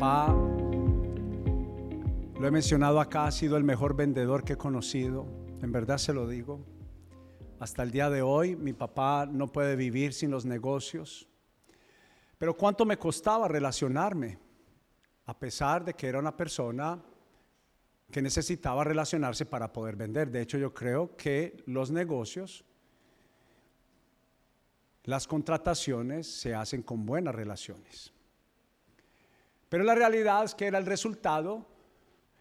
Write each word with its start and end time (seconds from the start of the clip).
papá, 0.00 0.32
lo 2.38 2.46
he 2.46 2.50
mencionado 2.50 3.00
acá, 3.00 3.26
ha 3.26 3.30
sido 3.30 3.58
el 3.58 3.64
mejor 3.64 3.94
vendedor 3.94 4.44
que 4.44 4.54
he 4.54 4.56
conocido. 4.56 5.26
En 5.60 5.72
verdad 5.72 5.98
se 5.98 6.14
lo 6.14 6.26
digo. 6.26 6.64
Hasta 7.58 7.82
el 7.82 7.90
día 7.90 8.08
de 8.08 8.22
hoy 8.22 8.56
mi 8.56 8.72
papá 8.72 9.28
no 9.30 9.52
puede 9.52 9.76
vivir 9.76 10.14
sin 10.14 10.30
los 10.30 10.46
negocios. 10.46 11.28
Pero 12.38 12.56
cuánto 12.56 12.86
me 12.86 12.96
costaba 12.96 13.46
relacionarme, 13.46 14.38
a 15.26 15.38
pesar 15.38 15.84
de 15.84 15.92
que 15.92 16.06
era 16.06 16.18
una 16.18 16.34
persona 16.34 16.98
que 18.10 18.22
necesitaba 18.22 18.84
relacionarse 18.84 19.44
para 19.44 19.70
poder 19.70 19.96
vender. 19.96 20.30
De 20.30 20.40
hecho, 20.40 20.56
yo 20.56 20.72
creo 20.72 21.14
que 21.14 21.62
los 21.66 21.90
negocios, 21.90 22.64
las 25.04 25.26
contrataciones 25.26 26.26
se 26.26 26.54
hacen 26.54 26.82
con 26.82 27.04
buenas 27.04 27.34
relaciones. 27.34 28.14
Pero 29.70 29.84
la 29.84 29.94
realidad 29.94 30.44
es 30.44 30.54
que 30.54 30.66
era 30.66 30.78
el 30.78 30.84
resultado 30.84 31.64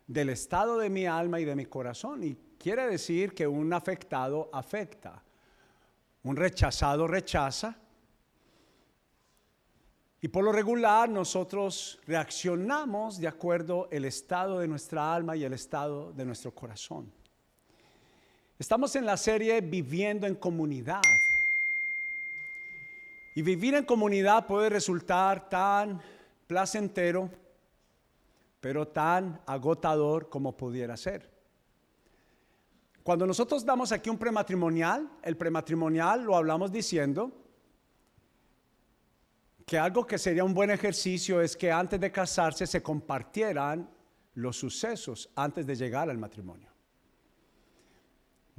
del 0.07 0.29
estado 0.29 0.79
de 0.79 0.89
mi 0.89 1.05
alma 1.05 1.39
y 1.39 1.45
de 1.45 1.55
mi 1.55 1.67
corazón. 1.67 2.23
Y 2.23 2.35
quiere 2.57 2.87
decir 2.87 3.35
que 3.35 3.47
un 3.47 3.71
afectado 3.71 4.49
afecta, 4.51 5.21
un 6.23 6.35
rechazado 6.35 7.07
rechaza. 7.07 7.77
Y 10.21 10.27
por 10.27 10.43
lo 10.43 10.51
regular 10.51 11.07
nosotros 11.07 11.99
reaccionamos 12.07 13.19
de 13.19 13.27
acuerdo 13.27 13.87
el 13.91 14.05
estado 14.05 14.57
de 14.57 14.67
nuestra 14.67 15.13
alma 15.13 15.37
y 15.37 15.43
el 15.43 15.53
estado 15.53 16.11
de 16.11 16.25
nuestro 16.25 16.53
corazón. 16.53 17.13
Estamos 18.57 18.95
en 18.95 19.05
la 19.05 19.17
serie 19.17 19.61
Viviendo 19.61 20.25
en 20.25 20.33
comunidad. 20.33 21.03
Y 23.35 23.43
vivir 23.43 23.75
en 23.75 23.85
comunidad 23.85 24.47
puede 24.47 24.69
resultar 24.69 25.47
tan 25.47 26.01
placentero, 26.49 27.29
pero 28.59 28.87
tan 28.87 29.39
agotador 29.45 30.29
como 30.29 30.57
pudiera 30.57 30.97
ser. 30.97 31.29
Cuando 33.03 33.27
nosotros 33.27 33.63
damos 33.63 33.91
aquí 33.91 34.09
un 34.09 34.17
prematrimonial, 34.17 35.07
el 35.21 35.37
prematrimonial 35.37 36.23
lo 36.23 36.35
hablamos 36.35 36.71
diciendo 36.71 37.31
que 39.63 39.77
algo 39.77 40.07
que 40.07 40.17
sería 40.17 40.43
un 40.43 40.55
buen 40.55 40.71
ejercicio 40.71 41.39
es 41.39 41.55
que 41.55 41.71
antes 41.71 41.99
de 41.99 42.11
casarse 42.11 42.65
se 42.65 42.81
compartieran 42.81 43.87
los 44.33 44.57
sucesos 44.57 45.29
antes 45.35 45.67
de 45.67 45.75
llegar 45.75 46.09
al 46.09 46.17
matrimonio. 46.17 46.71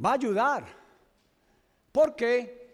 Va 0.02 0.10
a 0.10 0.14
ayudar, 0.14 0.64
porque 1.90 2.70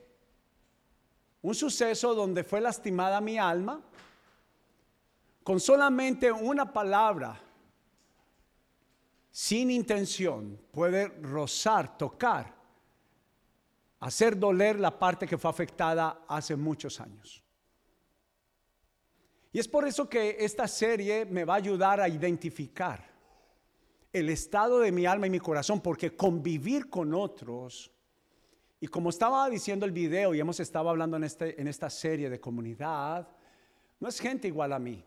un 1.41 1.55
suceso 1.55 2.15
donde 2.15 2.45
fue 2.45 2.61
lastimada 2.61 3.19
mi 3.23 3.39
alma, 3.39 3.81
con 5.47 5.61
solamente 5.61 6.33
una 6.33 6.73
palabra, 6.73 7.41
sin 9.31 9.71
intención, 9.71 10.61
puede 10.73 11.07
rozar, 11.07 11.97
tocar, 11.97 12.53
hacer 14.01 14.37
doler 14.37 14.81
la 14.81 14.99
parte 14.99 15.25
que 15.25 15.39
fue 15.39 15.49
afectada 15.49 16.25
hace 16.27 16.57
muchos 16.57 17.01
años. 17.01 17.45
Y 19.53 19.61
es 19.61 19.69
por 19.69 19.87
eso 19.87 20.09
que 20.09 20.37
esta 20.41 20.67
serie 20.67 21.25
me 21.25 21.45
va 21.45 21.55
a 21.55 21.59
ayudar 21.59 22.01
a 22.01 22.09
identificar 22.09 23.09
el 24.13 24.29
estado 24.31 24.81
de 24.81 24.91
mi 24.91 25.07
alma 25.07 25.29
y 25.29 25.31
mi 25.31 25.39
corazón, 25.39 25.81
porque 25.81 26.17
convivir 26.17 26.91
con 26.91 27.15
otros, 27.15 27.93
y 28.81 28.89
como 28.89 29.11
estaba 29.11 29.49
diciendo 29.49 29.87
el 29.87 29.93
video 29.93 30.35
y 30.35 30.41
hemos 30.41 30.59
estado 30.59 30.89
hablando 30.89 31.17
en, 31.17 31.23
este, 31.23 31.61
en 31.61 31.69
esta 31.69 31.89
serie 31.89 32.29
de 32.29 32.41
comunidad, 32.41 33.29
no 34.01 34.09
es 34.09 34.19
gente 34.19 34.49
igual 34.49 34.73
a 34.73 34.81
mí. 34.81 35.05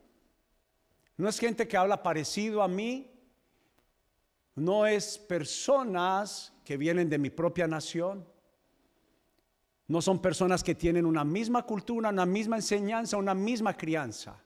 No 1.20 1.28
es 1.28 1.38
gente 1.38 1.68
que 1.68 1.76
habla 1.76 2.02
parecido 2.02 2.64
a 2.64 2.70
mí. 2.70 3.12
No 4.56 4.86
es 4.86 5.18
personas 5.18 6.54
que 6.64 6.78
vienen 6.78 7.10
de 7.10 7.18
mi 7.18 7.30
propia 7.30 7.68
nación. 7.68 8.26
No 9.88 10.02
son 10.02 10.22
personas 10.22 10.64
que 10.64 10.76
tienen 10.76 11.06
una 11.06 11.26
misma 11.26 11.64
cultura, 11.64 12.08
una 12.08 12.26
misma 12.26 12.56
enseñanza, 12.56 13.18
una 13.18 13.34
misma 13.34 13.76
crianza. 13.76 14.42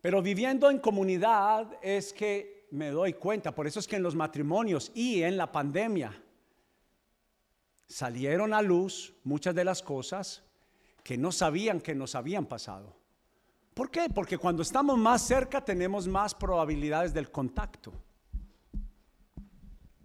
Pero 0.00 0.20
viviendo 0.20 0.68
en 0.68 0.80
comunidad 0.80 1.78
es 1.80 2.12
que 2.12 2.66
me 2.72 2.90
doy 2.90 3.12
cuenta, 3.12 3.54
por 3.54 3.68
eso 3.68 3.78
es 3.78 3.86
que 3.86 3.96
en 3.96 4.02
los 4.02 4.16
matrimonios 4.16 4.90
y 4.96 5.22
en 5.22 5.36
la 5.36 5.52
pandemia 5.52 6.20
salieron 7.86 8.52
a 8.52 8.62
luz 8.62 9.14
muchas 9.22 9.54
de 9.54 9.62
las 9.62 9.80
cosas 9.80 10.42
que 11.04 11.16
no 11.16 11.30
sabían 11.30 11.80
que 11.80 11.94
nos 11.94 12.16
habían 12.16 12.46
pasado. 12.46 12.99
¿Por 13.80 13.90
qué? 13.90 14.10
Porque 14.14 14.36
cuando 14.36 14.60
estamos 14.60 14.98
más 14.98 15.22
cerca 15.22 15.64
tenemos 15.64 16.06
más 16.06 16.34
probabilidades 16.34 17.14
del 17.14 17.30
contacto. 17.30 17.94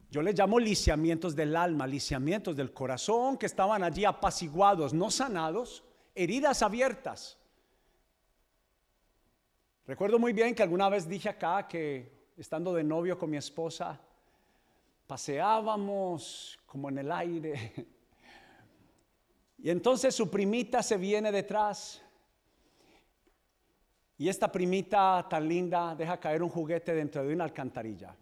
Yo 0.10 0.22
le 0.22 0.32
llamo 0.32 0.60
lisiamientos 0.60 1.36
del 1.36 1.58
alma, 1.58 1.86
lisiamientos 1.86 2.56
del 2.56 2.72
corazón 2.72 3.38
que 3.38 3.46
estaban 3.48 3.84
allí 3.84 4.06
apaciguados, 4.06 4.94
no 4.94 5.12
sanados, 5.12 5.84
heridas 6.16 6.62
abiertas. 6.62 7.38
Recuerdo 9.86 10.20
muy 10.20 10.32
bien 10.32 10.56
que 10.56 10.64
alguna 10.64 10.88
vez 10.88 11.06
dije 11.06 11.28
acá 11.28 11.68
que 11.68 12.30
estando 12.38 12.74
de 12.74 12.84
novio 12.86 13.20
con 13.20 13.30
mi 13.30 13.36
esposa, 13.36 14.00
paseábamos 15.06 16.58
como 16.66 16.88
en 16.88 17.00
el 17.00 17.12
aire. 17.12 17.74
Y 19.58 19.70
entonces 19.70 20.14
su 20.14 20.30
primita 20.30 20.84
se 20.84 20.96
viene 20.96 21.32
detrás 21.32 22.05
y 24.18 24.30
esta 24.30 24.52
primita 24.52 25.26
tan 25.30 25.48
linda 25.48 25.94
deja 25.94 26.20
caer 26.20 26.42
un 26.42 26.50
juguete 26.50 26.94
dentro 26.94 27.26
de 27.26 27.34
una 27.34 27.44
alcantarilla. 27.44 28.16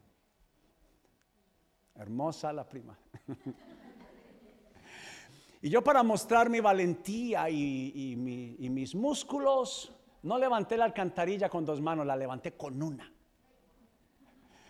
Hermosa 1.96 2.52
la 2.52 2.68
prima. 2.68 2.98
y 5.62 5.70
yo 5.70 5.84
para 5.84 6.02
mostrar 6.02 6.50
mi 6.50 6.60
valentía 6.60 7.48
y, 7.50 8.16
mis 8.16 8.96
músculos, 8.96 9.94
no 10.24 10.40
levanté 10.40 10.78
la 10.78 10.86
alcantarilla 10.86 11.48
con 11.48 11.64
dos 11.64 11.80
manos, 11.80 12.08
la 12.08 12.16
levanté 12.16 12.54
con 12.54 12.82
una. 12.82 13.12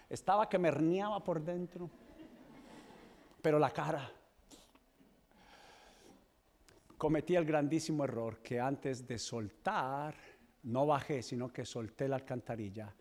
Estaba 0.10 0.50
que 0.50 0.60
me 0.60 0.68
herniaba 0.68 1.24
por 1.24 1.42
dentro, 1.42 1.90
pero 3.42 3.58
la 3.58 3.72
cara. 3.72 4.12
Cometí 6.98 7.36
el 7.36 7.46
grandísimo 7.46 8.04
error 8.04 8.40
que 8.40 8.60
antes 8.60 9.08
de 9.08 9.18
soltar 9.18 10.16
no 10.64 10.86
bajé, 10.86 11.22
sino 11.22 11.52
que 11.52 11.66
solté 11.66 12.08
la 12.08 12.16
alcantarilla. 12.16 12.94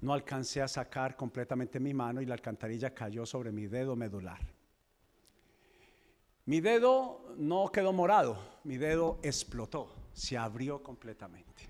No 0.00 0.12
alcancé 0.12 0.62
a 0.62 0.68
sacar 0.68 1.16
completamente 1.16 1.80
mi 1.80 1.92
mano 1.92 2.20
y 2.20 2.26
la 2.26 2.34
alcantarilla 2.34 2.94
cayó 2.94 3.26
sobre 3.26 3.52
mi 3.52 3.66
dedo 3.66 3.96
medular. 3.96 4.38
Mi 6.46 6.60
dedo 6.60 7.34
no 7.36 7.70
quedó 7.70 7.92
morado, 7.92 8.38
mi 8.64 8.78
dedo 8.78 9.18
explotó, 9.22 9.94
se 10.14 10.38
abrió 10.38 10.82
completamente. 10.82 11.68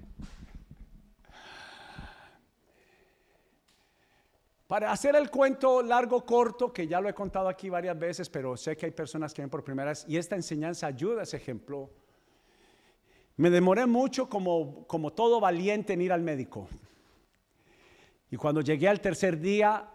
Para 4.68 4.92
hacer 4.92 5.16
el 5.16 5.30
cuento 5.30 5.82
largo, 5.82 6.24
corto, 6.24 6.72
que 6.72 6.86
ya 6.86 7.00
lo 7.00 7.08
he 7.08 7.14
contado 7.14 7.48
aquí 7.48 7.70
varias 7.70 7.98
veces, 7.98 8.28
pero 8.28 8.56
sé 8.56 8.76
que 8.76 8.86
hay 8.86 8.92
personas 8.92 9.32
que 9.32 9.42
ven 9.42 9.50
por 9.50 9.64
primera 9.64 9.88
vez, 9.88 10.04
y 10.06 10.18
esta 10.18 10.36
enseñanza 10.36 10.86
ayuda 10.86 11.20
a 11.20 11.22
ese 11.24 11.38
ejemplo 11.38 11.90
me 13.38 13.50
demoré 13.50 13.87
mucho 13.87 14.28
como, 14.28 15.12
todo 15.15 15.41
valiente 15.41 15.93
en 15.93 16.03
ir 16.03 16.12
al 16.12 16.22
médico. 16.22 16.69
Y 18.31 18.37
cuando 18.37 18.60
llegué 18.60 18.88
al 18.88 19.00
tercer 19.00 19.38
día, 19.41 19.88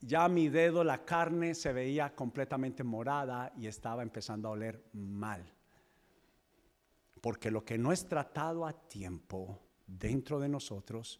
ya 0.00 0.28
mi 0.28 0.50
dedo, 0.50 0.84
la 0.84 1.02
carne 1.04 1.54
se 1.54 1.72
veía 1.72 2.14
completamente 2.14 2.84
morada 2.84 3.50
y 3.56 3.66
estaba 3.66 4.02
empezando 4.02 4.48
a 4.48 4.50
oler 4.52 4.84
mal. 4.92 5.42
Porque 7.22 7.50
lo 7.50 7.64
que 7.64 7.78
no 7.78 7.92
es 7.92 8.06
tratado 8.06 8.66
a 8.66 8.74
tiempo 8.74 9.58
dentro 9.86 10.38
de 10.38 10.50
nosotros, 10.50 11.18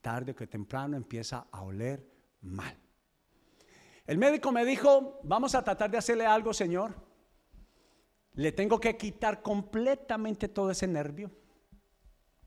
tarde 0.00 0.36
que 0.36 0.46
temprano 0.46 0.96
empieza 0.96 1.48
a 1.50 1.62
oler 1.62 2.08
mal. 2.42 2.76
El 4.06 4.18
médico 4.18 4.52
me 4.52 4.64
dijo, 4.64 5.18
vamos 5.24 5.56
a 5.56 5.64
tratar 5.64 5.90
de 5.90 5.98
hacerle 5.98 6.26
algo, 6.26 6.54
Señor. 6.54 6.94
Le 8.34 8.52
tengo 8.52 8.80
que 8.80 8.96
quitar 8.96 9.42
completamente 9.42 10.48
todo 10.48 10.70
ese 10.70 10.86
nervio, 10.86 11.30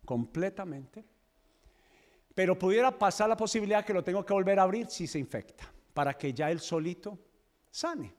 completamente. 0.03 1.05
Pero 2.33 2.57
pudiera 2.57 2.97
pasar 2.97 3.29
la 3.29 3.37
posibilidad 3.37 3.85
que 3.85 3.93
lo 3.93 4.03
tengo 4.03 4.25
que 4.25 4.33
volver 4.33 4.59
a 4.59 4.63
abrir 4.63 4.87
si 4.87 5.05
se 5.05 5.19
infecta, 5.19 5.71
para 5.93 6.13
que 6.15 6.33
ya 6.33 6.49
él 6.49 6.59
solito 6.59 7.19
sane. 7.69 8.15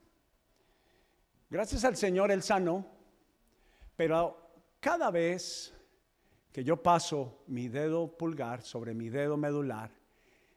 Gracias 1.51 1.85
al 1.85 1.97
Señor 1.97 2.31
él 2.31 2.43
sanó, 2.43 2.87
pero 3.97 4.51
cada 4.81 5.11
vez 5.11 5.75
que 6.53 6.65
yo 6.65 6.83
paso 6.83 7.43
mi 7.49 7.69
dedo 7.69 8.17
pulgar 8.17 8.63
sobre 8.63 8.95
mi 8.95 9.09
dedo 9.11 9.37
medular, 9.37 9.91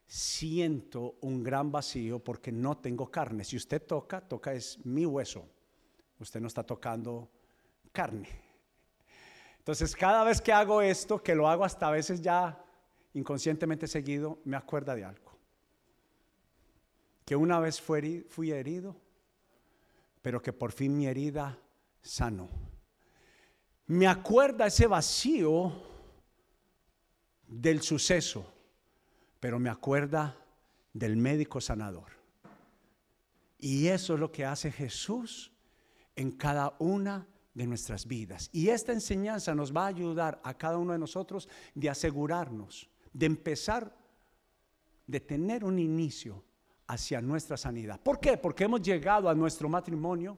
siento 0.06 1.16
un 1.20 1.42
gran 1.42 1.70
vacío 1.70 2.18
porque 2.20 2.50
no 2.50 2.78
tengo 2.78 3.10
carne. 3.10 3.44
Si 3.44 3.56
usted 3.56 3.82
toca, 3.82 4.20
toca 4.20 4.52
es 4.52 4.84
mi 4.84 5.04
hueso 5.06 5.48
usted 6.20 6.40
no 6.40 6.46
está 6.48 6.62
tocando 6.62 7.30
carne. 7.92 8.28
Entonces, 9.58 9.94
cada 9.94 10.24
vez 10.24 10.40
que 10.40 10.52
hago 10.52 10.82
esto, 10.82 11.22
que 11.22 11.34
lo 11.34 11.48
hago 11.48 11.64
hasta 11.64 11.88
a 11.88 11.90
veces 11.90 12.20
ya 12.20 12.64
inconscientemente 13.14 13.86
seguido, 13.86 14.38
me 14.44 14.56
acuerda 14.56 14.94
de 14.94 15.04
algo. 15.04 15.32
Que 17.24 17.36
una 17.36 17.60
vez 17.60 17.80
fui, 17.80 18.50
herido, 18.50 18.96
pero 20.22 20.40
que 20.42 20.52
por 20.52 20.72
fin 20.72 20.96
mi 20.96 21.06
herida 21.06 21.58
sanó. 22.00 22.48
Me 23.86 24.06
acuerda 24.06 24.66
ese 24.66 24.86
vacío 24.86 25.72
del 27.46 27.82
suceso, 27.82 28.52
pero 29.40 29.58
me 29.58 29.70
acuerda 29.70 30.36
del 30.92 31.16
médico 31.16 31.60
sanador. 31.60 32.12
Y 33.58 33.88
eso 33.88 34.14
es 34.14 34.20
lo 34.20 34.32
que 34.32 34.44
hace 34.44 34.72
Jesús 34.72 35.49
en 36.20 36.32
cada 36.32 36.74
una 36.80 37.26
de 37.54 37.66
nuestras 37.66 38.06
vidas. 38.06 38.50
Y 38.52 38.68
esta 38.68 38.92
enseñanza 38.92 39.54
nos 39.54 39.74
va 39.74 39.84
a 39.84 39.86
ayudar 39.86 40.38
a 40.44 40.52
cada 40.52 40.76
uno 40.76 40.92
de 40.92 40.98
nosotros 40.98 41.48
de 41.74 41.88
asegurarnos, 41.88 42.90
de 43.10 43.24
empezar, 43.24 43.96
de 45.06 45.20
tener 45.20 45.64
un 45.64 45.78
inicio 45.78 46.44
hacia 46.88 47.22
nuestra 47.22 47.56
sanidad. 47.56 47.98
¿Por 48.02 48.20
qué? 48.20 48.36
Porque 48.36 48.64
hemos 48.64 48.82
llegado 48.82 49.30
a 49.30 49.34
nuestro 49.34 49.70
matrimonio, 49.70 50.36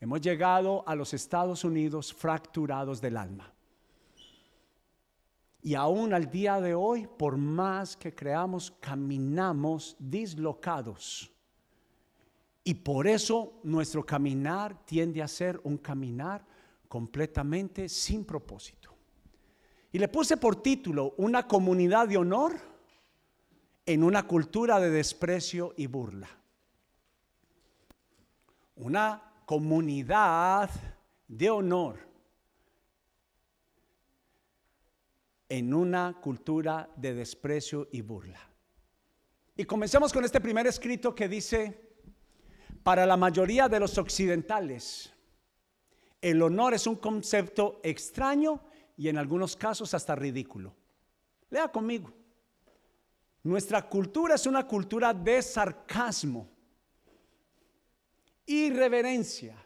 hemos 0.00 0.22
llegado 0.22 0.88
a 0.88 0.94
los 0.94 1.12
Estados 1.12 1.64
Unidos 1.64 2.14
fracturados 2.14 2.98
del 2.98 3.18
alma. 3.18 3.52
Y 5.60 5.74
aún 5.74 6.14
al 6.14 6.30
día 6.30 6.62
de 6.62 6.74
hoy, 6.74 7.06
por 7.06 7.36
más 7.36 7.94
que 7.94 8.14
creamos, 8.14 8.70
caminamos 8.80 9.96
dislocados 9.98 11.30
y 12.68 12.74
por 12.74 13.06
eso 13.06 13.60
nuestro 13.62 14.04
caminar 14.04 14.84
tiende 14.84 15.22
a 15.22 15.26
ser 15.26 15.58
un 15.64 15.78
caminar 15.78 16.44
completamente 16.86 17.88
sin 17.88 18.26
propósito. 18.26 18.94
Y 19.90 19.98
le 19.98 20.06
puse 20.08 20.36
por 20.36 20.60
título 20.60 21.14
Una 21.16 21.48
comunidad 21.48 22.06
de 22.06 22.18
honor 22.18 22.60
en 23.86 24.04
una 24.04 24.26
cultura 24.26 24.78
de 24.80 24.90
desprecio 24.90 25.72
y 25.78 25.86
burla. 25.86 26.28
Una 28.76 29.32
comunidad 29.46 30.68
de 31.26 31.48
honor 31.48 32.00
en 35.48 35.72
una 35.72 36.20
cultura 36.20 36.90
de 36.96 37.14
desprecio 37.14 37.88
y 37.92 38.02
burla. 38.02 38.40
Y 39.56 39.64
comencemos 39.64 40.12
con 40.12 40.22
este 40.26 40.42
primer 40.42 40.66
escrito 40.66 41.14
que 41.14 41.28
dice, 41.28 41.87
para 42.82 43.06
la 43.06 43.16
mayoría 43.16 43.68
de 43.68 43.80
los 43.80 43.98
occidentales, 43.98 45.12
el 46.20 46.42
honor 46.42 46.74
es 46.74 46.86
un 46.86 46.96
concepto 46.96 47.80
extraño 47.82 48.60
y 48.96 49.08
en 49.08 49.18
algunos 49.18 49.56
casos 49.56 49.94
hasta 49.94 50.14
ridículo. 50.14 50.74
Lea 51.50 51.68
conmigo. 51.68 52.12
Nuestra 53.42 53.88
cultura 53.88 54.34
es 54.34 54.46
una 54.46 54.66
cultura 54.66 55.14
de 55.14 55.40
sarcasmo, 55.40 56.48
irreverencia, 58.46 59.56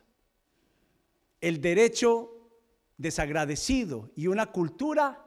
el 1.41 1.61
derecho 1.61 2.31
desagradecido 2.97 4.11
y 4.15 4.27
una 4.27 4.47
cultura 4.47 5.27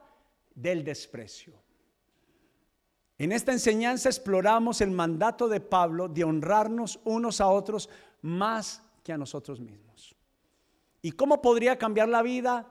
del 0.54 0.84
desprecio. 0.84 1.65
En 3.18 3.32
esta 3.32 3.52
enseñanza 3.52 4.08
exploramos 4.08 4.80
el 4.80 4.90
mandato 4.90 5.48
de 5.48 5.60
Pablo 5.60 6.08
de 6.08 6.24
honrarnos 6.24 7.00
unos 7.04 7.40
a 7.40 7.48
otros 7.48 7.88
más 8.20 8.82
que 9.02 9.12
a 9.12 9.18
nosotros 9.18 9.58
mismos. 9.58 10.14
¿Y 11.00 11.12
cómo 11.12 11.40
podría 11.40 11.78
cambiar 11.78 12.08
la 12.08 12.22
vida 12.22 12.66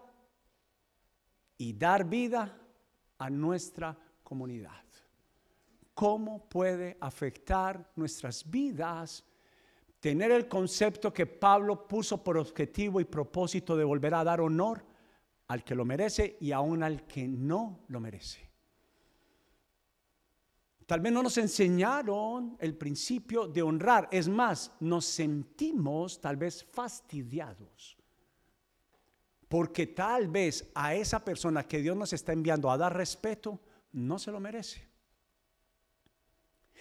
y 1.57 1.74
dar 1.74 2.06
vida 2.06 2.56
a 3.18 3.30
nuestra 3.30 3.97
comunidad? 4.24 4.83
¿Cómo 5.95 6.47
puede 6.47 6.97
afectar 7.00 7.92
nuestras 7.95 8.50
vidas 8.50 9.24
tener 10.00 10.31
el 10.31 10.47
concepto 10.47 11.12
que 11.12 11.25
Pablo 11.25 11.88
puso 11.88 12.24
por 12.24 12.38
objetivo 12.38 13.00
y 13.00 13.06
propósito 13.06 13.75
de 13.75 13.83
volver 13.83 14.13
a 14.13 14.24
dar 14.24 14.42
honor 14.42 14.86
al 15.47 15.63
que 15.63 15.74
lo 15.74 15.86
merece 15.86 16.38
y 16.39 16.51
aún 16.51 16.83
al 16.83 17.07
que 17.07 17.27
no 17.27 17.80
lo 17.88 18.00
merece? 18.00 18.55
Tal 20.85 20.99
vez 20.99 21.11
no 21.11 21.23
nos 21.23 21.37
enseñaron 21.37 22.57
el 22.59 22.75
principio 22.75 23.47
de 23.47 23.61
honrar. 23.63 24.07
Es 24.11 24.27
más, 24.27 24.71
nos 24.79 25.05
sentimos 25.05 26.21
tal 26.21 26.37
vez 26.37 26.63
fastidiados. 26.63 27.97
Porque 29.47 29.87
tal 29.87 30.27
vez 30.27 30.69
a 30.75 30.93
esa 30.93 31.23
persona 31.23 31.67
que 31.67 31.81
Dios 31.81 31.97
nos 31.97 32.13
está 32.13 32.33
enviando 32.33 32.69
a 32.69 32.77
dar 32.77 32.95
respeto, 32.95 33.59
no 33.93 34.19
se 34.19 34.31
lo 34.31 34.39
merece. 34.39 34.87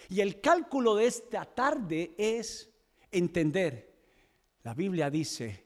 Y 0.09 0.21
el 0.21 0.39
cálculo 0.39 0.95
de 0.95 1.07
esta 1.07 1.45
tarde 1.45 2.13
es 2.17 2.69
entender. 3.11 3.95
La 4.63 4.73
Biblia 4.73 5.09
dice, 5.09 5.65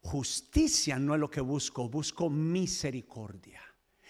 justicia 0.00 0.98
no 0.98 1.14
es 1.14 1.20
lo 1.20 1.30
que 1.30 1.40
busco, 1.40 1.88
busco 1.88 2.30
misericordia. 2.30 3.60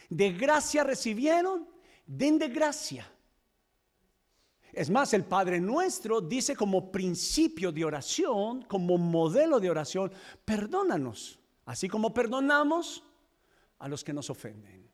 De 0.09 0.33
gracia 0.33 0.85
recibieron, 0.85 1.69
den 2.07 2.39
de 2.39 2.49
gracia. 2.49 3.11
Es 4.73 4.89
más, 4.91 5.13
el 5.15 5.25
Padre 5.25 5.61
nuestro 5.61 6.21
dice 6.21 6.55
como 6.55 6.93
principio 6.93 7.73
de 7.73 7.85
oración, 7.85 8.63
como 8.63 8.99
modelo 8.99 9.59
de 9.59 9.71
oración, 9.71 10.13
perdónanos, 10.45 11.39
así 11.65 11.89
como 11.89 12.15
perdonamos 12.15 13.03
a 13.79 13.89
los 13.89 14.05
que 14.05 14.13
nos 14.13 14.31
ofenden. 14.31 14.89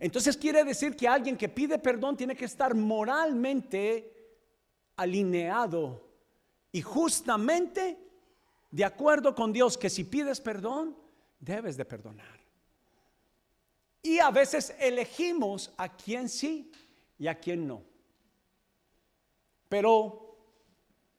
Entonces 0.00 0.36
quiere 0.36 0.64
decir 0.64 0.96
que 0.96 1.06
alguien 1.06 1.36
que 1.36 1.48
pide 1.48 1.78
perdón 1.78 2.16
tiene 2.16 2.34
que 2.34 2.46
estar 2.46 2.74
moralmente 2.74 4.12
alineado 4.96 6.08
y 6.72 6.82
justamente 6.82 7.98
de 8.70 8.84
acuerdo 8.84 9.34
con 9.34 9.52
Dios 9.52 9.78
que 9.78 9.88
si 9.88 10.02
pides 10.02 10.40
perdón, 10.40 10.96
debes 11.38 11.76
de 11.76 11.84
perdonar. 11.84 12.40
Y 14.02 14.18
a 14.18 14.30
veces 14.30 14.74
elegimos 14.80 15.72
a 15.76 15.96
quién 15.96 16.28
sí 16.28 16.72
y 17.18 17.26
a 17.26 17.38
quién 17.38 17.66
no. 17.66 17.82
Pero 19.68 20.36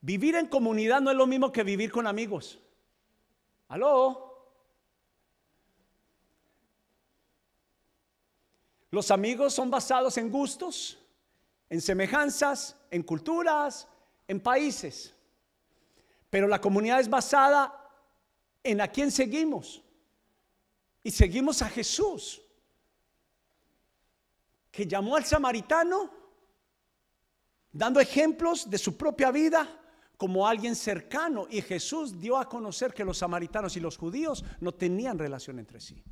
vivir 0.02 0.36
en 0.36 0.48
comunidad 0.48 1.02
no 1.02 1.12
es 1.12 1.18
lo 1.18 1.28
mismo 1.28 1.52
que 1.52 1.64
vivir 1.64 1.92
con 1.92 2.08
amigos. 2.08 2.60
¿Aló? 3.68 4.26
Los 8.92 9.12
amigos 9.12 9.54
son 9.54 9.70
basados 9.70 10.18
en 10.18 10.32
gustos, 10.32 10.98
en 11.70 11.82
semejanzas, 11.82 12.78
en 12.92 13.04
culturas, 13.04 13.88
en 14.28 14.40
países. 14.40 15.14
Pero 16.30 16.48
la 16.48 16.62
comunidad 16.62 17.00
es 17.00 17.10
basada 17.10 17.92
en 18.64 18.80
a 18.80 18.88
quién 18.88 19.12
seguimos. 19.12 19.82
Y 21.04 21.12
seguimos 21.12 21.62
a 21.62 21.70
Jesús 21.70 22.42
que 24.76 24.86
llamó 24.86 25.16
al 25.16 25.24
samaritano 25.24 26.12
dando 27.72 28.02
ejemplos 28.02 28.70
de 28.70 28.78
su 28.78 28.98
propia 28.98 29.32
vida 29.32 29.66
como 30.18 30.46
alguien 30.46 30.76
cercano. 30.76 31.48
Y 31.50 31.62
Jesús 31.62 32.20
dio 32.20 32.38
a 32.38 32.50
conocer 32.50 32.94
que 32.94 33.06
los 33.06 33.20
samaritanos 33.20 33.78
y 33.78 33.80
los 33.80 33.98
judíos 33.98 34.44
no 34.60 34.74
tenían 34.74 35.18
relación 35.18 35.60
entre 35.60 35.80
sí. 35.80 36.04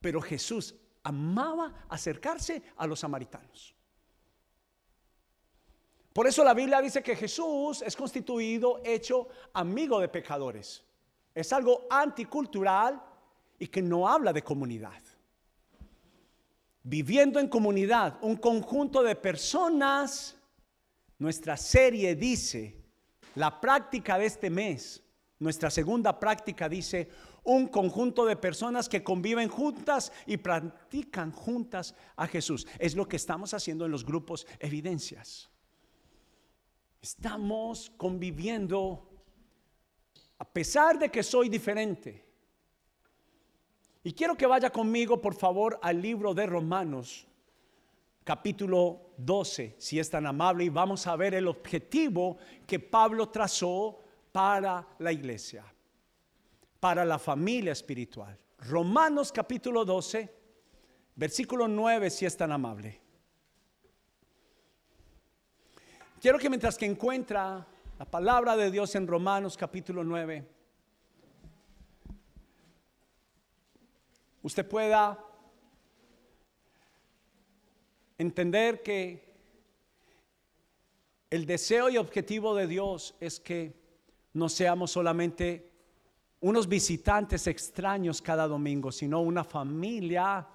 Pero 0.00 0.22
Jesús 0.22 0.74
amaba 1.02 1.84
acercarse 1.90 2.62
a 2.78 2.86
los 2.86 3.00
samaritanos. 3.00 3.74
Por 6.14 6.26
eso 6.26 6.42
la 6.42 6.54
Biblia 6.54 6.80
dice 6.80 7.02
que 7.02 7.14
Jesús 7.14 7.82
es 7.82 7.94
constituido, 7.94 8.80
hecho 8.84 9.28
amigo 9.52 10.00
de 10.00 10.08
pecadores. 10.08 10.82
Es 11.34 11.52
algo 11.52 11.86
anticultural 11.90 13.02
y 13.58 13.68
que 13.68 13.82
no 13.82 14.08
habla 14.08 14.32
de 14.32 14.42
comunidad 14.42 15.09
viviendo 16.82 17.38
en 17.38 17.48
comunidad, 17.48 18.18
un 18.22 18.36
conjunto 18.36 19.02
de 19.02 19.14
personas, 19.16 20.36
nuestra 21.18 21.56
serie 21.56 22.14
dice, 22.14 22.76
la 23.34 23.60
práctica 23.60 24.18
de 24.18 24.26
este 24.26 24.50
mes, 24.50 25.02
nuestra 25.38 25.70
segunda 25.70 26.18
práctica 26.18 26.68
dice, 26.68 27.08
un 27.44 27.68
conjunto 27.68 28.26
de 28.26 28.36
personas 28.36 28.88
que 28.88 29.02
conviven 29.02 29.48
juntas 29.48 30.12
y 30.26 30.36
practican 30.36 31.32
juntas 31.32 31.94
a 32.16 32.26
Jesús. 32.26 32.66
Es 32.78 32.94
lo 32.94 33.08
que 33.08 33.16
estamos 33.16 33.54
haciendo 33.54 33.86
en 33.86 33.90
los 33.90 34.04
grupos 34.04 34.46
evidencias. 34.58 35.50
Estamos 37.00 37.90
conviviendo 37.96 39.06
a 40.38 40.44
pesar 40.44 40.98
de 40.98 41.10
que 41.10 41.22
soy 41.22 41.48
diferente 41.48 42.29
y 44.02 44.12
quiero 44.12 44.36
que 44.36 44.46
vaya 44.46 44.70
conmigo, 44.70 45.20
por 45.20 45.34
favor, 45.34 45.78
al 45.82 46.00
libro 46.00 46.32
de 46.32 46.46
Romanos, 46.46 47.26
capítulo 48.24 49.12
12, 49.18 49.74
si 49.78 49.98
es 49.98 50.08
tan 50.08 50.26
amable, 50.26 50.64
y 50.64 50.68
vamos 50.68 51.06
a 51.06 51.16
ver 51.16 51.34
el 51.34 51.48
objetivo 51.48 52.38
que 52.66 52.78
Pablo 52.78 53.28
trazó 53.28 54.00
para 54.32 54.86
la 54.98 55.12
iglesia. 55.12 55.64
para 56.80 57.04
la 57.04 57.18
familia 57.18 57.72
espiritual. 57.72 58.38
Romanos 58.60 59.30
capítulo 59.30 59.84
12, 59.84 60.34
versículo 61.14 61.68
9, 61.68 62.08
si 62.08 62.24
es 62.24 62.34
tan 62.34 62.52
amable. 62.52 62.98
Quiero 66.20 66.38
que 66.38 66.48
mientras 66.48 66.78
que 66.78 66.86
encuentra 66.86 67.66
la 67.98 68.04
palabra 68.06 68.56
de 68.56 68.70
Dios 68.70 68.94
en 68.94 69.06
Romanos 69.06 69.58
capítulo 69.58 70.02
9, 70.02 70.46
usted 74.42 74.66
pueda 74.66 75.24
entender 78.18 78.82
que 78.82 79.30
el 81.30 81.46
deseo 81.46 81.88
y 81.88 81.96
objetivo 81.96 82.54
de 82.54 82.66
Dios 82.66 83.14
es 83.20 83.40
que 83.40 83.72
no 84.32 84.48
seamos 84.48 84.90
solamente 84.90 85.70
unos 86.40 86.68
visitantes 86.68 87.46
extraños 87.46 88.20
cada 88.20 88.46
domingo, 88.46 88.90
sino 88.90 89.20
una 89.20 89.44
familia. 89.44 90.46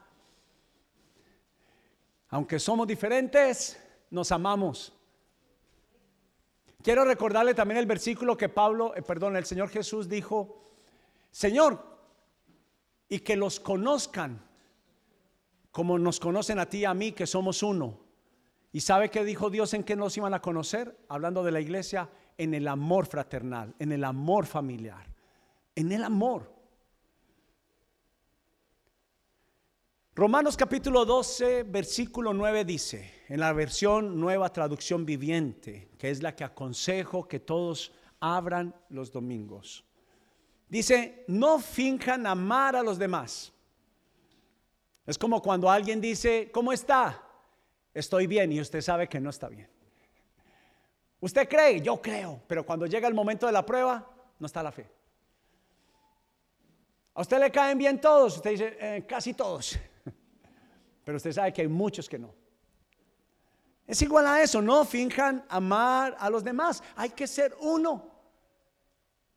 Aunque 2.30 2.60
somos 2.60 2.88
diferentes, 2.88 3.80
nos 4.10 4.32
amamos. 4.32 4.92
Quiero 6.82 7.06
recordarle 7.06 7.54
también 7.54 7.80
el 7.80 7.86
versículo 7.86 8.38
que 8.38 8.50
Pablo, 8.50 8.94
eh, 8.96 9.02
perdón, 9.02 9.36
el 9.36 9.46
Señor 9.46 9.70
Jesús 9.70 10.08
dijo, 10.08 10.72
Señor, 11.32 11.95
y 13.10 13.20
que 13.20 13.36
los 13.36 13.60
conozcan 13.60 14.46
como 15.76 16.00
nos 16.00 16.22
conocen 16.22 16.58
a 16.58 16.70
ti 16.70 16.78
y 16.78 16.86
a 16.86 16.94
mí, 16.94 17.12
que 17.12 17.28
somos 17.28 17.62
uno. 17.62 18.00
¿Y 18.72 18.80
sabe 18.80 19.12
qué 19.12 19.26
dijo 19.26 19.50
Dios 19.50 19.74
en 19.74 19.84
qué 19.84 19.98
nos 19.98 20.16
iban 20.16 20.34
a 20.34 20.42
conocer? 20.42 20.98
Hablando 21.10 21.44
de 21.44 21.52
la 21.52 21.60
iglesia, 21.60 22.10
en 22.38 22.54
el 22.54 22.66
amor 22.70 23.08
fraternal, 23.08 23.76
en 23.78 23.92
el 23.92 24.06
amor 24.06 24.46
familiar, 24.46 25.06
en 25.76 25.92
el 25.92 26.06
amor. 26.06 26.50
Romanos 30.16 30.56
capítulo 30.56 31.04
12, 31.04 31.64
versículo 31.64 32.34
9 32.34 32.64
dice, 32.64 33.26
en 33.28 33.42
la 33.42 33.52
versión 33.52 34.18
nueva 34.18 34.54
traducción 34.54 35.06
viviente, 35.06 35.90
que 35.98 36.10
es 36.10 36.24
la 36.24 36.38
que 36.38 36.46
aconsejo 36.46 37.28
que 37.28 37.42
todos 37.42 37.92
abran 38.22 38.74
los 38.88 39.12
domingos. 39.12 39.84
Dice, 40.68 41.24
no 41.28 41.60
finjan 41.60 42.26
amar 42.26 42.76
a 42.76 42.84
los 42.84 42.98
demás. 42.98 43.54
Es 45.06 45.18
como 45.18 45.42
cuando 45.42 45.70
alguien 45.70 46.02
dice, 46.02 46.50
¿cómo 46.52 46.74
está? 46.74 47.22
Estoy 47.94 48.28
bien 48.28 48.52
y 48.52 48.60
usted 48.60 48.82
sabe 48.82 49.08
que 49.08 49.20
no 49.20 49.30
está 49.30 49.48
bien. 49.48 49.70
Usted 51.20 51.48
cree, 51.48 51.82
yo 51.82 52.02
creo, 52.02 52.42
pero 52.48 52.66
cuando 52.66 52.86
llega 52.86 53.08
el 53.08 53.14
momento 53.14 53.46
de 53.46 53.52
la 53.52 53.66
prueba, 53.66 54.12
no 54.40 54.48
está 54.48 54.62
la 54.62 54.72
fe. 54.72 54.90
A 57.14 57.22
usted 57.22 57.40
le 57.40 57.50
caen 57.52 57.78
bien 57.78 58.02
todos, 58.02 58.36
usted 58.36 58.52
dice, 58.52 58.78
eh, 58.80 59.06
casi 59.08 59.34
todos. 59.34 59.80
Pero 61.06 61.16
usted 61.16 61.32
sabe 61.32 61.54
que 61.54 61.62
hay 61.62 61.68
muchos 61.70 62.10
que 62.10 62.20
no. 62.20 62.34
Es 63.88 64.02
igual 64.02 64.28
a 64.28 64.42
eso, 64.42 64.62
no 64.62 64.84
finjan 64.84 65.46
amar 65.48 66.18
a 66.20 66.30
los 66.30 66.44
demás. 66.44 66.84
Hay 66.96 67.12
que 67.12 67.26
ser 67.26 67.56
uno. 67.62 68.15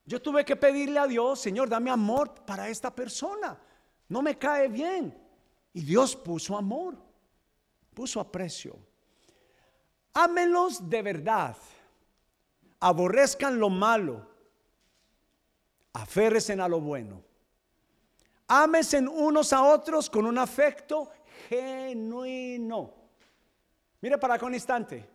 Yo 0.08 0.22
tuve 0.22 0.42
que 0.42 0.56
pedirle 0.56 0.98
a 0.98 1.06
Dios, 1.06 1.38
Señor, 1.38 1.68
dame 1.68 1.90
amor 1.90 2.34
para 2.46 2.66
esta 2.70 2.94
persona. 2.94 3.60
No 4.08 4.22
me 4.22 4.38
cae 4.38 4.66
bien. 4.66 5.14
Y 5.74 5.82
Dios 5.82 6.16
puso 6.16 6.56
amor, 6.56 6.96
puso 7.92 8.18
aprecio. 8.18 8.78
Ámelos 10.14 10.88
de 10.88 11.02
verdad. 11.02 11.54
Aborrezcan 12.80 13.60
lo 13.60 13.68
malo. 13.68 14.26
Aférresen 15.92 16.62
a 16.62 16.68
lo 16.68 16.80
bueno. 16.80 17.22
Ámesen 18.46 19.08
unos 19.08 19.52
a 19.52 19.62
otros 19.62 20.08
con 20.08 20.24
un 20.24 20.38
afecto 20.38 21.10
genuino. 21.50 22.94
Mire 24.00 24.16
para 24.16 24.36
acá 24.36 24.46
un 24.46 24.54
instante. 24.54 25.06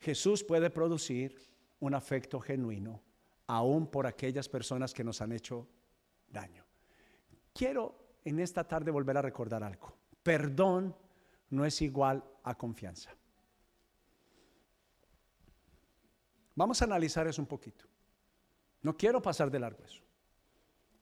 Jesús 0.00 0.42
puede 0.42 0.68
producir 0.68 1.48
un 1.80 1.94
afecto 1.94 2.40
genuino 2.40 3.02
aún 3.46 3.86
por 3.86 4.06
aquellas 4.06 4.48
personas 4.48 4.92
que 4.92 5.04
nos 5.04 5.20
han 5.20 5.32
hecho 5.32 5.68
daño. 6.28 6.64
Quiero 7.52 8.18
en 8.24 8.40
esta 8.40 8.64
tarde 8.64 8.90
volver 8.90 9.16
a 9.16 9.22
recordar 9.22 9.62
algo. 9.62 9.96
Perdón 10.22 10.94
no 11.50 11.64
es 11.64 11.80
igual 11.80 12.22
a 12.44 12.56
confianza. 12.56 13.10
Vamos 16.54 16.82
a 16.82 16.84
analizar 16.84 17.26
eso 17.26 17.40
un 17.40 17.46
poquito. 17.46 17.86
No 18.82 18.96
quiero 18.96 19.22
pasar 19.22 19.50
de 19.50 19.60
largo 19.60 19.84
eso. 19.84 20.02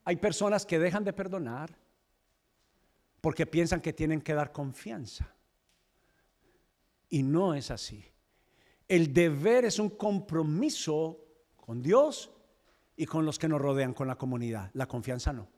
Hay 0.04 0.16
personas 0.16 0.64
que 0.64 0.78
dejan 0.78 1.02
de 1.02 1.12
perdonar 1.12 1.76
porque 3.20 3.46
piensan 3.46 3.80
que 3.80 3.92
tienen 3.92 4.20
que 4.20 4.34
dar 4.34 4.52
confianza. 4.52 5.34
Y 7.08 7.22
no 7.22 7.54
es 7.54 7.70
así. 7.70 8.04
El 8.88 9.12
deber 9.12 9.64
es 9.64 9.78
un 9.78 9.90
compromiso 9.90 11.18
con 11.56 11.82
Dios 11.82 12.30
y 12.96 13.06
con 13.06 13.24
los 13.24 13.38
que 13.38 13.48
nos 13.48 13.60
rodean, 13.60 13.92
con 13.92 14.06
la 14.06 14.16
comunidad. 14.16 14.70
La 14.74 14.86
confianza 14.86 15.32
no. 15.32 15.48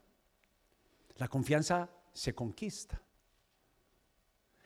La 1.17 1.29
confianza 1.29 1.89
se 2.13 2.35
conquista. 2.35 3.01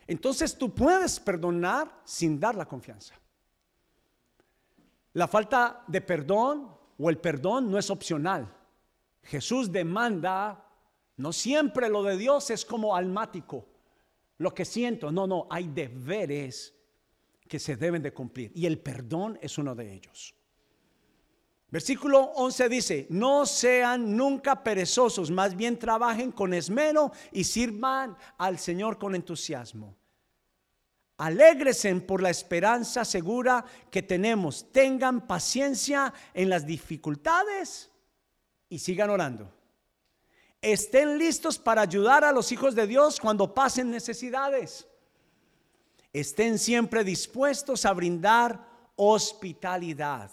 Entonces 0.07 0.57
tú 0.57 0.75
puedes 0.75 1.19
perdonar 1.21 2.03
sin 2.05 2.39
dar 2.39 2.55
la 2.55 2.67
confianza. 2.67 3.15
La 5.15 5.29
falta 5.29 5.85
de 5.87 6.01
perdón 6.01 6.75
o 6.99 7.11
el 7.11 7.19
perdón 7.19 7.71
no 7.71 7.79
es 7.79 7.91
opcional. 7.91 8.55
Jesús 9.23 9.71
demanda 9.71 10.69
no 11.17 11.33
siempre 11.33 11.89
lo 11.89 12.03
de 12.03 12.17
Dios 12.17 12.51
es 12.51 12.65
como 12.65 12.97
almático, 12.97 13.67
lo 14.39 14.55
que 14.55 14.65
siento. 14.65 15.13
No, 15.13 15.27
no, 15.27 15.47
hay 15.51 15.69
deberes 15.69 16.75
que 17.53 17.59
se 17.59 17.77
deben 17.77 18.01
de 18.01 18.15
cumplir 18.15 18.51
y 18.55 18.65
el 18.65 18.79
perdón 18.79 19.39
es 19.43 19.59
uno 19.59 19.75
de 19.75 19.93
ellos. 19.93 20.35
Versículo 21.69 22.33
11 22.37 22.69
dice, 22.71 23.07
no 23.11 23.45
sean 23.45 24.17
nunca 24.17 24.65
perezosos, 24.65 25.31
más 25.31 25.55
bien 25.55 25.79
trabajen 25.79 26.33
con 26.33 26.55
esmero 26.55 27.13
y 27.31 27.45
sirvan 27.45 28.17
al 28.39 28.59
Señor 28.59 28.97
con 28.97 29.15
entusiasmo. 29.15 29.95
Alégresen 31.19 32.01
por 32.01 32.23
la 32.23 32.31
esperanza 32.31 33.05
segura 33.05 33.67
que 33.91 34.01
tenemos. 34.01 34.73
Tengan 34.73 35.27
paciencia 35.27 36.11
en 36.33 36.49
las 36.49 36.65
dificultades 36.65 37.91
y 38.71 38.79
sigan 38.79 39.11
orando 39.11 39.53
estén 40.63 41.19
listos 41.19 41.59
para 41.59 41.83
ayudar 41.83 42.23
a 42.23 42.31
los 42.31 42.53
hijos 42.53 42.77
de 42.77 42.87
Dios 42.87 43.19
cuando 43.19 43.53
pasen 43.53 43.91
necesidades. 43.91 44.87
Estén 46.13 46.59
siempre 46.59 47.05
dispuestos 47.05 47.85
a 47.87 47.93
brindar 47.93 48.69
hospitalidad. 48.97 50.31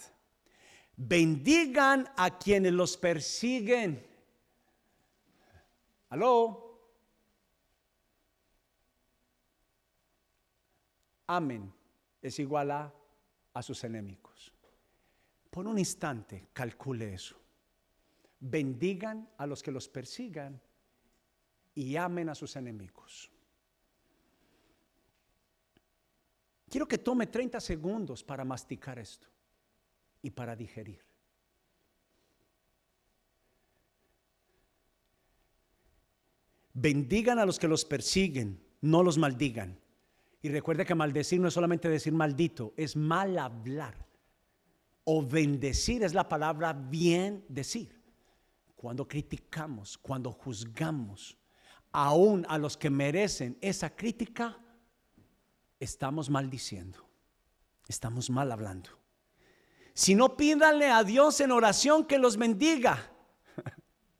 Bendigan 0.95 2.09
a 2.17 2.37
quienes 2.37 2.73
los 2.73 2.97
persiguen. 2.97 4.05
¿Aló? 6.09 6.65
Amén 11.27 11.73
es 12.21 12.39
igual 12.39 12.71
a, 12.71 12.93
a 13.53 13.61
sus 13.61 13.83
enemigos. 13.83 14.51
Por 15.49 15.67
un 15.67 15.77
instante, 15.77 16.49
calcule 16.51 17.13
eso 17.13 17.39
bendigan 18.39 19.29
a 19.37 19.45
los 19.45 19.61
que 19.61 19.71
los 19.71 19.87
persigan 19.87 20.59
y 21.75 21.95
amen 21.95 22.29
a 22.29 22.35
sus 22.35 22.55
enemigos. 22.55 23.31
Quiero 26.69 26.87
que 26.87 26.99
tome 26.99 27.27
30 27.27 27.59
segundos 27.59 28.23
para 28.23 28.45
masticar 28.45 28.99
esto 28.99 29.27
y 30.21 30.29
para 30.29 30.55
digerir. 30.55 31.03
Bendigan 36.73 37.39
a 37.39 37.45
los 37.45 37.59
que 37.59 37.67
los 37.67 37.83
persiguen, 37.83 38.63
no 38.81 39.03
los 39.03 39.17
maldigan. 39.17 39.79
Y 40.41 40.49
recuerde 40.49 40.85
que 40.85 40.95
maldecir 40.95 41.41
no 41.41 41.49
es 41.49 41.53
solamente 41.53 41.89
decir 41.89 42.13
maldito, 42.13 42.73
es 42.77 42.95
mal 42.95 43.37
hablar. 43.37 44.07
O 45.03 45.25
bendecir 45.25 46.03
es 46.03 46.13
la 46.13 46.29
palabra 46.29 46.71
bien 46.71 47.43
decir 47.49 47.99
cuando 48.79 49.05
criticamos, 49.05 49.97
cuando 49.97 50.31
juzgamos, 50.31 51.37
aún 51.91 52.45
a 52.47 52.57
los 52.57 52.77
que 52.77 52.89
merecen 52.89 53.57
esa 53.59 53.93
crítica, 53.93 54.57
estamos 55.79 56.29
maldiciendo, 56.29 57.05
estamos 57.87 58.29
mal 58.29 58.51
hablando. 58.51 58.89
Si 59.93 60.15
no 60.15 60.37
pídanle 60.37 60.89
a 60.89 61.03
Dios 61.03 61.41
en 61.41 61.51
oración 61.51 62.05
que 62.05 62.17
los 62.17 62.37
bendiga. 62.37 63.11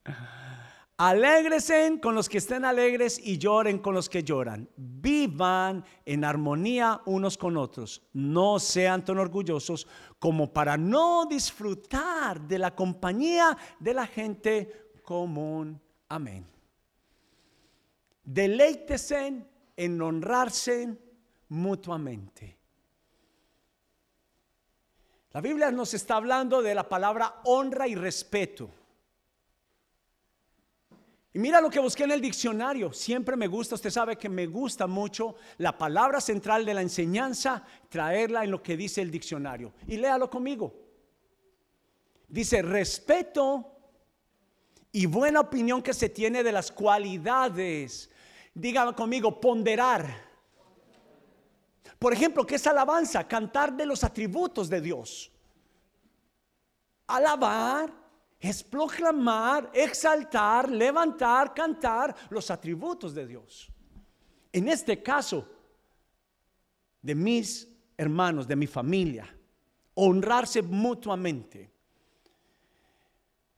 Alégresen 0.97 1.99
con 1.99 2.13
los 2.13 2.27
que 2.27 2.39
estén 2.39 2.65
alegres 2.65 3.17
y 3.23 3.37
lloren 3.37 3.79
con 3.79 3.95
los 3.95 4.09
que 4.09 4.21
lloran. 4.21 4.69
Vivan 4.75 5.85
en 6.03 6.25
armonía 6.25 6.99
unos 7.05 7.37
con 7.37 7.55
otros. 7.55 8.01
No 8.11 8.59
sean 8.59 9.05
tan 9.05 9.17
orgullosos 9.19 9.87
como 10.19 10.51
para 10.51 10.75
no 10.75 11.25
disfrutar 11.25 12.41
de 12.41 12.59
la 12.59 12.75
compañía 12.75 13.57
de 13.79 13.93
la 13.93 14.05
gente 14.05 14.91
común. 15.03 15.81
Amén. 16.09 16.45
Deleítesen 18.25 19.47
en 19.77 20.01
honrarse 20.01 20.97
mutuamente. 21.49 22.57
La 25.31 25.41
Biblia 25.41 25.69
nos 25.71 25.93
está 25.93 26.15
hablando 26.15 26.61
de 26.61 26.73
la 26.73 26.89
palabra 26.89 27.41
honra 27.43 27.87
y 27.87 27.95
respeto. 27.95 28.69
Y 31.31 31.37
mira 31.37 31.61
lo 31.61 31.69
que 31.69 31.79
busqué 31.79 32.05
en 32.05 32.11
el 32.11 32.21
diccionario. 32.21 32.91
Siempre 32.91 33.35
me 33.35 33.45
gusta, 33.45 33.75
usted 33.75 33.91
sabe 33.91 34.17
que 34.17 34.29
me 34.29 34.47
gusta 34.47 34.87
mucho 34.87 35.35
la 35.57 35.77
palabra 35.77 36.19
central 36.19 36.65
de 36.65 36.73
la 36.73 36.81
enseñanza, 36.81 37.63
traerla 37.87 38.43
en 38.43 38.51
lo 38.51 38.63
que 38.63 38.75
dice 38.75 39.01
el 39.01 39.11
diccionario. 39.11 39.73
Y 39.87 39.97
léalo 39.97 40.29
conmigo. 40.29 40.73
Dice 42.27 42.63
respeto 42.63 43.75
y 44.91 45.05
buena 45.05 45.41
opinión 45.41 45.83
que 45.83 45.93
se 45.93 46.09
tiene 46.09 46.41
de 46.41 46.51
las 46.51 46.71
cualidades. 46.71 48.09
Dígalo 48.55 48.95
conmigo, 48.95 49.39
ponderar. 49.39 50.28
Por 51.99 52.13
ejemplo, 52.13 52.45
¿qué 52.45 52.55
es 52.55 52.65
alabanza? 52.65 53.27
Cantar 53.27 53.75
de 53.75 53.85
los 53.85 54.05
atributos 54.05 54.69
de 54.69 54.79
Dios. 54.79 55.29
Alabar 57.07 57.93
es 58.39 58.63
proclamar, 58.63 59.69
exaltar, 59.73 60.71
levantar, 60.71 61.53
cantar 61.53 62.15
los 62.29 62.49
atributos 62.49 63.13
de 63.13 63.27
Dios. 63.27 63.69
En 64.53 64.69
este 64.69 65.03
caso, 65.03 65.45
de 67.01 67.15
mis 67.15 67.67
hermanos, 67.97 68.47
de 68.47 68.55
mi 68.55 68.65
familia, 68.65 69.35
honrarse 69.95 70.61
mutuamente. 70.61 71.69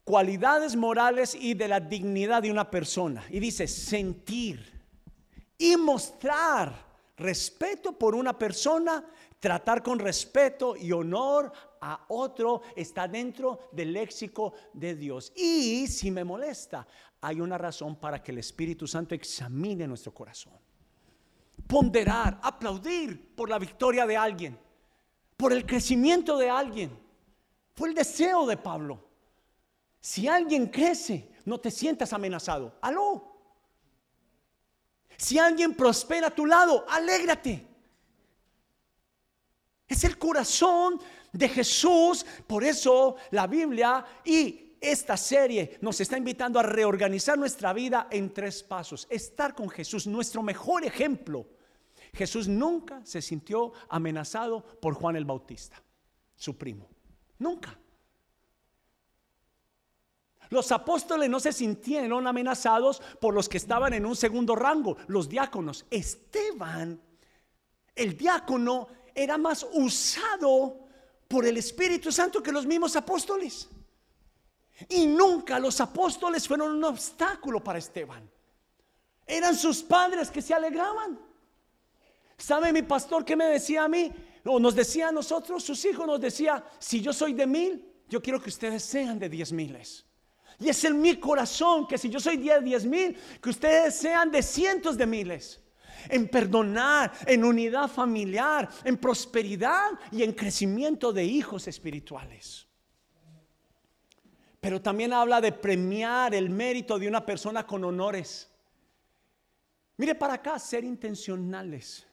Cualidades 0.04 0.76
morales 0.76 1.36
y 1.36 1.54
de 1.54 1.68
la 1.68 1.80
dignidad 1.80 2.42
de 2.42 2.50
una 2.50 2.70
persona. 2.70 3.24
Y 3.30 3.40
dice, 3.40 3.68
sentir 3.68 4.82
y 5.60 5.78
mostrar 5.78 6.91
respeto 7.22 7.98
por 7.98 8.16
una 8.16 8.38
persona, 8.38 9.04
tratar 9.40 9.82
con 9.82 10.00
respeto 10.00 10.76
y 10.76 10.92
honor 10.92 11.52
a 11.82 12.06
otro 12.10 12.62
está 12.76 13.08
dentro 13.08 13.70
del 13.72 13.94
léxico 13.94 14.54
de 14.74 14.96
Dios. 14.96 15.32
Y 15.36 15.88
si 15.88 16.12
me 16.12 16.24
molesta, 16.24 16.86
hay 17.22 17.40
una 17.40 17.58
razón 17.58 17.96
para 17.96 18.22
que 18.22 18.32
el 18.32 18.40
Espíritu 18.40 18.88
Santo 18.88 19.16
examine 19.16 19.88
nuestro 19.88 20.14
corazón. 20.14 20.54
Ponderar, 21.68 22.40
aplaudir 22.44 23.36
por 23.36 23.50
la 23.50 23.60
victoria 23.60 24.06
de 24.06 24.18
alguien, 24.18 24.60
por 25.38 25.54
el 25.54 25.66
crecimiento 25.66 26.38
de 26.38 26.50
alguien. 26.50 27.00
Fue 27.74 27.90
el 27.90 27.96
deseo 27.96 28.46
de 28.46 28.58
Pablo. 28.58 29.08
Si 30.00 30.28
alguien 30.28 30.68
crece, 30.68 31.32
no 31.46 31.60
te 31.60 31.72
sientas 31.72 32.12
amenazado. 32.14 32.76
Aló. 32.82 33.31
Si 35.22 35.38
alguien 35.38 35.76
prospera 35.76 36.28
a 36.28 36.36
tu 36.36 36.48
lado, 36.48 36.84
alégrate. 36.90 37.64
Es 39.88 40.04
el 40.04 40.18
corazón 40.18 41.00
de 41.32 41.48
Jesús. 41.48 42.26
Por 42.48 42.64
eso 42.64 43.18
la 43.30 43.46
Biblia 43.46 44.04
y 44.26 44.78
esta 44.82 45.16
serie 45.16 45.78
nos 45.82 46.02
está 46.02 46.18
invitando 46.18 46.60
a 46.60 46.64
reorganizar 46.64 47.38
nuestra 47.38 47.72
vida 47.72 48.08
en 48.10 48.34
tres 48.34 48.64
pasos. 48.64 49.06
Estar 49.12 49.54
con 49.54 49.70
Jesús, 49.70 50.08
nuestro 50.08 50.42
mejor 50.42 50.84
ejemplo. 50.86 51.46
Jesús 52.14 52.48
nunca 52.48 53.06
se 53.06 53.22
sintió 53.22 53.74
amenazado 53.90 54.64
por 54.82 54.96
Juan 54.96 55.18
el 55.18 55.26
Bautista, 55.26 55.84
su 56.36 56.58
primo. 56.58 56.90
Nunca. 57.38 57.78
Los 60.52 60.70
apóstoles 60.74 61.30
no 61.30 61.40
se 61.40 61.54
sintieron 61.54 62.28
amenazados 62.28 63.02
por 63.22 63.34
los 63.34 63.48
que 63.48 63.56
estaban 63.56 63.94
en 63.94 64.06
un 64.06 64.18
segundo 64.18 64.54
rango, 64.54 64.98
los 65.08 65.30
diáconos. 65.30 65.86
Esteban, 65.90 67.02
el 67.96 68.18
diácono, 68.18 68.90
era 69.16 69.38
más 69.38 69.66
usado 69.72 70.88
por 71.30 71.46
el 71.46 71.56
Espíritu 71.56 72.12
Santo 72.12 72.44
que 72.44 72.52
los 72.52 72.66
mismos 72.66 72.98
apóstoles. 72.98 73.70
Y 74.90 75.08
nunca 75.08 75.58
los 75.58 75.80
apóstoles 75.80 76.46
fueron 76.46 76.74
un 76.76 76.84
obstáculo 76.84 77.64
para 77.64 77.80
Esteban. 77.80 78.30
Eran 79.26 79.56
sus 79.56 79.82
padres 79.82 80.30
que 80.30 80.42
se 80.42 80.54
alegraban. 80.54 81.18
¿Sabe 82.38 82.74
mi 82.74 82.82
pastor 82.82 83.24
que 83.24 83.38
me 83.38 83.46
decía 83.46 83.86
a 83.86 83.88
mí? 83.88 84.12
O 84.44 84.60
nos 84.60 84.76
decía 84.76 85.08
a 85.08 85.12
nosotros, 85.14 85.64
sus 85.64 85.86
hijos 85.86 86.06
nos 86.06 86.20
decía, 86.20 86.62
si 86.78 87.00
yo 87.00 87.14
soy 87.14 87.32
de 87.32 87.48
mil, 87.48 87.90
yo 88.10 88.22
quiero 88.22 88.42
que 88.42 88.50
ustedes 88.50 88.84
sean 88.84 89.18
de 89.18 89.30
diez 89.30 89.54
miles. 89.54 90.11
Y 90.62 90.70
es 90.70 90.84
en 90.86 91.02
mi 91.02 91.16
corazón 91.20 91.88
que 91.88 91.98
si 91.98 92.08
yo 92.08 92.20
soy 92.20 92.38
de 92.38 92.62
diez 92.62 92.86
mil, 92.86 93.18
que 93.42 93.50
ustedes 93.50 93.96
sean 93.96 94.30
de 94.32 94.44
cientos 94.44 94.96
de 94.96 95.08
miles 95.08 95.60
en 96.08 96.28
perdonar, 96.28 97.12
en 97.26 97.44
unidad 97.44 97.88
familiar, 97.88 98.70
en 98.84 98.98
prosperidad 98.98 99.90
y 100.12 100.22
en 100.22 100.34
crecimiento 100.34 101.12
de 101.12 101.24
hijos 101.24 101.68
espirituales. 101.68 102.68
Pero 104.60 104.80
también 104.80 105.14
habla 105.14 105.42
de 105.42 105.52
premiar 105.52 106.36
el 106.36 106.52
mérito 106.52 107.00
de 107.00 107.08
una 107.08 107.26
persona 107.26 107.66
con 107.66 107.84
honores. 107.84 108.48
Mire 109.98 110.14
para 110.14 110.36
acá, 110.36 110.60
ser 110.60 110.84
intencionales. 110.84 112.06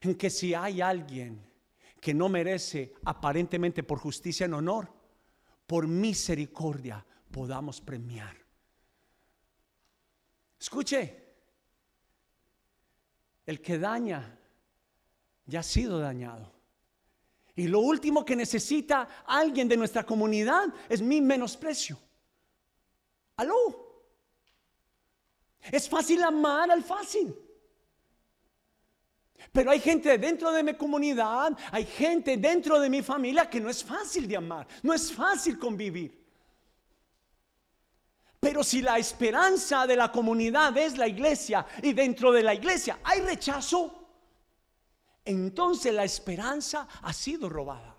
En 0.00 0.16
que 0.16 0.30
si 0.30 0.52
hay 0.52 0.80
alguien 0.80 1.46
que 2.00 2.12
no 2.12 2.28
merece 2.28 2.94
aparentemente 3.04 3.84
por 3.84 3.98
justicia 3.98 4.46
en 4.46 4.54
honor, 4.54 4.99
por 5.70 5.86
misericordia 5.86 7.06
podamos 7.30 7.80
premiar. 7.80 8.36
Escuche, 10.58 11.36
el 13.46 13.60
que 13.60 13.78
daña 13.78 14.36
ya 15.46 15.60
ha 15.60 15.62
sido 15.62 16.00
dañado. 16.00 16.52
Y 17.54 17.68
lo 17.68 17.78
último 17.78 18.24
que 18.24 18.34
necesita 18.34 19.22
alguien 19.24 19.68
de 19.68 19.76
nuestra 19.76 20.04
comunidad 20.04 20.74
es 20.88 21.00
mi 21.00 21.20
menosprecio. 21.20 21.96
Aló. 23.36 24.02
Es 25.60 25.88
fácil 25.88 26.20
amar 26.24 26.68
al 26.72 26.82
fácil. 26.82 27.32
Pero 29.52 29.70
hay 29.70 29.80
gente 29.80 30.16
dentro 30.18 30.52
de 30.52 30.62
mi 30.62 30.74
comunidad, 30.74 31.56
hay 31.72 31.84
gente 31.84 32.36
dentro 32.36 32.78
de 32.78 32.88
mi 32.88 33.02
familia 33.02 33.48
que 33.48 33.60
no 33.60 33.70
es 33.70 33.82
fácil 33.82 34.28
de 34.28 34.36
amar, 34.36 34.66
no 34.82 34.92
es 34.92 35.12
fácil 35.12 35.58
convivir. 35.58 36.20
Pero 38.38 38.64
si 38.64 38.80
la 38.80 38.98
esperanza 38.98 39.86
de 39.86 39.96
la 39.96 40.10
comunidad 40.10 40.76
es 40.78 40.96
la 40.96 41.06
iglesia 41.06 41.66
y 41.82 41.92
dentro 41.92 42.32
de 42.32 42.42
la 42.42 42.54
iglesia 42.54 42.98
hay 43.04 43.20
rechazo, 43.20 44.08
entonces 45.24 45.92
la 45.92 46.04
esperanza 46.04 46.88
ha 47.02 47.12
sido 47.12 47.48
robada. 47.48 47.96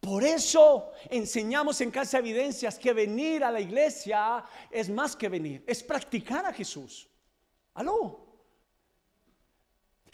Por 0.00 0.24
eso 0.24 0.92
enseñamos 1.08 1.80
en 1.80 1.90
Casa 1.90 2.18
Evidencias 2.18 2.78
que 2.78 2.92
venir 2.92 3.44
a 3.44 3.50
la 3.50 3.60
iglesia 3.60 4.44
es 4.70 4.90
más 4.90 5.16
que 5.16 5.28
venir, 5.28 5.64
es 5.66 5.82
practicar 5.82 6.44
a 6.44 6.52
Jesús. 6.52 7.08
Aló. 7.74 8.23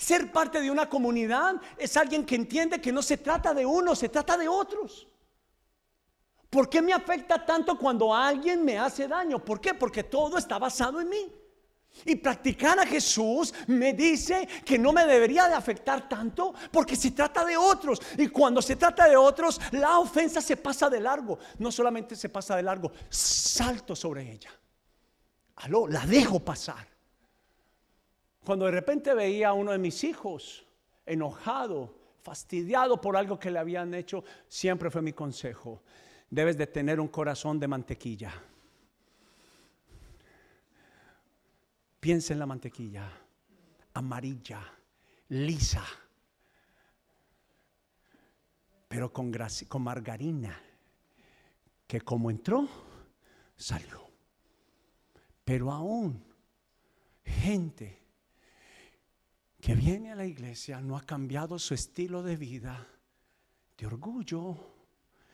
Ser 0.00 0.32
parte 0.32 0.62
de 0.62 0.70
una 0.70 0.88
comunidad 0.88 1.56
es 1.76 1.94
alguien 1.94 2.24
que 2.24 2.34
entiende 2.34 2.80
que 2.80 2.90
no 2.90 3.02
se 3.02 3.18
trata 3.18 3.52
de 3.52 3.66
uno, 3.66 3.94
se 3.94 4.08
trata 4.08 4.38
de 4.38 4.48
otros. 4.48 5.06
¿Por 6.48 6.70
qué 6.70 6.80
me 6.80 6.94
afecta 6.94 7.44
tanto 7.44 7.76
cuando 7.76 8.14
alguien 8.14 8.64
me 8.64 8.78
hace 8.78 9.06
daño? 9.06 9.44
¿Por 9.44 9.60
qué? 9.60 9.74
Porque 9.74 10.04
todo 10.04 10.38
está 10.38 10.58
basado 10.58 11.02
en 11.02 11.10
mí. 11.10 11.30
Y 12.06 12.16
practicar 12.16 12.78
a 12.78 12.86
Jesús 12.86 13.52
me 13.66 13.92
dice 13.92 14.48
que 14.64 14.78
no 14.78 14.90
me 14.90 15.04
debería 15.04 15.48
de 15.48 15.54
afectar 15.54 16.08
tanto 16.08 16.54
porque 16.72 16.96
se 16.96 17.10
trata 17.10 17.44
de 17.44 17.58
otros. 17.58 18.00
Y 18.16 18.28
cuando 18.28 18.62
se 18.62 18.76
trata 18.76 19.06
de 19.06 19.18
otros, 19.18 19.60
la 19.72 19.98
ofensa 19.98 20.40
se 20.40 20.56
pasa 20.56 20.88
de 20.88 21.00
largo. 21.00 21.38
No 21.58 21.70
solamente 21.70 22.16
se 22.16 22.30
pasa 22.30 22.56
de 22.56 22.62
largo, 22.62 22.90
salto 23.10 23.94
sobre 23.94 24.32
ella. 24.32 24.50
Aló, 25.56 25.86
la 25.86 26.06
dejo 26.06 26.40
pasar. 26.40 26.88
Cuando 28.44 28.64
de 28.64 28.70
repente 28.72 29.14
veía 29.14 29.50
a 29.50 29.52
uno 29.52 29.72
de 29.72 29.78
mis 29.78 30.02
hijos 30.04 30.66
enojado, 31.06 31.94
fastidiado 32.22 33.00
por 33.00 33.16
algo 33.16 33.38
que 33.38 33.50
le 33.50 33.58
habían 33.58 33.94
hecho, 33.94 34.24
siempre 34.48 34.90
fue 34.90 35.02
mi 35.02 35.12
consejo 35.12 35.82
debes 36.30 36.56
de 36.56 36.66
tener 36.68 37.00
un 37.00 37.08
corazón 37.08 37.58
de 37.58 37.68
mantequilla. 37.68 38.32
Piensa 41.98 42.32
en 42.32 42.38
la 42.38 42.46
mantequilla, 42.46 43.10
amarilla, 43.92 44.62
lisa, 45.28 45.84
pero 48.88 49.12
con, 49.12 49.32
con 49.68 49.82
margarina, 49.82 50.58
que 51.86 52.00
como 52.00 52.30
entró, 52.30 52.66
salió. 53.56 54.08
Pero 55.44 55.70
aún 55.72 56.24
gente 57.24 57.99
que 59.60 59.74
viene 59.74 60.10
a 60.10 60.14
la 60.16 60.24
iglesia 60.24 60.80
no 60.80 60.96
ha 60.96 61.02
cambiado 61.02 61.58
su 61.58 61.74
estilo 61.74 62.22
de 62.22 62.36
vida, 62.36 62.86
de 63.76 63.86
orgullo, 63.86 64.56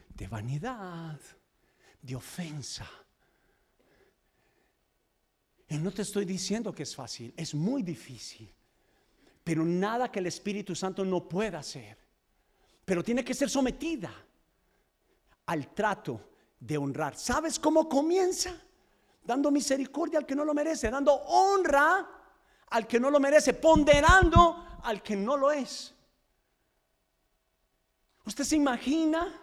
de 0.09 0.27
vanidad, 0.27 1.21
de 2.03 2.17
ofensa. 2.17 2.89
Y 5.69 5.79
no 5.79 5.93
te 5.93 6.03
estoy 6.03 6.25
diciendo 6.25 6.73
que 6.73 6.83
es 6.83 6.95
fácil, 6.95 7.33
es 7.37 7.55
muy 7.55 7.83
difícil, 7.83 8.53
pero 9.45 9.65
nada 9.65 10.11
que 10.11 10.19
el 10.19 10.27
Espíritu 10.27 10.75
Santo 10.75 11.05
no 11.05 11.29
pueda 11.29 11.61
hacer. 11.61 11.97
Pero 12.85 13.03
tiene 13.03 13.25
que 13.25 13.35
ser 13.35 13.49
sometida 13.49 14.13
al 15.47 15.73
trato 15.75 16.31
de 16.59 16.79
honrar. 16.79 17.17
¿Sabes 17.17 17.59
cómo 17.59 17.89
comienza? 17.89 18.55
Dando 19.25 19.51
misericordia 19.51 20.19
al 20.19 20.27
que 20.27 20.37
no 20.37 20.45
lo 20.45 20.55
merece, 20.55 20.91
dando 20.91 21.13
honra 21.13 22.16
al 22.69 22.87
que 22.87 22.99
no 22.99 23.11
lo 23.11 23.21
merece, 23.21 23.55
ponderando 23.55 24.79
al 24.83 25.03
que 25.03 25.17
no 25.17 25.37
lo 25.37 25.51
es. 25.51 25.95
¿Usted 28.25 28.45
se 28.45 28.57
imagina? 28.57 29.41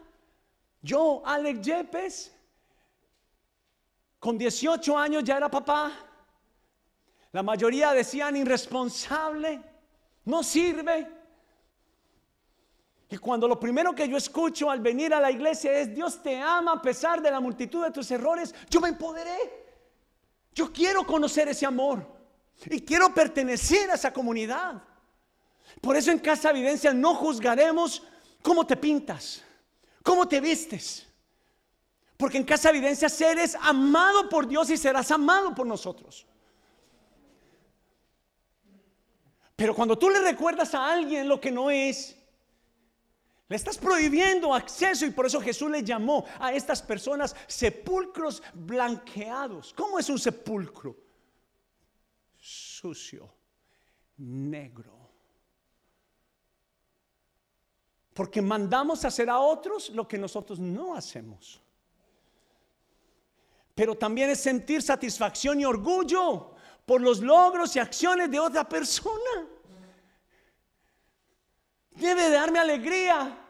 Yo, 0.82 1.22
Alex 1.26 1.62
Yepes, 1.62 2.36
con 4.20 4.38
18 4.38 4.98
años 4.98 5.24
ya 5.24 5.38
era 5.38 5.50
papá. 5.50 5.92
La 7.32 7.42
mayoría 7.42 7.94
decían 7.94 8.36
irresponsable, 8.36 9.62
no 10.26 10.44
sirve. 10.44 11.10
Y 13.10 13.18
cuando 13.18 13.48
lo 13.48 13.60
primero 13.60 13.94
que 13.96 14.08
yo 14.08 14.18
escucho 14.18 14.70
al 14.70 14.80
venir 14.80 15.14
a 15.14 15.22
la 15.22 15.32
iglesia 15.32 15.72
es 15.80 15.94
Dios 15.94 16.22
te 16.22 16.40
ama 16.40 16.74
a 16.74 16.82
pesar 16.82 17.22
de 17.22 17.32
la 17.32 17.40
multitud 17.40 17.84
de 17.84 17.92
tus 17.92 18.10
errores, 18.12 18.54
yo 18.70 18.82
me 18.82 18.90
empoderé. 18.90 19.64
Yo 20.54 20.72
quiero 20.72 21.06
conocer 21.06 21.48
ese 21.48 21.66
amor 21.66 22.13
y 22.66 22.82
quiero 22.82 23.14
pertenecer 23.14 23.90
a 23.92 23.96
esa 23.96 24.14
comunidad. 24.14 24.82
Por 25.82 25.96
eso 25.96 26.12
en 26.12 26.20
Casa 26.20 26.52
Evidencia 26.52 26.94
no 26.94 27.16
juzgaremos 27.16 28.04
cómo 28.42 28.66
te 28.66 28.78
pintas, 28.78 29.44
cómo 30.04 30.28
te 30.28 30.40
vistes. 30.40 31.08
Porque 32.18 32.38
en 32.38 32.44
Casa 32.44 32.70
Evidencia 32.70 33.10
eres 33.30 33.56
amado 33.60 34.30
por 34.30 34.48
Dios 34.48 34.70
y 34.70 34.78
serás 34.78 35.12
amado 35.12 35.54
por 35.54 35.66
nosotros. 35.66 36.26
Pero 39.56 39.76
cuando 39.76 39.98
tú 39.98 40.10
le 40.10 40.20
recuerdas 40.20 40.74
a 40.74 40.92
alguien 40.92 41.28
lo 41.28 41.40
que 41.40 41.52
no 41.52 41.70
es, 41.70 42.16
le 43.48 43.56
estás 43.56 43.78
prohibiendo 43.78 44.54
acceso 44.54 45.06
y 45.06 45.12
por 45.12 45.26
eso 45.26 45.40
Jesús 45.42 45.70
le 45.70 45.84
llamó 45.84 46.26
a 46.40 46.54
estas 46.54 46.82
personas 46.82 47.36
sepulcros 47.46 48.42
blanqueados. 48.54 49.74
¿Cómo 49.74 50.00
es 50.00 50.10
un 50.10 50.18
sepulcro? 50.18 51.03
Sucio, 52.84 53.34
negro. 54.18 54.92
Porque 58.14 58.42
mandamos 58.42 59.06
hacer 59.06 59.30
a 59.30 59.40
otros 59.40 59.90
lo 59.92 60.06
que 60.06 60.18
nosotros 60.18 60.60
no 60.60 60.94
hacemos. 60.94 61.62
Pero 63.74 63.96
también 63.96 64.32
es 64.32 64.42
sentir 64.42 64.82
satisfacción 64.82 65.62
y 65.62 65.66
orgullo 65.66 66.56
por 66.86 67.00
los 67.00 67.22
logros 67.22 67.74
y 67.78 67.80
acciones 67.80 68.30
de 68.30 68.42
otra 68.42 68.68
persona. 68.68 69.48
Debe 71.92 72.30
darme 72.32 72.60
alegría. 72.60 73.43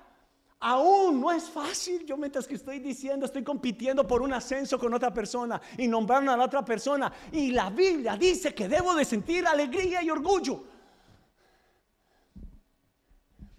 Aún 0.65 1.19
no 1.19 1.29
es 1.29 1.49
fácil. 1.49 2.05
Yo 2.05 2.15
mientras 2.15 2.47
que 2.47 2.55
estoy 2.55 2.79
diciendo, 2.79 3.25
estoy 3.25 3.43
compitiendo 3.43 4.07
por 4.07 4.21
un 4.21 4.31
ascenso 4.31 4.79
con 4.79 4.93
otra 4.93 5.13
persona 5.13 5.61
y 5.77 5.89
nombraron 5.89 6.29
a 6.29 6.37
la 6.37 6.45
otra 6.45 6.63
persona. 6.63 7.11
Y 7.33 7.51
la 7.51 7.69
Biblia 7.69 8.15
dice 8.15 8.55
que 8.55 8.69
debo 8.69 8.95
de 8.95 9.03
sentir 9.03 9.45
alegría 9.45 10.01
y 10.01 10.09
orgullo. 10.09 10.63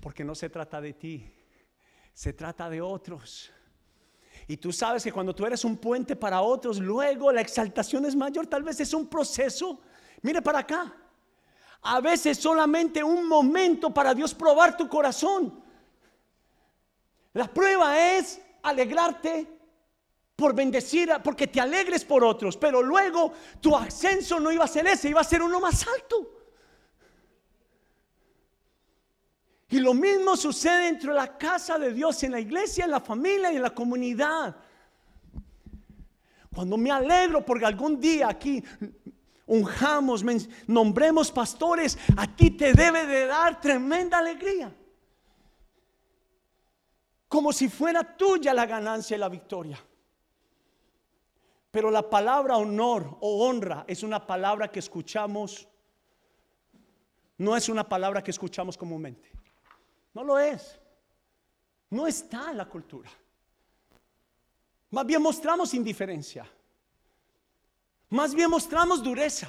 Porque 0.00 0.24
no 0.24 0.34
se 0.34 0.48
trata 0.48 0.80
de 0.80 0.94
ti, 0.94 1.30
se 2.14 2.32
trata 2.32 2.70
de 2.70 2.80
otros. 2.80 3.52
Y 4.48 4.56
tú 4.56 4.72
sabes 4.72 5.04
que 5.04 5.12
cuando 5.12 5.34
tú 5.34 5.44
eres 5.44 5.62
un 5.62 5.76
puente 5.76 6.16
para 6.16 6.40
otros, 6.40 6.78
luego 6.78 7.30
la 7.30 7.42
exaltación 7.42 8.06
es 8.06 8.16
mayor. 8.16 8.46
Tal 8.46 8.62
vez 8.62 8.80
es 8.80 8.94
un 8.94 9.08
proceso. 9.08 9.78
Mire 10.22 10.40
para 10.40 10.60
acá. 10.60 10.96
A 11.82 12.00
veces 12.00 12.38
solamente 12.38 13.04
un 13.04 13.28
momento 13.28 13.92
para 13.92 14.14
Dios 14.14 14.32
probar 14.32 14.74
tu 14.74 14.88
corazón. 14.88 15.63
La 17.34 17.46
prueba 17.52 18.00
es 18.00 18.40
alegrarte 18.62 19.46
por 20.36 20.54
bendecir, 20.54 21.10
porque 21.22 21.46
te 21.46 21.60
alegres 21.60 22.04
por 22.04 22.24
otros, 22.24 22.56
pero 22.56 22.82
luego 22.82 23.32
tu 23.60 23.76
ascenso 23.76 24.40
no 24.40 24.50
iba 24.50 24.64
a 24.64 24.68
ser 24.68 24.86
ese, 24.86 25.08
iba 25.08 25.20
a 25.20 25.24
ser 25.24 25.42
uno 25.42 25.60
más 25.60 25.86
alto. 25.86 26.30
Y 29.68 29.80
lo 29.80 29.94
mismo 29.94 30.36
sucede 30.36 30.86
dentro 30.86 31.12
de 31.12 31.18
la 31.18 31.36
casa 31.36 31.78
de 31.78 31.92
Dios, 31.92 32.22
en 32.22 32.32
la 32.32 32.40
iglesia, 32.40 32.84
en 32.84 32.92
la 32.92 33.00
familia 33.00 33.52
y 33.52 33.56
en 33.56 33.62
la 33.62 33.74
comunidad. 33.74 34.56
Cuando 36.54 36.76
me 36.76 36.92
alegro 36.92 37.44
porque 37.44 37.64
algún 37.64 38.00
día 38.00 38.28
aquí 38.28 38.62
unjamos, 39.46 40.24
nombremos 40.68 41.32
pastores, 41.32 41.98
a 42.16 42.28
ti 42.28 42.52
te 42.52 42.72
debe 42.72 43.06
de 43.06 43.26
dar 43.26 43.60
tremenda 43.60 44.18
alegría. 44.18 44.72
Como 47.34 47.52
si 47.52 47.68
fuera 47.68 48.16
tuya 48.16 48.54
la 48.54 48.64
ganancia 48.64 49.16
y 49.16 49.18
la 49.18 49.28
victoria. 49.28 49.76
Pero 51.68 51.90
la 51.90 52.08
palabra 52.08 52.56
honor 52.56 53.18
o 53.20 53.48
honra 53.48 53.84
es 53.88 54.04
una 54.04 54.24
palabra 54.24 54.70
que 54.70 54.78
escuchamos, 54.78 55.66
no 57.38 57.56
es 57.56 57.68
una 57.68 57.88
palabra 57.88 58.22
que 58.22 58.30
escuchamos 58.30 58.78
comúnmente. 58.78 59.32
No 60.12 60.22
lo 60.22 60.38
es. 60.38 60.78
No 61.90 62.06
está 62.06 62.52
en 62.52 62.58
la 62.58 62.66
cultura. 62.66 63.10
Más 64.90 65.04
bien 65.04 65.20
mostramos 65.20 65.74
indiferencia. 65.74 66.48
Más 68.10 68.32
bien 68.32 68.48
mostramos 68.48 69.02
dureza. 69.02 69.48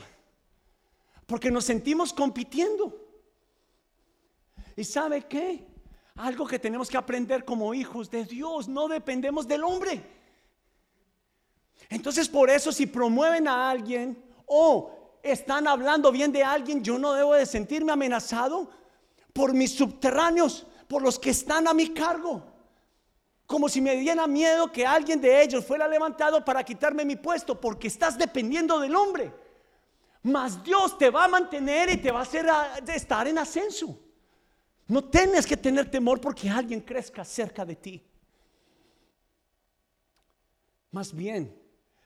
Porque 1.28 1.52
nos 1.52 1.66
sentimos 1.66 2.12
compitiendo. 2.12 3.00
¿Y 4.76 4.84
sabe 4.84 5.28
qué? 5.28 5.75
Algo 6.16 6.48
que 6.48 6.60
tenemos 6.60 6.90
que 6.90 6.98
aprender 6.98 7.44
como 7.44 7.74
hijos 7.74 8.10
de 8.10 8.24
Dios. 8.24 8.68
No 8.68 8.88
dependemos 8.88 9.48
del 9.48 9.64
hombre. 9.64 10.02
Entonces 11.90 12.30
por 12.30 12.50
eso 12.50 12.72
si 12.72 12.88
promueven 12.88 13.48
a 13.48 13.70
alguien 13.70 14.24
o 14.46 15.20
están 15.22 15.68
hablando 15.68 16.12
bien 16.12 16.32
de 16.32 16.44
alguien, 16.44 16.84
yo 16.84 16.98
no 16.98 17.14
debo 17.14 17.34
de 17.34 17.46
sentirme 17.46 17.92
amenazado 17.92 18.70
por 19.34 19.54
mis 19.54 19.76
subterráneos, 19.76 20.66
por 20.88 21.02
los 21.02 21.20
que 21.20 21.32
están 21.32 21.68
a 21.68 21.74
mi 21.74 21.90
cargo. 21.90 22.44
Como 23.46 23.68
si 23.68 23.82
me 23.82 23.96
diera 23.96 24.26
miedo 24.26 24.72
que 24.72 24.86
alguien 24.86 25.20
de 25.20 25.42
ellos 25.42 25.66
fuera 25.66 25.88
levantado 25.88 26.44
para 26.44 26.64
quitarme 26.64 27.06
mi 27.06 27.16
puesto, 27.16 27.60
porque 27.60 27.88
estás 27.88 28.18
dependiendo 28.18 28.80
del 28.80 28.96
hombre. 28.96 29.34
Mas 30.24 30.64
Dios 30.64 30.98
te 30.98 31.10
va 31.10 31.26
a 31.26 31.28
mantener 31.28 31.90
y 31.90 31.98
te 31.98 32.12
va 32.12 32.20
a 32.20 32.24
hacer 32.24 32.48
estar 32.88 33.28
en 33.28 33.38
ascenso. 33.38 34.00
No 34.88 35.04
tienes 35.04 35.48
que 35.48 35.58
tener 35.58 35.90
temor 35.90 36.22
porque 36.22 36.50
alguien 36.50 36.82
crezca 36.82 37.26
cerca 37.26 37.66
de 37.66 37.76
ti. 37.76 38.04
Más 40.92 41.14
bien, 41.14 41.54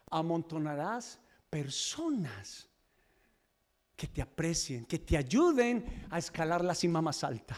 amontonarás 0.09 1.19
personas 1.49 2.67
que 3.95 4.07
te 4.07 4.21
aprecien, 4.21 4.85
que 4.85 4.97
te 4.97 5.17
ayuden 5.17 6.07
a 6.09 6.17
escalar 6.17 6.63
la 6.63 6.73
cima 6.73 7.01
más 7.01 7.23
alta. 7.23 7.57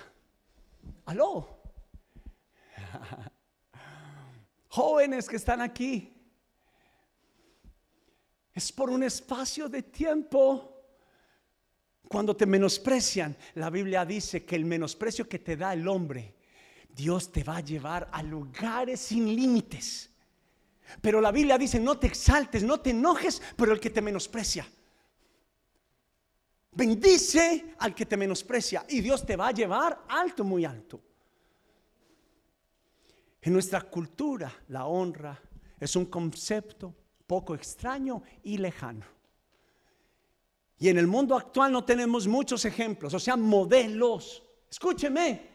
Aló. 1.06 1.62
Jóvenes 4.70 5.30
que 5.30 5.36
están 5.36 5.62
aquí. 5.62 6.18
Es 8.54 8.72
por 8.72 8.90
un 8.90 9.04
espacio 9.04 9.70
de 9.70 9.84
tiempo. 9.84 10.81
Cuando 12.12 12.36
te 12.36 12.46
menosprecian, 12.46 13.38
la 13.56 13.70
Biblia 13.70 14.04
dice 14.04 14.44
que 14.44 14.58
el 14.58 14.66
menosprecio 14.66 15.30
que 15.30 15.40
te 15.40 15.56
da 15.56 15.72
el 15.72 15.88
hombre, 15.88 16.36
Dios 16.94 17.32
te 17.32 17.42
va 17.42 17.56
a 17.56 17.62
llevar 17.62 18.10
a 18.12 18.22
lugares 18.22 19.00
sin 19.00 19.34
límites. 19.34 20.10
Pero 21.00 21.22
la 21.22 21.32
Biblia 21.32 21.58
dice, 21.58 21.80
no 21.80 21.98
te 21.98 22.08
exaltes, 22.08 22.64
no 22.64 22.82
te 22.82 22.90
enojes, 22.90 23.42
pero 23.56 23.72
el 23.72 23.80
que 23.80 23.92
te 23.92 24.02
menosprecia. 24.02 24.68
Bendice 26.74 27.76
al 27.80 27.96
que 27.96 28.06
te 28.06 28.18
menosprecia 28.18 28.86
y 28.90 29.00
Dios 29.00 29.26
te 29.26 29.38
va 29.38 29.48
a 29.48 29.54
llevar 29.54 30.04
alto, 30.10 30.44
muy 30.44 30.66
alto. 30.66 31.00
En 33.42 33.54
nuestra 33.54 33.84
cultura, 33.84 34.54
la 34.68 34.86
honra 34.86 35.42
es 35.80 35.96
un 35.96 36.08
concepto 36.08 36.94
poco 37.26 37.56
extraño 37.56 38.22
y 38.44 38.58
lejano. 38.58 39.21
Y 40.82 40.90
en 40.90 40.98
el 40.98 41.06
mundo 41.06 41.36
actual 41.36 41.72
no 41.72 41.86
tenemos 41.86 42.28
muchos 42.28 42.66
ejemplos, 42.66 43.14
o 43.14 43.20
sea, 43.20 43.38
modelos. 43.38 44.42
Escúcheme, 44.68 45.48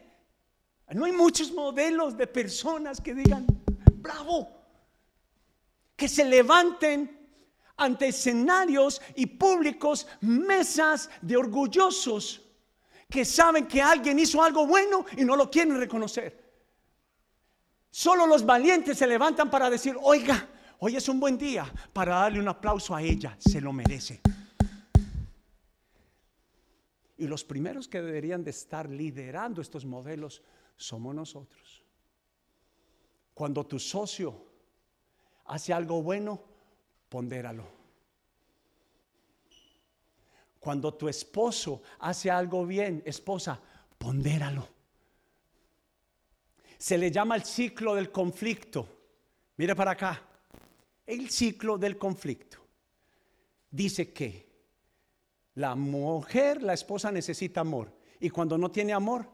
no 0.93 1.03
hay 1.03 1.11
muchos 1.11 1.51
modelos 1.51 2.15
de 2.15 2.27
personas 2.27 3.01
que 3.01 3.13
digan, 3.13 3.45
bravo. 3.95 4.47
que 5.97 6.07
se 6.07 6.23
levanten 6.23 7.27
ante 7.75 8.07
escenarios 8.07 9.01
y 9.15 9.25
públicos 9.25 10.07
mesas 10.21 11.09
de 11.21 11.35
orgullosos 11.35 12.41
que 13.09 13.25
saben 13.25 13.67
que 13.67 13.81
alguien 13.81 14.17
hizo 14.19 14.41
algo 14.41 14.65
bueno 14.65 15.05
y 15.17 15.25
no 15.25 15.35
lo 15.35 15.51
quieren 15.51 15.77
reconocer. 15.77 16.41
Solo 17.91 18.25
los 18.27 18.45
valientes 18.45 18.97
se 18.97 19.07
levantan 19.07 19.49
para 19.49 19.69
decir, 19.69 19.97
oiga, 20.01 20.47
hoy 20.79 20.95
es 20.95 21.09
un 21.09 21.19
buen 21.19 21.37
día 21.37 21.69
para 21.91 22.15
darle 22.15 22.39
un 22.39 22.47
aplauso 22.47 22.95
a 22.95 23.01
ella, 23.01 23.35
se 23.39 23.59
lo 23.59 23.73
merece. 23.73 24.21
Y 27.17 27.27
los 27.27 27.43
primeros 27.43 27.87
que 27.87 28.01
deberían 28.01 28.43
de 28.43 28.51
estar 28.51 28.89
liderando 28.89 29.61
estos 29.61 29.85
modelos 29.85 30.43
somos 30.75 31.15
nosotros. 31.15 31.83
Cuando 33.33 33.65
tu 33.65 33.79
socio 33.79 34.45
hace 35.45 35.73
algo 35.73 36.01
bueno, 36.01 36.41
pondéralo. 37.09 37.65
Cuando 40.59 40.93
tu 40.93 41.07
esposo 41.07 41.81
hace 41.99 42.29
algo 42.29 42.65
bien, 42.65 43.01
esposa, 43.05 43.59
pondéralo. 43.97 44.67
Se 46.77 46.97
le 46.97 47.09
llama 47.09 47.35
el 47.35 47.43
ciclo 47.43 47.95
del 47.95 48.11
conflicto. 48.11 48.87
Mire 49.57 49.75
para 49.75 49.91
acá. 49.91 50.21
El 51.05 51.29
ciclo 51.29 51.77
del 51.77 51.97
conflicto. 51.97 52.57
Dice 53.71 54.11
que 54.13 54.46
la 55.57 55.73
mujer, 55.73 56.61
la 56.61 56.73
esposa 56.73 57.11
necesita 57.11 57.61
amor. 57.61 57.91
Y 58.19 58.29
cuando 58.29 58.59
no 58.59 58.69
tiene 58.69 58.93
amor, 58.93 59.27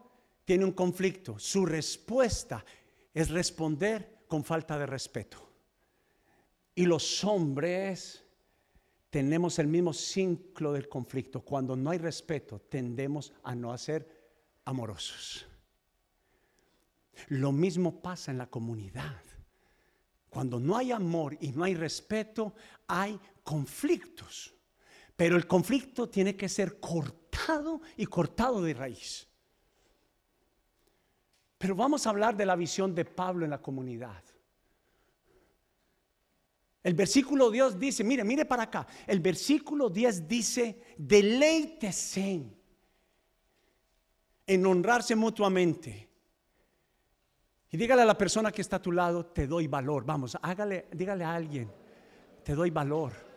tiene 0.45 0.63
un 0.63 0.71
conflicto. 0.71 1.37
Su 1.37 1.65
respuesta 1.65 2.63
es 3.13 3.29
responder 3.29 4.23
con 4.25 4.45
falta 4.45 4.79
de 4.79 4.85
respeto. 4.85 5.37
Y 6.75 6.85
los 6.85 7.25
hombres 7.25 8.23
tenemos 9.09 9.59
el 9.59 9.67
mismo 9.67 9.91
ciclo 9.91 10.71
del 10.71 10.87
conflicto. 10.87 11.41
Cuando 11.41 11.75
no 11.75 11.89
hay 11.89 11.97
respeto, 11.97 12.57
tendemos 12.61 13.33
a 13.43 13.53
no 13.53 13.77
ser 13.77 14.07
amorosos. 14.63 15.45
Lo 17.27 17.51
mismo 17.51 18.01
pasa 18.01 18.31
en 18.31 18.37
la 18.37 18.49
comunidad. 18.49 19.21
Cuando 20.29 20.57
no 20.57 20.77
hay 20.77 20.93
amor 20.93 21.37
y 21.41 21.51
no 21.51 21.65
hay 21.65 21.75
respeto, 21.75 22.55
hay 22.87 23.19
conflictos. 23.43 24.53
Pero 25.23 25.37
el 25.37 25.47
conflicto 25.47 26.09
tiene 26.09 26.35
que 26.35 26.49
ser 26.49 26.81
cortado 26.81 27.79
y 27.95 28.05
cortado 28.07 28.61
de 28.61 28.73
raíz. 28.73 29.25
Pero 31.57 31.77
vamos 31.77 32.05
a 32.05 32.09
hablar 32.09 32.35
de 32.35 32.45
la 32.45 32.57
visión 32.57 32.93
de 32.93 33.05
Pablo 33.05 33.45
en 33.45 33.51
la 33.51 33.61
comunidad. 33.61 34.21
El 36.83 36.93
versículo 36.93 37.49
10 37.49 37.79
dice, 37.79 38.03
mire, 38.03 38.25
mire 38.25 38.43
para 38.43 38.63
acá. 38.63 38.85
El 39.07 39.21
versículo 39.21 39.89
10 39.89 40.27
dice, 40.27 40.83
deleítese 40.97 42.43
en 44.45 44.65
honrarse 44.65 45.15
mutuamente. 45.15 46.09
Y 47.71 47.77
dígale 47.77 48.01
a 48.01 48.05
la 48.07 48.17
persona 48.17 48.51
que 48.51 48.61
está 48.61 48.75
a 48.75 48.81
tu 48.81 48.91
lado, 48.91 49.27
te 49.27 49.47
doy 49.47 49.67
valor. 49.67 50.03
Vamos, 50.03 50.37
hágale, 50.41 50.89
dígale 50.91 51.23
a 51.23 51.33
alguien, 51.33 51.71
te 52.43 52.55
doy 52.55 52.71
valor. 52.71 53.32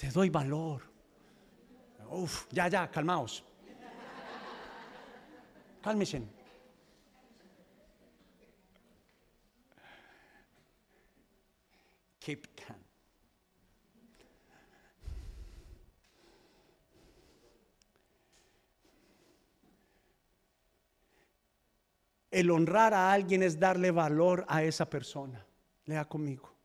Te 0.00 0.08
doy 0.10 0.30
valor. 0.30 0.80
Uf, 2.08 2.46
ya, 2.50 2.68
ya, 2.68 2.90
calmaos. 2.90 3.44
Cálmese. 5.82 6.22
Calm. 12.18 12.80
El 22.30 22.50
honrar 22.50 22.94
a 22.94 23.12
alguien 23.12 23.42
es 23.42 23.58
darle 23.58 23.90
valor 23.90 24.46
a 24.48 24.62
esa 24.62 24.88
persona. 24.88 25.44
Lea 25.84 26.06
conmigo 26.06 26.59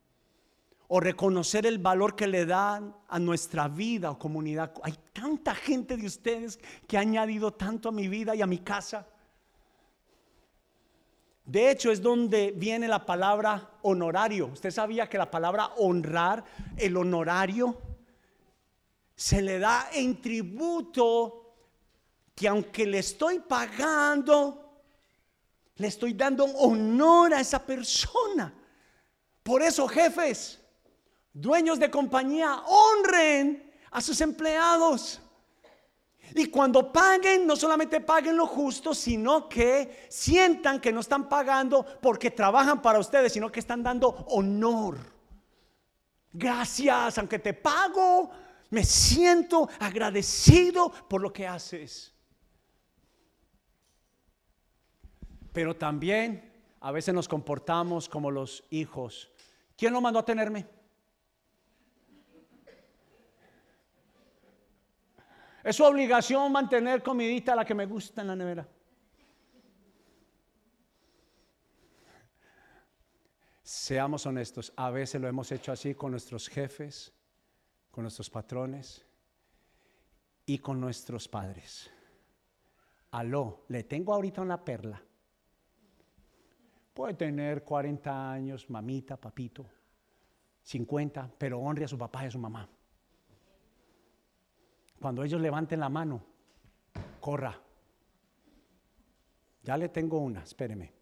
o 0.87 0.99
reconocer 0.99 1.65
el 1.65 1.79
valor 1.79 2.15
que 2.15 2.27
le 2.27 2.45
dan 2.45 2.95
a 3.07 3.19
nuestra 3.19 3.67
vida 3.67 4.11
o 4.11 4.19
comunidad. 4.19 4.73
Hay 4.83 4.95
tanta 5.13 5.55
gente 5.55 5.97
de 5.97 6.05
ustedes 6.05 6.59
que 6.87 6.97
ha 6.97 7.01
añadido 7.01 7.51
tanto 7.51 7.89
a 7.89 7.91
mi 7.91 8.07
vida 8.07 8.35
y 8.35 8.41
a 8.41 8.47
mi 8.47 8.59
casa. 8.59 9.07
De 11.45 11.69
hecho, 11.69 11.91
es 11.91 12.01
donde 12.01 12.53
viene 12.55 12.87
la 12.87 13.05
palabra 13.05 13.77
honorario. 13.83 14.47
Usted 14.47 14.71
sabía 14.71 15.07
que 15.07 15.17
la 15.17 15.29
palabra 15.29 15.73
honrar, 15.77 16.43
el 16.75 16.97
honorario, 16.97 17.79
se 19.15 19.41
le 19.41 19.59
da 19.59 19.89
en 19.93 20.21
tributo 20.21 21.55
que 22.33 22.47
aunque 22.47 22.85
le 22.85 22.99
estoy 22.99 23.39
pagando, 23.39 24.81
le 25.77 25.87
estoy 25.87 26.13
dando 26.13 26.45
honor 26.45 27.33
a 27.33 27.39
esa 27.39 27.63
persona. 27.65 28.53
Por 29.43 29.61
eso, 29.61 29.87
jefes, 29.87 30.59
dueños 31.35 31.79
de 31.79 31.91
compañía, 31.91 32.63
honren 32.65 33.71
a 33.91 34.01
sus 34.01 34.19
empleados. 34.21 35.21
Y 36.33 36.47
cuando 36.47 36.91
paguen, 36.91 37.45
no 37.45 37.55
solamente 37.55 37.99
paguen 37.99 38.35
lo 38.35 38.47
justo, 38.47 38.95
sino 38.95 39.47
que 39.47 40.07
sientan 40.09 40.81
que 40.81 40.91
no 40.91 41.01
están 41.01 41.29
pagando 41.29 41.85
porque 42.01 42.31
trabajan 42.31 42.81
para 42.81 42.99
ustedes, 42.99 43.33
sino 43.33 43.51
que 43.51 43.59
están 43.59 43.83
dando 43.83 44.07
honor. 44.29 44.97
Gracias, 46.33 47.17
aunque 47.17 47.37
te 47.37 47.53
pago, 47.53 48.31
me 48.71 48.83
siento 48.83 49.69
agradecido 49.79 50.89
por 51.07 51.21
lo 51.21 51.31
que 51.31 51.47
haces. 51.47 52.13
Pero 55.53 55.75
también 55.75 56.51
a 56.81 56.91
veces 56.91 57.13
nos 57.13 57.27
comportamos 57.27 58.09
como 58.09 58.31
los 58.31 58.63
hijos. 58.71 59.29
¿Quién 59.77 59.93
lo 59.93 60.01
mandó 60.01 60.19
a 60.19 60.25
tenerme? 60.25 60.74
Es 65.65 65.77
su 65.77 65.83
obligación 65.83 66.51
mantener 66.51 67.01
comidita 67.01 67.55
la 67.55 67.65
que 67.65 67.73
me 67.73 67.87
gusta 67.87 68.21
en 68.21 68.27
la 68.27 68.35
nevera. 68.35 68.67
Seamos 73.63 74.27
honestos, 74.27 74.71
a 74.75 74.91
veces 74.91 75.19
lo 75.19 75.27
hemos 75.27 75.51
hecho 75.51 75.71
así 75.71 75.95
con 75.95 76.11
nuestros 76.11 76.49
jefes, 76.49 77.11
con 77.89 78.03
nuestros 78.03 78.29
patrones 78.29 79.03
y 80.45 80.59
con 80.59 80.79
nuestros 80.79 81.27
padres. 81.27 81.89
Aló, 83.09 83.65
le 83.69 83.85
tengo 83.85 84.13
ahorita 84.13 84.43
una 84.43 84.63
perla. 84.63 85.01
Puede 86.93 87.15
tener 87.15 87.63
40 87.63 88.31
años, 88.31 88.69
mamita, 88.69 89.17
papito, 89.17 89.65
50, 90.61 91.31
pero 91.39 91.57
honre 91.57 91.85
a 91.85 91.87
su 91.87 91.97
papá 91.97 92.23
y 92.23 92.27
a 92.27 92.31
su 92.31 92.37
mamá. 92.37 92.69
Cuando 94.99 95.23
ellos 95.23 95.41
levanten 95.41 95.79
la 95.79 95.89
mano, 95.89 96.21
corra. 97.19 97.59
Ya 99.63 99.77
le 99.77 99.89
tengo 99.89 100.19
una, 100.19 100.43
espéreme. 100.43 100.93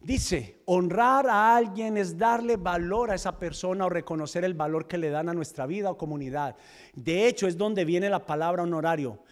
Dice, 0.00 0.62
honrar 0.64 1.28
a 1.28 1.56
alguien 1.56 1.96
es 1.96 2.16
darle 2.16 2.56
valor 2.56 3.10
a 3.10 3.14
esa 3.14 3.38
persona 3.38 3.84
o 3.84 3.88
reconocer 3.88 4.44
el 4.44 4.54
valor 4.54 4.86
que 4.86 4.96
le 4.96 5.10
dan 5.10 5.28
a 5.28 5.34
nuestra 5.34 5.66
vida 5.66 5.90
o 5.90 5.98
comunidad. 5.98 6.56
De 6.94 7.26
hecho, 7.26 7.46
es 7.46 7.58
donde 7.58 7.84
viene 7.84 8.08
la 8.08 8.24
palabra 8.24 8.62
honorario, 8.62 9.22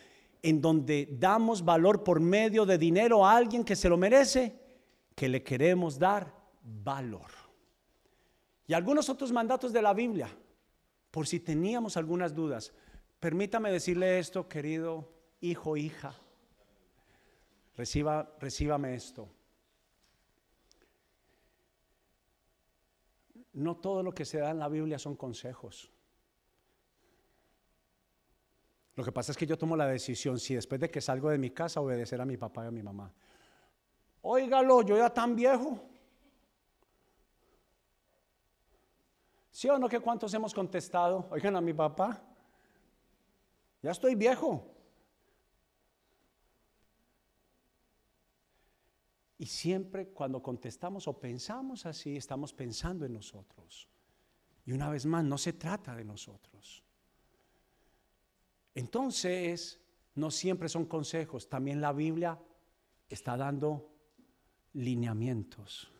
en 0.42 0.60
donde 0.60 1.08
damos 1.18 1.64
valor 1.64 2.04
por 2.04 2.20
medio 2.20 2.66
de 2.66 2.78
dinero 2.78 3.24
a 3.24 3.36
alguien 3.36 3.64
que 3.64 3.76
se 3.76 3.88
lo 3.88 3.96
merece, 3.96 4.60
que 5.14 5.28
le 5.28 5.42
queremos 5.42 5.98
dar 5.98 6.34
valor. 6.62 7.30
Y 8.66 8.74
algunos 8.74 9.08
otros 9.08 9.32
mandatos 9.32 9.72
de 9.72 9.80
la 9.80 9.94
Biblia 9.94 10.28
por 11.16 11.26
si 11.26 11.40
teníamos 11.40 11.96
algunas 11.96 12.34
dudas. 12.34 12.74
Permítame 13.20 13.72
decirle 13.72 14.18
esto, 14.18 14.46
querido 14.46 15.14
hijo, 15.40 15.78
hija. 15.78 16.14
Reciba, 17.74 18.36
recíbame 18.38 18.94
esto. 18.94 19.26
No 23.54 23.78
todo 23.78 24.02
lo 24.02 24.12
que 24.12 24.26
se 24.26 24.40
da 24.40 24.50
en 24.50 24.58
la 24.58 24.68
Biblia 24.68 24.98
son 24.98 25.16
consejos. 25.16 25.90
Lo 28.94 29.02
que 29.02 29.10
pasa 29.10 29.32
es 29.32 29.38
que 29.38 29.46
yo 29.46 29.56
tomo 29.56 29.74
la 29.74 29.86
decisión 29.86 30.38
si 30.38 30.54
después 30.54 30.78
de 30.78 30.90
que 30.90 31.00
salgo 31.00 31.30
de 31.30 31.38
mi 31.38 31.48
casa 31.48 31.80
obedecer 31.80 32.20
a 32.20 32.26
mi 32.26 32.36
papá 32.36 32.64
y 32.64 32.68
a 32.68 32.70
mi 32.70 32.82
mamá. 32.82 33.10
Óigalo, 34.20 34.82
yo 34.82 34.98
ya 34.98 35.08
tan 35.08 35.34
viejo. 35.34 35.80
¿Sí 39.56 39.70
o 39.70 39.78
no 39.78 39.88
que 39.88 40.00
cuántos 40.00 40.34
hemos 40.34 40.52
contestado? 40.52 41.28
Oigan 41.30 41.56
a 41.56 41.62
mi 41.62 41.72
papá, 41.72 42.22
ya 43.80 43.90
estoy 43.90 44.14
viejo. 44.14 44.70
Y 49.38 49.46
siempre 49.46 50.08
cuando 50.08 50.42
contestamos 50.42 51.08
o 51.08 51.18
pensamos 51.18 51.86
así, 51.86 52.18
estamos 52.18 52.52
pensando 52.52 53.06
en 53.06 53.14
nosotros. 53.14 53.88
Y 54.66 54.72
una 54.72 54.90
vez 54.90 55.06
más, 55.06 55.24
no 55.24 55.38
se 55.38 55.54
trata 55.54 55.96
de 55.96 56.04
nosotros. 56.04 56.84
Entonces, 58.74 59.80
no 60.16 60.30
siempre 60.30 60.68
son 60.68 60.84
consejos, 60.84 61.48
también 61.48 61.80
la 61.80 61.94
Biblia 61.94 62.38
está 63.08 63.38
dando 63.38 63.90
lineamientos. 64.74 65.90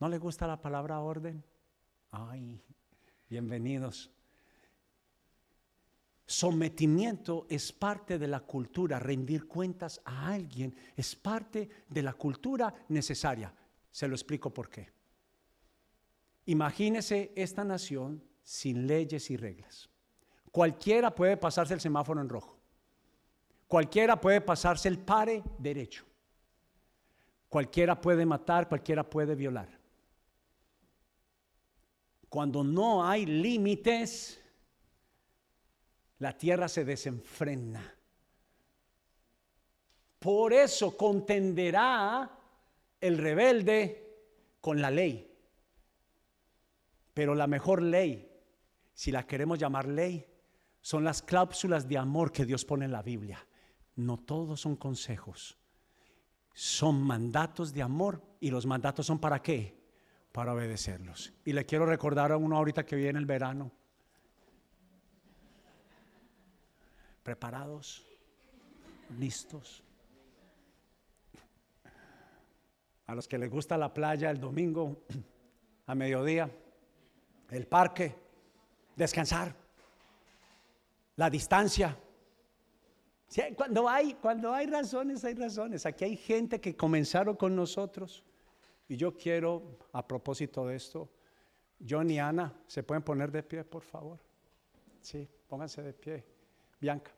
¿No 0.00 0.08
le 0.08 0.18
gusta 0.18 0.48
la 0.48 0.60
palabra 0.60 0.98
orden? 0.98 1.44
Ay, 2.10 2.62
bienvenidos. 3.28 4.10
Sometimiento 6.24 7.46
es 7.48 7.72
parte 7.72 8.18
de 8.18 8.28
la 8.28 8.40
cultura, 8.40 8.98
rendir 8.98 9.46
cuentas 9.46 10.00
a 10.04 10.32
alguien 10.32 10.74
es 10.96 11.16
parte 11.16 11.68
de 11.88 12.02
la 12.02 12.12
cultura 12.12 12.74
necesaria. 12.88 13.52
Se 13.90 14.06
lo 14.06 14.14
explico 14.14 14.52
por 14.52 14.68
qué. 14.68 14.90
Imagínese 16.46 17.32
esta 17.34 17.64
nación 17.64 18.22
sin 18.42 18.86
leyes 18.86 19.30
y 19.30 19.36
reglas. 19.36 19.88
Cualquiera 20.50 21.14
puede 21.14 21.36
pasarse 21.36 21.74
el 21.74 21.80
semáforo 21.80 22.20
en 22.20 22.28
rojo. 22.28 22.58
Cualquiera 23.66 24.18
puede 24.18 24.40
pasarse 24.40 24.88
el 24.88 24.98
pare 24.98 25.42
derecho. 25.58 26.04
Cualquiera 27.48 28.00
puede 28.00 28.24
matar, 28.24 28.68
cualquiera 28.68 29.08
puede 29.08 29.34
violar. 29.34 29.77
Cuando 32.28 32.62
no 32.62 33.06
hay 33.06 33.24
límites, 33.26 34.40
la 36.18 36.36
tierra 36.36 36.68
se 36.68 36.84
desenfrena. 36.84 37.94
Por 40.18 40.52
eso 40.52 40.96
contenderá 40.96 42.30
el 43.00 43.18
rebelde 43.18 44.08
con 44.60 44.80
la 44.80 44.90
ley. 44.90 45.24
Pero 47.14 47.34
la 47.34 47.46
mejor 47.46 47.82
ley, 47.82 48.30
si 48.92 49.10
la 49.10 49.26
queremos 49.26 49.58
llamar 49.58 49.86
ley, 49.88 50.26
son 50.80 51.04
las 51.04 51.22
cláusulas 51.22 51.88
de 51.88 51.98
amor 51.98 52.32
que 52.32 52.44
Dios 52.44 52.64
pone 52.64 52.84
en 52.84 52.92
la 52.92 53.02
Biblia. 53.02 53.44
No 53.96 54.18
todos 54.18 54.60
son 54.60 54.76
consejos, 54.76 55.56
son 56.52 57.02
mandatos 57.02 57.72
de 57.72 57.82
amor 57.82 58.22
y 58.40 58.50
los 58.50 58.66
mandatos 58.66 59.06
son 59.06 59.18
para 59.18 59.42
qué? 59.42 59.77
Para 60.32 60.54
obedecerlos. 60.54 61.32
Y 61.44 61.52
le 61.52 61.64
quiero 61.64 61.86
recordar 61.86 62.32
a 62.32 62.36
uno 62.36 62.56
ahorita 62.56 62.84
que 62.84 62.96
viene 62.96 63.18
el 63.18 63.26
verano. 63.26 63.70
¿Preparados? 67.22 68.06
¿Listos? 69.18 69.82
A 73.06 73.14
los 73.14 73.26
que 73.26 73.38
les 73.38 73.50
gusta 73.50 73.76
la 73.76 73.92
playa 73.92 74.30
el 74.30 74.38
domingo 74.38 75.04
a 75.86 75.94
mediodía, 75.94 76.50
el 77.50 77.66
parque, 77.66 78.14
descansar, 78.94 79.54
la 81.16 81.30
distancia. 81.30 81.98
cuando, 83.56 83.88
hay, 83.88 84.14
cuando 84.14 84.52
hay 84.52 84.66
razones, 84.66 85.24
hay 85.24 85.34
razones. 85.34 85.86
Aquí 85.86 86.04
hay 86.04 86.16
gente 86.16 86.60
que 86.60 86.76
comenzaron 86.76 87.36
con 87.36 87.56
nosotros. 87.56 88.22
Y 88.88 88.96
yo 88.96 89.14
quiero, 89.16 89.78
a 89.92 90.06
propósito 90.06 90.66
de 90.66 90.76
esto, 90.76 91.10
John 91.86 92.10
y 92.10 92.18
Ana, 92.18 92.52
¿se 92.66 92.82
pueden 92.82 93.02
poner 93.02 93.30
de 93.30 93.42
pie, 93.42 93.64
por 93.64 93.82
favor? 93.82 94.18
Sí, 95.00 95.28
pónganse 95.46 95.82
de 95.82 95.92
pie. 95.92 96.24
Bianca, 96.80 97.12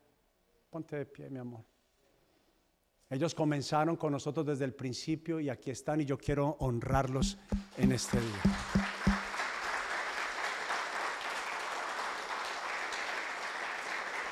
ponte 0.68 0.96
de 0.96 1.06
pie, 1.06 1.30
mi 1.30 1.38
amor. 1.38 1.64
Ellos 3.08 3.34
comenzaron 3.34 3.96
con 3.96 4.12
nosotros 4.12 4.46
desde 4.46 4.64
el 4.64 4.74
principio 4.74 5.40
y 5.40 5.48
aquí 5.48 5.70
están 5.70 6.00
y 6.00 6.04
yo 6.04 6.18
quiero 6.18 6.56
honrarlos 6.60 7.38
en 7.76 7.92
este 7.92 8.20
día. 8.20 8.42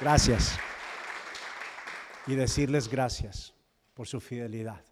Gracias. 0.01 0.59
Y 2.27 2.35
decirles 2.35 2.89
gracias 2.89 3.53
por 3.95 4.07
su 4.07 4.21
fidelidad. 4.21 4.85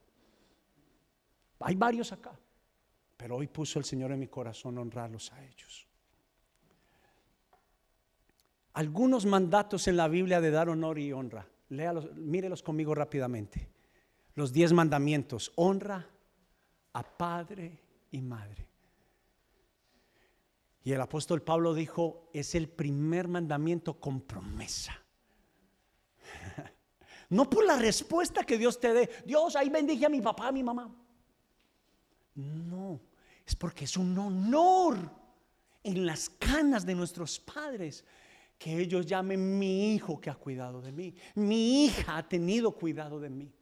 Hay 1.61 1.75
varios 1.75 2.13
acá, 2.13 2.39
pero 3.17 3.37
hoy 3.37 3.47
puso 3.47 3.79
el 3.79 3.85
Señor 3.85 4.13
en 4.13 4.21
mi 4.21 4.29
corazón 4.29 4.79
honrarlos 4.79 5.33
a 5.33 5.45
ellos. 5.45 5.87
Algunos 8.75 9.25
mandatos 9.25 9.89
en 9.89 9.97
la 9.97 10.07
Biblia 10.07 10.41
de 10.41 10.51
dar 10.51 10.69
honor 10.69 10.99
y 10.99 11.11
honra. 11.13 11.49
Léalos, 11.71 12.15
mírelos 12.15 12.63
conmigo 12.63 12.95
rápidamente. 12.95 13.71
Los 14.35 14.53
diez 14.53 14.73
mandamientos. 14.75 15.51
Honra 15.57 16.07
a 16.93 17.03
padre 17.03 17.81
y 18.11 18.21
madre. 18.21 18.69
Y 20.85 20.93
el 20.93 21.01
apóstol 21.01 21.43
Pablo 21.43 21.73
dijo, 21.73 22.29
es 22.35 22.55
el 22.55 22.69
primer 22.69 23.29
mandamiento 23.29 23.99
con 23.99 24.21
promesa. 24.21 25.03
No 27.29 27.51
por 27.51 27.67
la 27.67 27.77
respuesta 27.77 28.45
que 28.45 28.57
Dios 28.57 28.79
te 28.79 28.95
dé. 28.95 29.11
Dios, 29.25 29.57
ahí 29.57 29.69
bendiga 29.69 30.07
a 30.07 30.11
mi 30.11 30.21
papá, 30.21 30.47
a 30.47 30.53
mi 30.53 30.63
mamá. 30.63 30.95
No, 32.37 33.01
es 33.45 33.57
porque 33.57 33.85
es 33.87 33.97
un 33.97 34.17
honor 34.19 34.99
en 35.83 36.07
las 36.07 36.29
canas 36.29 36.85
de 36.85 36.95
nuestros 36.95 37.41
padres 37.41 38.05
que 38.59 38.79
ellos 38.79 39.07
llamen 39.07 39.59
mi 39.59 39.95
hijo 39.95 40.21
que 40.21 40.31
ha 40.31 40.35
cuidado 40.35 40.81
de 40.81 40.93
mí. 40.93 41.15
Mi 41.35 41.85
hija 41.85 42.19
ha 42.19 42.29
tenido 42.29 42.73
cuidado 42.73 43.21
de 43.21 43.31
mí. 43.31 43.53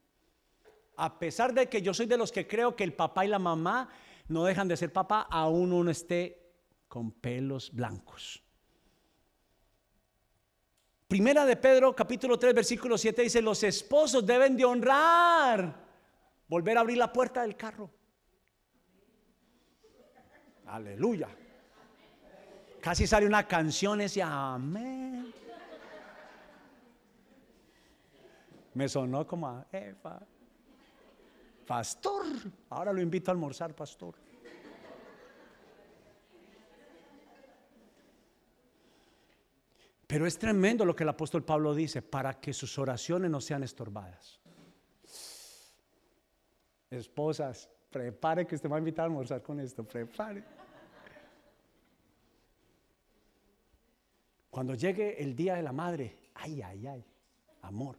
A 0.97 1.19
pesar 1.19 1.53
de 1.53 1.69
que 1.69 1.83
yo 1.83 1.93
soy 1.93 2.07
de 2.07 2.17
los 2.17 2.31
que 2.31 2.47
creo 2.47 2.75
que 2.77 2.85
el 2.85 2.95
papá 2.95 3.25
y 3.25 3.29
la 3.29 3.39
mamá 3.39 3.89
no 4.29 4.45
dejan 4.45 4.69
de 4.69 4.77
ser 4.77 4.93
papá, 4.93 5.27
aún 5.31 5.73
uno 5.73 5.91
esté 5.91 6.53
con 6.89 7.11
pelos 7.11 7.73
blancos. 7.73 8.43
Primera 11.09 11.45
de 11.45 11.57
Pedro, 11.57 11.95
capítulo 11.95 12.39
3, 12.39 12.55
versículo 12.55 12.97
7 12.97 13.23
dice, 13.23 13.43
los 13.43 13.63
esposos 13.63 14.25
deben 14.25 14.57
de 14.57 14.65
honrar, 14.65 15.85
volver 16.49 16.77
a 16.79 16.81
abrir 16.81 16.99
la 16.99 17.13
puerta 17.13 17.43
del 17.43 17.57
carro. 17.57 17.91
Aleluya. 20.75 21.29
Casi 22.81 23.07
sale 23.07 23.27
una 23.27 23.47
canción 23.47 24.01
ese 24.01 24.21
amén. 24.21 25.33
Me 28.75 28.89
sonó 28.89 29.25
como 29.25 29.47
a 29.47 29.67
Eva. 29.71 30.21
Pastor, 31.65 32.27
ahora 32.71 32.93
lo 32.93 33.01
invito 33.01 33.31
a 33.31 33.33
almorzar, 33.33 33.73
pastor. 33.73 34.17
Pero 40.09 40.27
es 40.27 40.37
tremendo 40.37 40.85
lo 40.85 40.97
que 40.97 41.05
el 41.05 41.09
apóstol 41.09 41.45
Pablo 41.45 41.73
dice, 41.73 42.03
para 42.03 42.41
que 42.41 42.53
sus 42.53 42.77
oraciones 42.81 43.31
no 43.31 43.41
sean 43.41 43.63
estorbadas. 43.63 44.41
Esposas, 46.91 47.71
prepare 47.91 48.45
que 48.45 48.57
usted 48.57 48.69
va 48.69 48.75
a 48.75 48.81
invitar 48.81 49.05
a 49.05 49.07
almorzar 49.07 49.41
con 49.41 49.61
esto, 49.61 49.85
prepare. 49.85 50.64
Cuando 54.55 54.77
llegue 54.77 55.21
el 55.21 55.35
día 55.35 55.57
de 55.57 55.65
la 55.65 55.73
madre, 55.73 56.31
ay, 56.35 56.63
ay, 56.63 56.87
ay, 56.87 57.05
amor, 57.63 57.99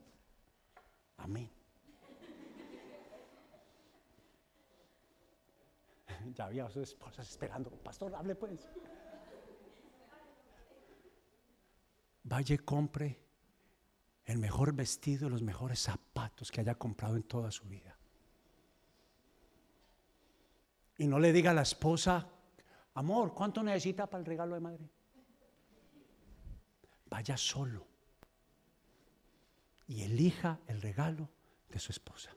amén. 1.18 1.52
Ya 6.34 6.46
había 6.46 6.70
sus 6.70 6.84
esposas 6.84 7.30
esperando, 7.30 7.70
pastor, 7.72 8.16
hable 8.16 8.36
pues. 8.36 8.70
vaya 12.24 12.56
y 12.56 12.60
compre 12.60 13.20
el 14.24 14.38
mejor 14.38 14.74
vestido, 14.74 15.28
los 15.28 15.42
mejores 15.42 15.80
zapatos 15.80 16.54
que 16.54 16.62
haya 16.62 16.76
comprado 16.76 17.18
en 17.18 17.24
toda 17.24 17.52
su 17.52 17.66
vida. 17.66 17.98
Y 21.00 21.08
no 21.08 21.20
le 21.20 21.34
diga 21.34 21.52
a 21.52 21.54
la 21.54 21.64
esposa, 21.64 22.30
amor, 22.94 23.34
¿cuánto 23.34 23.62
necesita 23.62 24.10
para 24.10 24.22
el 24.22 24.26
regalo 24.26 24.56
de 24.56 24.62
madre? 24.62 24.90
Vaya 27.16 27.38
solo 27.38 27.88
y 29.88 30.04
elija 30.04 30.60
el 30.68 30.82
regalo 30.82 31.30
de 31.70 31.80
su 31.80 31.94
esposa. 31.94 32.36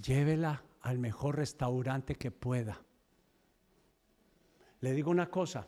Llévela 0.00 0.62
al 0.82 1.00
mejor 1.00 1.34
restaurante 1.34 2.14
que 2.14 2.30
pueda. 2.30 2.80
Le 4.82 4.92
digo 4.92 5.10
una 5.10 5.28
cosa, 5.28 5.66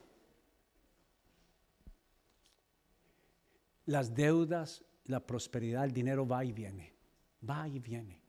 las 3.86 4.14
deudas, 4.14 4.84
la 5.06 5.18
prosperidad, 5.18 5.82
el 5.86 5.92
dinero 5.92 6.24
va 6.24 6.44
y 6.44 6.52
viene, 6.52 6.94
va 7.50 7.66
y 7.66 7.80
viene. 7.80 8.22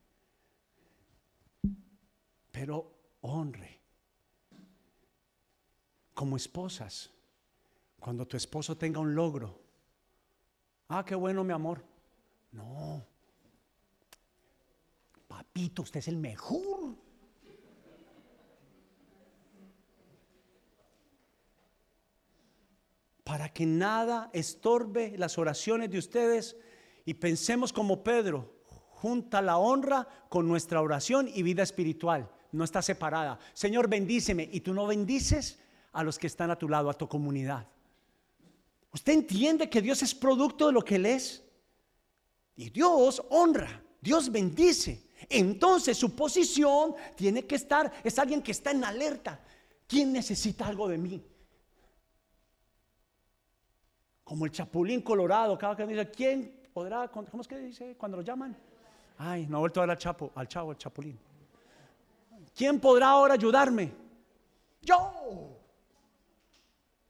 Pero 2.51 2.91
honre. 3.21 3.79
Como 6.15 6.37
esposas, 6.37 7.11
cuando 7.99 8.27
tu 8.27 8.37
esposo 8.37 8.77
tenga 8.77 8.99
un 8.99 9.15
logro, 9.15 9.59
ah, 10.89 11.03
qué 11.05 11.15
bueno 11.15 11.43
mi 11.43 11.53
amor. 11.53 11.83
No. 12.51 13.05
papito, 15.27 15.81
usted 15.81 15.99
es 15.99 16.07
el 16.07 16.17
mejor. 16.17 16.95
Para 23.23 23.49
que 23.49 23.65
nada 23.65 24.29
estorbe 24.31 25.17
las 25.17 25.37
oraciones 25.37 25.91
de 25.91 25.97
ustedes 25.97 26.55
y 27.03 27.15
pensemos 27.15 27.73
como 27.73 28.03
Pedro, 28.03 28.57
junta 28.89 29.41
la 29.41 29.57
honra 29.57 30.07
con 30.29 30.47
nuestra 30.47 30.81
oración 30.81 31.29
y 31.33 31.43
vida 31.43 31.61
espiritual. 31.61 32.31
No 32.51 32.63
está 32.63 32.81
separada. 32.81 33.37
Señor, 33.53 33.89
bendíceme. 33.89 34.49
Y 34.51 34.61
tú 34.61 34.73
no 34.73 34.87
bendices 34.87 35.59
a 35.91 36.03
los 36.03 36.17
que 36.17 36.27
están 36.27 36.51
a 36.51 36.57
tu 36.57 36.69
lado, 36.69 36.89
a 36.89 36.93
tu 36.93 37.07
comunidad. 37.07 37.67
Usted 38.97 39.13
entiende 39.13 39.69
que 39.69 39.79
Dios 39.79 40.01
es 40.01 40.15
producto 40.15 40.65
de 40.65 40.73
lo 40.73 40.83
que 40.83 40.95
Él 40.95 41.05
es. 41.05 41.43
Y 42.55 42.71
Dios 42.71 43.21
honra, 43.29 43.79
Dios 44.01 44.31
bendice. 44.31 45.11
Entonces 45.29 45.95
su 45.95 46.15
posición 46.15 46.95
tiene 47.15 47.45
que 47.45 47.53
estar, 47.53 47.93
es 48.03 48.17
alguien 48.17 48.41
que 48.41 48.51
está 48.53 48.71
en 48.71 48.83
alerta. 48.83 49.39
¿Quién 49.85 50.11
necesita 50.11 50.65
algo 50.65 50.87
de 50.87 50.97
mí? 50.97 51.23
Como 54.23 54.45
el 54.45 54.51
chapulín 54.51 55.03
colorado, 55.03 55.55
cada 55.59 55.75
vez 55.75 55.89
dice, 55.89 56.09
¿quién 56.09 56.67
podrá? 56.73 57.07
¿Cómo 57.07 57.41
es 57.41 57.47
que 57.47 57.59
dice 57.59 57.95
cuando 57.99 58.17
lo 58.17 58.23
llaman? 58.23 58.57
Ay, 59.19 59.45
no 59.45 59.57
ha 59.57 59.59
vuelto 59.59 59.79
a 59.79 59.83
ver 59.83 59.91
al 59.91 59.99
chapo, 59.99 60.31
al 60.33 60.47
chavo, 60.47 60.71
al 60.71 60.77
chapulín. 60.77 61.19
¿Quién 62.55 62.79
podrá 62.79 63.09
ahora 63.09 63.35
ayudarme? 63.35 63.93
Yo. 64.81 65.56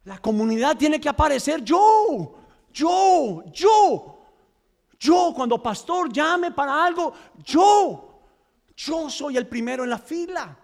La 0.08 0.20
comunidad 0.20 0.78
tiene 0.78 1.01
que 1.01 1.10
aparecer 1.10 1.62
yo, 1.66 2.34
yo, 2.72 3.43
yo. 3.51 4.14
Yo, 4.97 5.34
cuando 5.36 5.62
pastor 5.62 6.12
llame 6.14 6.51
para 6.51 6.86
algo, 6.86 7.14
yo, 7.43 8.22
yo 8.74 9.10
soy 9.10 9.36
el 9.36 9.45
primero 9.47 9.84
en 9.84 9.89
la 9.89 9.97
fila. 9.97 10.58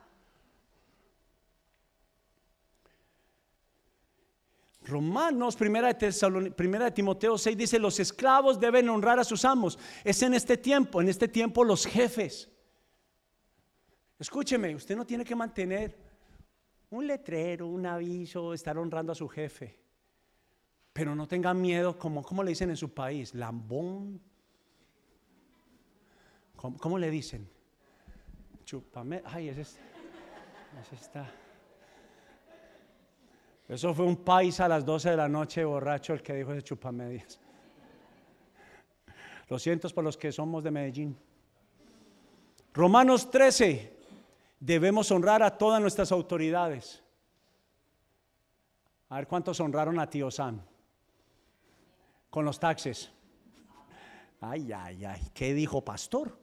Romanos, 4.85 5.57
primera 5.57 5.91
de, 5.93 6.51
primera 6.51 6.85
de 6.85 6.91
Timoteo 6.91 7.37
6 7.37 7.57
dice, 7.57 7.79
los 7.79 7.99
esclavos 7.99 8.57
deben 8.57 8.87
honrar 8.87 9.19
a 9.19 9.25
sus 9.25 9.43
amos. 9.43 9.77
Es 10.05 10.23
en 10.23 10.35
este 10.35 10.55
tiempo, 10.55 11.01
en 11.01 11.09
este 11.09 11.27
tiempo 11.27 11.65
los 11.65 11.85
jefes. 11.85 12.49
Escúcheme, 14.17 14.73
usted 14.73 14.95
no 14.95 15.05
tiene 15.05 15.25
que 15.25 15.35
mantener 15.35 16.12
un 16.93 17.07
letrero, 17.07 17.67
un 17.67 17.85
aviso, 17.85 18.53
estar 18.53 18.77
honrando 18.77 19.11
a 19.11 19.15
su 19.15 19.27
jefe. 19.27 19.79
Pero 20.93 21.15
no 21.15 21.27
tenga 21.27 21.53
miedo, 21.53 21.97
como, 21.97 22.43
le 22.43 22.49
dicen 22.49 22.69
en 22.69 22.77
su 22.77 22.93
país, 22.93 23.33
lambón. 23.33 24.21
¿Cómo, 26.55 26.97
le 26.97 27.09
dicen? 27.09 27.49
Chupame. 28.63 29.21
Ay, 29.25 29.49
ese, 29.49 29.61
ese 29.61 30.95
está. 30.95 31.29
Eso 33.67 33.93
fue 33.93 34.05
un 34.05 34.17
país 34.17 34.59
a 34.59 34.67
las 34.67 34.85
12 34.85 35.09
de 35.09 35.17
la 35.17 35.27
noche 35.27 35.65
borracho 35.65 36.13
el 36.13 36.21
que 36.21 36.35
dijo 36.35 36.53
ese 36.53 36.61
chupamedias. 36.61 37.39
Lo 39.49 39.57
siento 39.57 39.89
por 39.89 40.03
los 40.03 40.15
que 40.15 40.31
somos 40.31 40.63
de 40.63 40.71
Medellín. 40.71 41.17
Romanos 42.73 43.29
13. 43.29 43.92
Debemos 44.65 45.11
honrar 45.11 45.43
a 45.43 45.57
todas 45.57 45.81
nuestras 45.81 46.09
autoridades. 46.13 47.03
A 49.09 49.17
ver 49.17 49.27
cuántos 49.27 49.59
honraron 49.59 49.99
a 49.99 50.09
tío 50.09 50.31
Sam 50.31 50.61
con 52.29 52.45
los 52.45 52.57
taxes. 52.61 53.11
Ay, 54.39 54.71
ay, 54.71 55.03
ay. 55.03 55.21
¿Qué 55.33 55.53
dijo 55.53 55.83
pastor? 55.83 56.39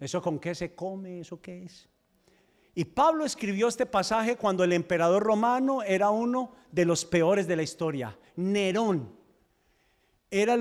¿Eso 0.00 0.22
con 0.22 0.38
qué 0.38 0.54
se 0.54 0.74
come? 0.74 1.20
¿Eso 1.20 1.42
qué 1.42 1.64
es? 1.64 1.90
Y 2.74 2.86
Pablo 2.86 3.26
escribió 3.26 3.68
este 3.68 3.84
pasaje 3.84 4.36
cuando 4.36 4.64
el 4.64 4.72
emperador 4.72 5.22
romano 5.24 5.82
era 5.82 6.08
uno 6.08 6.52
de 6.72 6.86
los 6.86 7.04
peores 7.04 7.46
de 7.46 7.56
la 7.56 7.62
historia. 7.62 8.18
Nerón 8.36 9.14
era 10.30 10.54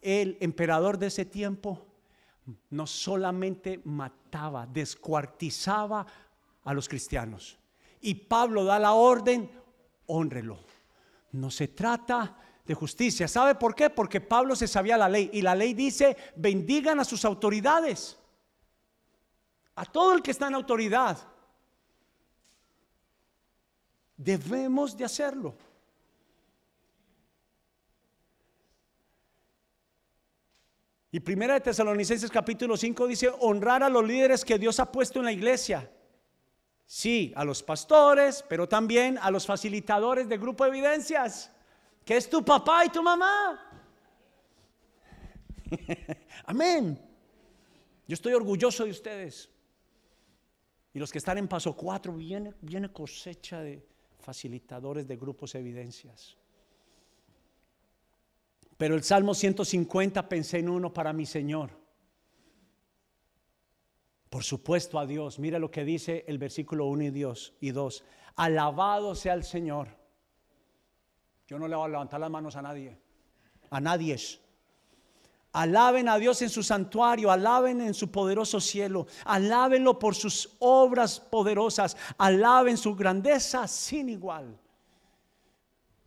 el, 0.00 0.38
emperador 0.40 0.96
de 0.96 1.08
ese 1.08 1.26
tiempo. 1.26 1.86
No 2.70 2.86
solamente 2.86 3.82
descuartizaba 4.72 6.06
a 6.64 6.74
los 6.74 6.88
cristianos. 6.88 7.58
Y 8.00 8.14
Pablo 8.14 8.64
da 8.64 8.78
la 8.78 8.92
orden, 8.92 9.50
honrelo. 10.06 10.58
No 11.32 11.50
se 11.50 11.68
trata 11.68 12.36
de 12.64 12.74
justicia. 12.74 13.28
¿Sabe 13.28 13.54
por 13.54 13.74
qué? 13.74 13.90
Porque 13.90 14.20
Pablo 14.20 14.56
se 14.56 14.66
sabía 14.66 14.96
la 14.96 15.08
ley 15.08 15.30
y 15.32 15.42
la 15.42 15.54
ley 15.54 15.74
dice, 15.74 16.16
bendigan 16.36 17.00
a 17.00 17.04
sus 17.04 17.24
autoridades 17.24 18.18
a 19.76 19.84
todo 19.84 20.14
el 20.14 20.22
que 20.22 20.30
está 20.30 20.48
en 20.48 20.54
autoridad. 20.54 21.18
Debemos 24.16 24.96
de 24.96 25.04
hacerlo. 25.04 25.54
Y 31.10 31.20
primera 31.20 31.54
de 31.54 31.60
Tesalonicenses 31.60 32.30
capítulo 32.30 32.76
5 32.76 33.06
dice, 33.06 33.32
honrar 33.40 33.82
a 33.82 33.88
los 33.88 34.04
líderes 34.04 34.44
que 34.44 34.58
Dios 34.58 34.80
ha 34.80 34.90
puesto 34.90 35.20
en 35.20 35.26
la 35.26 35.32
iglesia. 35.32 35.90
Sí, 36.84 37.32
a 37.36 37.44
los 37.44 37.62
pastores, 37.62 38.44
pero 38.48 38.68
también 38.68 39.18
a 39.20 39.30
los 39.30 39.46
facilitadores 39.46 40.28
de 40.28 40.38
grupo 40.38 40.64
de 40.64 40.70
evidencias, 40.70 41.50
que 42.04 42.16
es 42.16 42.28
tu 42.28 42.44
papá 42.44 42.84
y 42.84 42.90
tu 42.90 43.02
mamá. 43.02 43.60
Amén. 46.44 47.00
Yo 48.06 48.14
estoy 48.14 48.34
orgulloso 48.34 48.84
de 48.84 48.90
ustedes. 48.90 49.50
Y 50.92 50.98
los 50.98 51.10
que 51.10 51.18
están 51.18 51.38
en 51.38 51.48
paso 51.48 51.76
4, 51.76 52.12
viene, 52.14 52.54
viene 52.60 52.92
cosecha 52.92 53.60
de 53.60 53.84
facilitadores 54.20 55.06
de 55.06 55.16
grupos 55.16 55.54
evidencias. 55.54 56.36
Pero 58.76 58.94
el 58.94 59.02
Salmo 59.02 59.34
150 59.34 60.28
pensé 60.28 60.58
en 60.58 60.68
uno 60.68 60.92
para 60.92 61.12
mi 61.12 61.24
Señor. 61.26 61.70
Por 64.28 64.44
supuesto 64.44 64.98
a 64.98 65.06
Dios. 65.06 65.38
Mira 65.38 65.58
lo 65.58 65.70
que 65.70 65.84
dice 65.84 66.24
el 66.28 66.38
versículo 66.38 66.86
1 66.86 67.04
y 67.04 67.10
Dios 67.10 67.54
y 67.60 67.70
2. 67.70 68.04
Alabado 68.36 69.14
sea 69.14 69.34
el 69.34 69.44
Señor. 69.44 69.88
Yo 71.46 71.58
no 71.58 71.68
le 71.68 71.76
voy 71.76 71.86
a 71.86 71.88
levantar 71.88 72.20
las 72.20 72.30
manos 72.30 72.56
a 72.56 72.62
nadie. 72.62 72.98
A 73.70 73.80
nadie. 73.80 74.16
Alaben 75.52 76.08
a 76.08 76.18
Dios 76.18 76.42
en 76.42 76.50
su 76.50 76.62
santuario, 76.62 77.30
alaben 77.30 77.80
en 77.80 77.94
su 77.94 78.10
poderoso 78.10 78.60
cielo, 78.60 79.06
alábenlo 79.24 79.98
por 79.98 80.14
sus 80.14 80.54
obras 80.58 81.18
poderosas, 81.18 81.96
alaben 82.18 82.76
su 82.76 82.94
grandeza 82.94 83.66
sin 83.66 84.10
igual. 84.10 84.60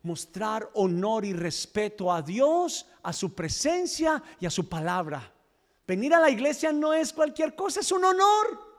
Mostrar 0.02 0.70
honor 0.74 1.24
y 1.24 1.32
respeto 1.32 2.12
a 2.12 2.22
Dios, 2.22 2.86
a 3.02 3.12
su 3.12 3.34
presencia 3.34 4.22
y 4.38 4.46
a 4.46 4.50
su 4.50 4.68
palabra. 4.68 5.32
Venir 5.86 6.14
a 6.14 6.20
la 6.20 6.30
iglesia 6.30 6.72
no 6.72 6.94
es 6.94 7.12
cualquier 7.12 7.54
cosa, 7.54 7.80
es 7.80 7.92
un 7.92 8.04
honor. 8.04 8.70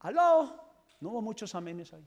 Aló, 0.00 0.54
no 1.00 1.10
hubo 1.10 1.22
muchos 1.22 1.54
amenes 1.54 1.92
ahí. 1.92 2.06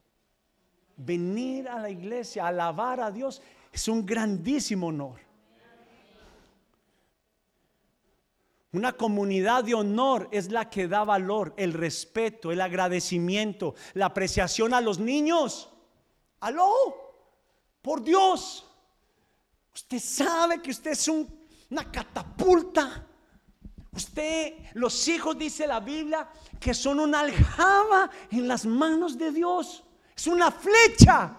Venir 0.96 1.68
a 1.68 1.80
la 1.80 1.90
iglesia, 1.90 2.48
alabar 2.48 3.00
a 3.02 3.12
Dios, 3.12 3.42
es 3.72 3.88
un 3.88 4.06
grandísimo 4.06 4.88
honor. 4.88 5.20
Una 8.74 8.94
comunidad 8.94 9.64
de 9.64 9.74
honor 9.74 10.28
es 10.32 10.52
la 10.52 10.70
que 10.70 10.88
da 10.88 11.04
valor, 11.04 11.54
el 11.58 11.74
respeto, 11.74 12.52
el 12.52 12.62
agradecimiento, 12.62 13.76
la 13.94 14.08
apreciación 14.08 14.74
a 14.74 14.82
los 14.82 15.00
niños. 15.00 15.70
Aló, 16.42 17.07
por 17.88 18.04
Dios. 18.04 18.66
Usted 19.74 20.00
sabe 20.00 20.62
que 20.62 20.72
usted 20.72 20.92
es 20.92 21.08
una 21.08 21.90
catapulta. 21.90 23.08
Usted, 23.94 24.56
los 24.74 25.08
hijos, 25.08 25.38
dice 25.38 25.66
la 25.66 25.80
Biblia, 25.80 26.28
que 26.60 26.74
son 26.74 27.00
una 27.00 27.22
aljaba 27.22 28.10
en 28.30 28.46
las 28.46 28.66
manos 28.66 29.18
de 29.18 29.32
Dios. 29.32 29.86
Es 30.14 30.28
una 30.28 30.52
flecha. 30.52 31.34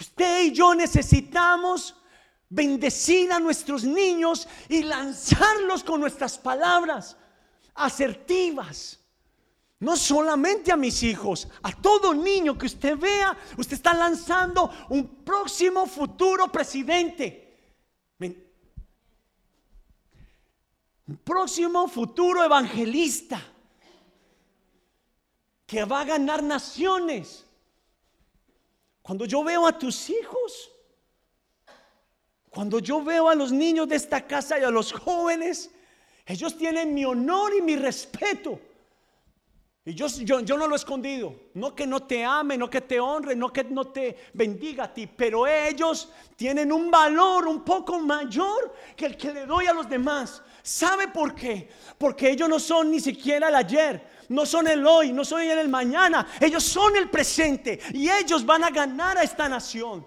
Usted 0.00 0.44
y 0.44 0.52
yo 0.52 0.74
necesitamos 0.74 1.94
bendecir 2.48 3.32
a 3.32 3.38
nuestros 3.38 3.84
niños 3.84 4.48
y 4.70 4.82
lanzarlos 4.82 5.84
con 5.84 6.00
nuestras 6.00 6.38
palabras 6.38 7.18
asertivas. 7.74 8.98
No 9.84 9.98
solamente 9.98 10.72
a 10.72 10.76
mis 10.76 11.02
hijos, 11.02 11.46
a 11.62 11.70
todo 11.70 12.14
niño 12.14 12.56
que 12.56 12.64
usted 12.64 12.96
vea, 12.96 13.36
usted 13.58 13.74
está 13.74 13.92
lanzando 13.92 14.70
un 14.88 15.06
próximo 15.22 15.84
futuro 15.86 16.50
presidente. 16.50 17.42
Un 21.06 21.16
próximo 21.18 21.86
futuro 21.86 22.42
evangelista 22.42 23.38
que 25.66 25.84
va 25.84 26.00
a 26.00 26.04
ganar 26.04 26.42
naciones. 26.42 27.44
Cuando 29.02 29.26
yo 29.26 29.44
veo 29.44 29.66
a 29.66 29.78
tus 29.78 30.08
hijos, 30.08 30.70
cuando 32.48 32.78
yo 32.78 33.04
veo 33.04 33.28
a 33.28 33.34
los 33.34 33.52
niños 33.52 33.86
de 33.86 33.96
esta 33.96 34.26
casa 34.26 34.58
y 34.58 34.64
a 34.64 34.70
los 34.70 34.92
jóvenes 34.92 35.70
Ellos 36.24 36.56
tienen 36.56 36.94
mi 36.94 37.04
honor 37.04 37.52
y 37.54 37.60
mi 37.60 37.76
respeto. 37.76 38.58
Y 39.86 39.92
yo, 39.92 40.08
no 40.40 40.66
lo 40.66 40.74
he 40.74 40.76
escondido. 40.76 41.34
No 41.52 41.74
que 41.74 41.86
no 41.86 42.02
te 42.04 42.24
ame, 42.24 42.56
no 42.56 42.70
que 42.70 42.80
te 42.80 42.98
honre, 42.98 43.36
no 43.36 43.52
que 43.52 43.64
no 43.64 43.88
te 43.88 44.16
bendiga 44.32 44.84
a 44.84 44.94
ti. 44.94 45.06
Pero 45.06 45.46
ellos 45.46 46.10
tienen 46.36 46.72
un 46.72 46.90
valor 46.90 47.46
un 47.46 47.62
poco 47.62 47.98
mayor 47.98 48.74
que 48.96 49.04
el 49.04 49.16
que 49.16 49.34
le 49.34 49.44
doy 49.44 49.66
a 49.66 49.74
los 49.74 49.86
demás. 49.86 50.42
¿Sabe 50.62 51.08
por 51.08 51.34
qué? 51.34 51.68
Porque 51.98 52.30
ellos 52.30 52.48
no 52.48 52.58
son 52.58 52.90
ni 52.90 52.98
siquiera 52.98 53.48
el 53.48 53.54
ayer. 53.56 54.14
No 54.30 54.46
son 54.46 54.68
el 54.68 54.86
hoy, 54.86 55.12
no 55.12 55.22
son 55.22 55.42
el 55.42 55.68
mañana. 55.68 56.26
Ellos 56.40 56.64
son 56.64 56.96
el 56.96 57.10
presente. 57.10 57.78
Y 57.92 58.08
ellos 58.08 58.46
van 58.46 58.64
a 58.64 58.70
ganar 58.70 59.18
a 59.18 59.22
esta 59.22 59.50
nación. 59.50 60.06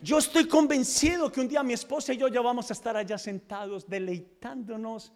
Yo 0.00 0.18
estoy 0.18 0.46
convencido 0.46 1.32
que 1.32 1.40
un 1.40 1.48
día 1.48 1.64
mi 1.64 1.72
esposa 1.72 2.12
y 2.12 2.18
yo 2.18 2.28
ya 2.28 2.42
vamos 2.42 2.70
a 2.70 2.74
estar 2.74 2.96
allá 2.96 3.18
sentados 3.18 3.88
deleitándonos 3.88 5.12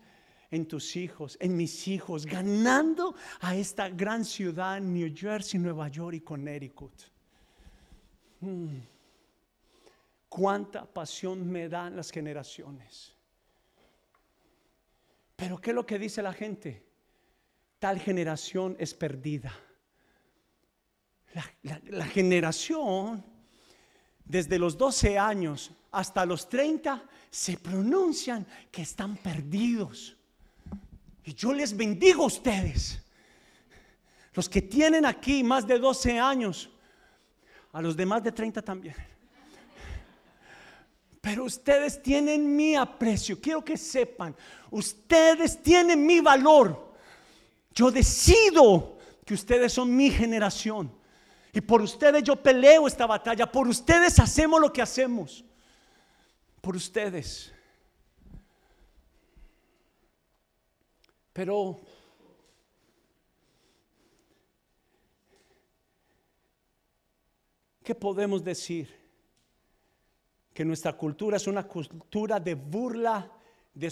en 0.51 0.66
tus 0.66 0.96
hijos, 0.96 1.36
en 1.40 1.57
mis 1.57 1.88
hijos, 1.88 2.24
ganando 2.24 3.14
a 3.40 3.55
esta 3.55 3.88
gran 3.88 4.24
ciudad, 4.24 4.80
New 4.80 5.12
Jersey, 5.14 5.61
Nueva 5.61 5.88
York 5.88 6.16
y 6.16 6.20
Connecticut. 6.20 6.92
Hmm. 8.40 8.78
Cuánta 10.28 10.86
pasión 10.86 11.51
me 11.51 11.68
dan 11.68 11.96
las 11.96 12.11
generaciones. 12.11 13.14
Pero 15.36 15.59
¿qué 15.59 15.70
es 15.70 15.74
lo 15.74 15.86
que 15.86 15.99
dice 15.99 16.22
la 16.22 16.32
gente? 16.32 16.84
Tal 17.78 17.99
generación 17.99 18.76
es 18.78 18.94
perdida. 18.94 19.55
La, 21.62 21.80
la 21.84 22.07
generación 22.07 23.24
desde 24.24 24.59
los 24.59 24.76
12 24.76 25.18
años 25.18 25.72
hasta 25.90 26.26
los 26.26 26.49
30 26.49 27.07
se 27.30 27.57
pronuncian 27.57 28.46
que 28.70 28.82
están 28.82 29.16
perdidos. 29.16 30.17
Y 31.28 31.34
yo 31.34 31.52
les 31.52 31.76
bendigo 31.76 32.22
a 32.22 32.26
ustedes. 32.26 32.98
Los 34.32 34.48
que 34.48 34.62
tienen 34.62 35.04
aquí 35.04 35.44
más 35.44 35.66
de 35.66 35.78
12 35.78 36.18
años, 36.18 36.70
a 37.70 37.82
los 37.82 37.94
de 37.94 38.06
más 38.06 38.22
de 38.22 38.32
30 38.32 38.62
también. 38.62 38.94
Pero 41.20 41.44
ustedes 41.44 42.02
tienen 42.02 42.56
mi 42.56 42.76
aprecio. 42.76 43.38
Quiero 43.38 43.62
que 43.62 43.76
sepan, 43.76 44.34
ustedes 44.70 45.62
tienen 45.62 46.06
mi 46.06 46.20
valor. 46.20 46.94
Yo 47.74 47.90
decido 47.90 48.96
que 49.26 49.34
ustedes 49.34 49.74
son 49.74 49.94
mi 49.94 50.10
generación. 50.10 50.90
Y 51.52 51.60
por 51.60 51.82
ustedes 51.82 52.22
yo 52.22 52.36
peleo 52.36 52.86
esta 52.86 53.04
batalla. 53.04 53.52
Por 53.52 53.68
ustedes 53.68 54.18
hacemos 54.18 54.62
lo 54.62 54.72
que 54.72 54.80
hacemos. 54.80 55.44
Por 56.62 56.74
ustedes. 56.74 57.52
Pero 61.39 61.78
¿qué 67.84 67.95
podemos 67.95 68.43
decir? 68.43 68.93
Que 70.53 70.64
nuestra 70.64 70.95
cultura 70.95 71.36
es 71.36 71.47
una 71.47 71.62
cultura 71.68 72.41
de 72.41 72.57
burla, 72.57 73.30
de 73.72 73.89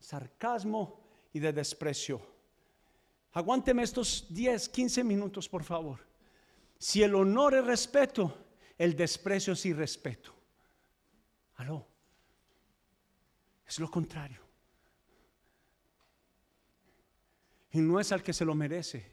sarcasmo 0.00 0.98
y 1.34 1.40
de 1.40 1.52
desprecio. 1.52 2.22
Aguánteme 3.32 3.82
estos 3.82 4.28
10, 4.30 4.70
15 4.70 5.04
minutos, 5.04 5.50
por 5.50 5.64
favor. 5.64 6.00
Si 6.78 7.02
el 7.02 7.14
honor 7.14 7.52
es 7.52 7.66
respeto, 7.66 8.34
el 8.78 8.96
desprecio 8.96 9.52
es 9.52 9.66
irrespeto. 9.66 10.32
Aló. 11.56 11.86
Es 13.66 13.78
lo 13.78 13.90
contrario. 13.90 14.41
Y 17.72 17.80
no 17.80 17.98
es 17.98 18.12
al 18.12 18.22
que 18.22 18.32
se 18.32 18.44
lo 18.44 18.54
merece. 18.54 19.10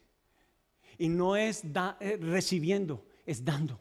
Y 0.97 1.07
no 1.07 1.35
es 1.35 1.63
eh, 1.63 2.19
recibiendo, 2.21 3.05
es 3.25 3.43
dando. 3.43 3.79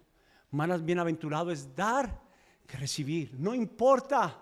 Más 0.51 0.85
bienaventurado 0.85 1.51
es 1.51 1.75
dar 1.75 2.23
que 2.67 2.77
recibir. 2.77 3.35
No 3.39 3.55
importa. 3.55 4.41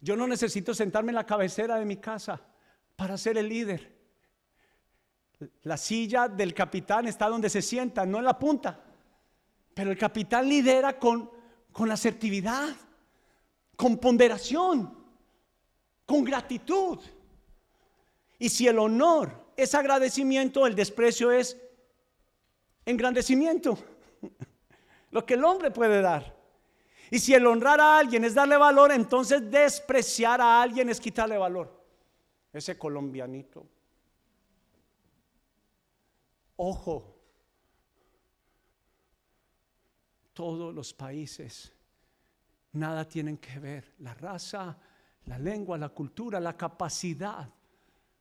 Yo 0.00 0.16
no 0.16 0.26
necesito 0.26 0.74
sentarme 0.74 1.10
en 1.10 1.16
la 1.16 1.26
cabecera 1.26 1.78
de 1.78 1.84
mi 1.84 1.96
casa 1.96 2.40
para 2.96 3.18
ser 3.18 3.36
el 3.36 3.48
líder. 3.48 3.94
La 5.64 5.76
silla 5.76 6.28
del 6.28 6.54
capitán 6.54 7.06
está 7.06 7.28
donde 7.28 7.50
se 7.50 7.60
sienta, 7.60 8.06
no 8.06 8.18
en 8.18 8.24
la 8.24 8.38
punta. 8.38 8.82
Pero 9.74 9.90
el 9.90 9.98
capitán 9.98 10.48
lidera 10.48 10.98
con, 10.98 11.30
con 11.70 11.90
asertividad, 11.90 12.74
con 13.76 13.98
ponderación, 13.98 14.96
con 16.06 16.24
gratitud. 16.24 16.98
Y 18.38 18.48
si 18.48 18.66
el 18.68 18.78
honor 18.78 19.46
es 19.56 19.74
agradecimiento, 19.74 20.66
el 20.66 20.74
desprecio 20.74 21.30
es 21.30 21.56
engrandecimiento. 22.84 23.78
Lo 25.10 25.24
que 25.24 25.34
el 25.34 25.44
hombre 25.44 25.70
puede 25.70 26.02
dar. 26.02 26.36
Y 27.10 27.18
si 27.18 27.34
el 27.34 27.46
honrar 27.46 27.80
a 27.80 27.98
alguien 27.98 28.24
es 28.24 28.34
darle 28.34 28.56
valor, 28.56 28.92
entonces 28.92 29.50
despreciar 29.50 30.40
a 30.40 30.60
alguien 30.60 30.88
es 30.88 31.00
quitarle 31.00 31.38
valor. 31.38 31.84
Ese 32.52 32.76
colombianito. 32.76 33.66
Ojo. 36.56 37.14
Todos 40.32 40.74
los 40.74 40.92
países 40.92 41.72
nada 42.72 43.06
tienen 43.06 43.38
que 43.38 43.58
ver. 43.58 43.94
La 44.00 44.12
raza, 44.14 44.76
la 45.26 45.38
lengua, 45.38 45.78
la 45.78 45.88
cultura, 45.88 46.38
la 46.40 46.56
capacidad 46.56 47.48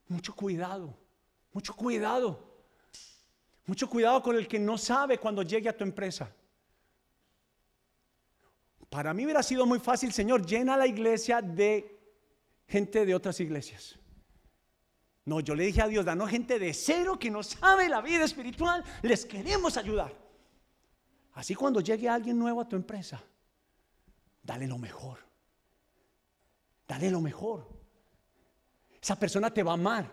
mucho 0.07 0.35
cuidado, 0.35 0.95
mucho 1.51 1.75
cuidado. 1.75 2.55
Mucho 3.65 3.89
cuidado 3.89 4.21
con 4.21 4.35
el 4.35 4.47
que 4.47 4.59
no 4.59 4.77
sabe 4.77 5.17
cuando 5.17 5.41
llegue 5.41 5.69
a 5.69 5.75
tu 5.75 5.83
empresa. 5.83 6.31
Para 8.89 9.13
mí 9.13 9.25
hubiera 9.25 9.41
sido 9.41 9.65
muy 9.65 9.79
fácil, 9.79 10.13
Señor, 10.13 10.45
llena 10.45 10.77
la 10.77 10.85
iglesia 10.85 11.41
de 11.41 11.99
gente 12.67 13.05
de 13.05 13.15
otras 13.15 13.39
iglesias. 13.39 13.97
No, 15.25 15.39
yo 15.39 15.55
le 15.55 15.65
dije 15.65 15.81
a 15.81 15.87
Dios, 15.87 16.05
danos 16.05 16.29
gente 16.29 16.59
de 16.59 16.73
cero 16.73 17.17
que 17.17 17.31
no 17.31 17.41
sabe 17.41 17.89
la 17.89 18.01
vida 18.01 18.23
espiritual, 18.23 18.83
les 19.01 19.25
queremos 19.25 19.75
ayudar. 19.75 20.15
Así 21.33 21.55
cuando 21.55 21.81
llegue 21.81 22.07
alguien 22.07 22.37
nuevo 22.37 22.61
a 22.61 22.69
tu 22.69 22.75
empresa, 22.75 23.21
dale 24.43 24.67
lo 24.67 24.77
mejor. 24.77 25.17
Dale 26.87 27.09
lo 27.09 27.19
mejor. 27.19 27.67
Esa 29.05 29.19
persona 29.19 29.53
te 29.53 29.61
va 29.61 29.69
a 29.69 29.75
amar. 29.75 30.11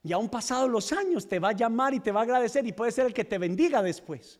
Y 0.00 0.12
aún 0.12 0.28
pasados 0.28 0.70
los 0.70 0.92
años 0.92 1.26
te 1.26 1.40
va 1.40 1.48
a 1.48 1.54
llamar 1.54 1.92
y 1.92 1.98
te 1.98 2.12
va 2.12 2.20
a 2.20 2.22
agradecer 2.22 2.64
y 2.64 2.72
puede 2.72 2.92
ser 2.92 3.06
el 3.06 3.12
que 3.12 3.24
te 3.24 3.36
bendiga 3.36 3.82
después. 3.82 4.38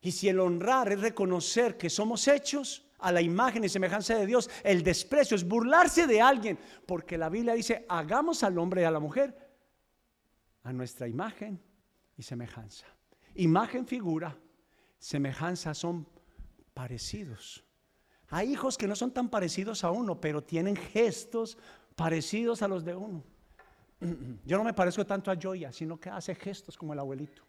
Y 0.00 0.10
si 0.10 0.28
el 0.28 0.40
honrar 0.40 0.90
es 0.90 1.00
reconocer 1.00 1.76
que 1.76 1.88
somos 1.88 2.26
hechos 2.26 2.84
a 2.98 3.12
la 3.12 3.22
imagen 3.22 3.62
y 3.62 3.68
semejanza 3.68 4.16
de 4.16 4.26
Dios, 4.26 4.50
el 4.64 4.82
desprecio 4.82 5.36
es 5.36 5.46
burlarse 5.46 6.08
de 6.08 6.20
alguien, 6.20 6.58
porque 6.86 7.16
la 7.16 7.28
Biblia 7.28 7.54
dice, 7.54 7.86
hagamos 7.88 8.42
al 8.42 8.58
hombre 8.58 8.82
y 8.82 8.84
a 8.86 8.90
la 8.90 8.98
mujer 8.98 9.32
a 10.64 10.72
nuestra 10.72 11.06
imagen 11.06 11.62
y 12.16 12.24
semejanza. 12.24 12.86
Imagen, 13.36 13.86
figura, 13.86 14.36
semejanza 14.98 15.72
son 15.72 16.08
parecidos. 16.74 17.63
Hay 18.30 18.52
hijos 18.52 18.76
que 18.78 18.88
no 18.88 18.96
son 18.96 19.12
tan 19.12 19.28
parecidos 19.28 19.84
a 19.84 19.90
uno, 19.90 20.20
pero 20.20 20.42
tienen 20.42 20.76
gestos 20.76 21.58
parecidos 21.94 22.62
a 22.62 22.68
los 22.68 22.84
de 22.84 22.94
uno. 22.94 23.22
Yo 24.44 24.56
no 24.56 24.64
me 24.64 24.72
parezco 24.72 25.04
tanto 25.06 25.30
a 25.30 25.36
Joya, 25.40 25.72
sino 25.72 25.98
que 25.98 26.10
hace 26.10 26.34
gestos 26.34 26.76
como 26.76 26.92
el 26.92 26.98
abuelito. 26.98 27.42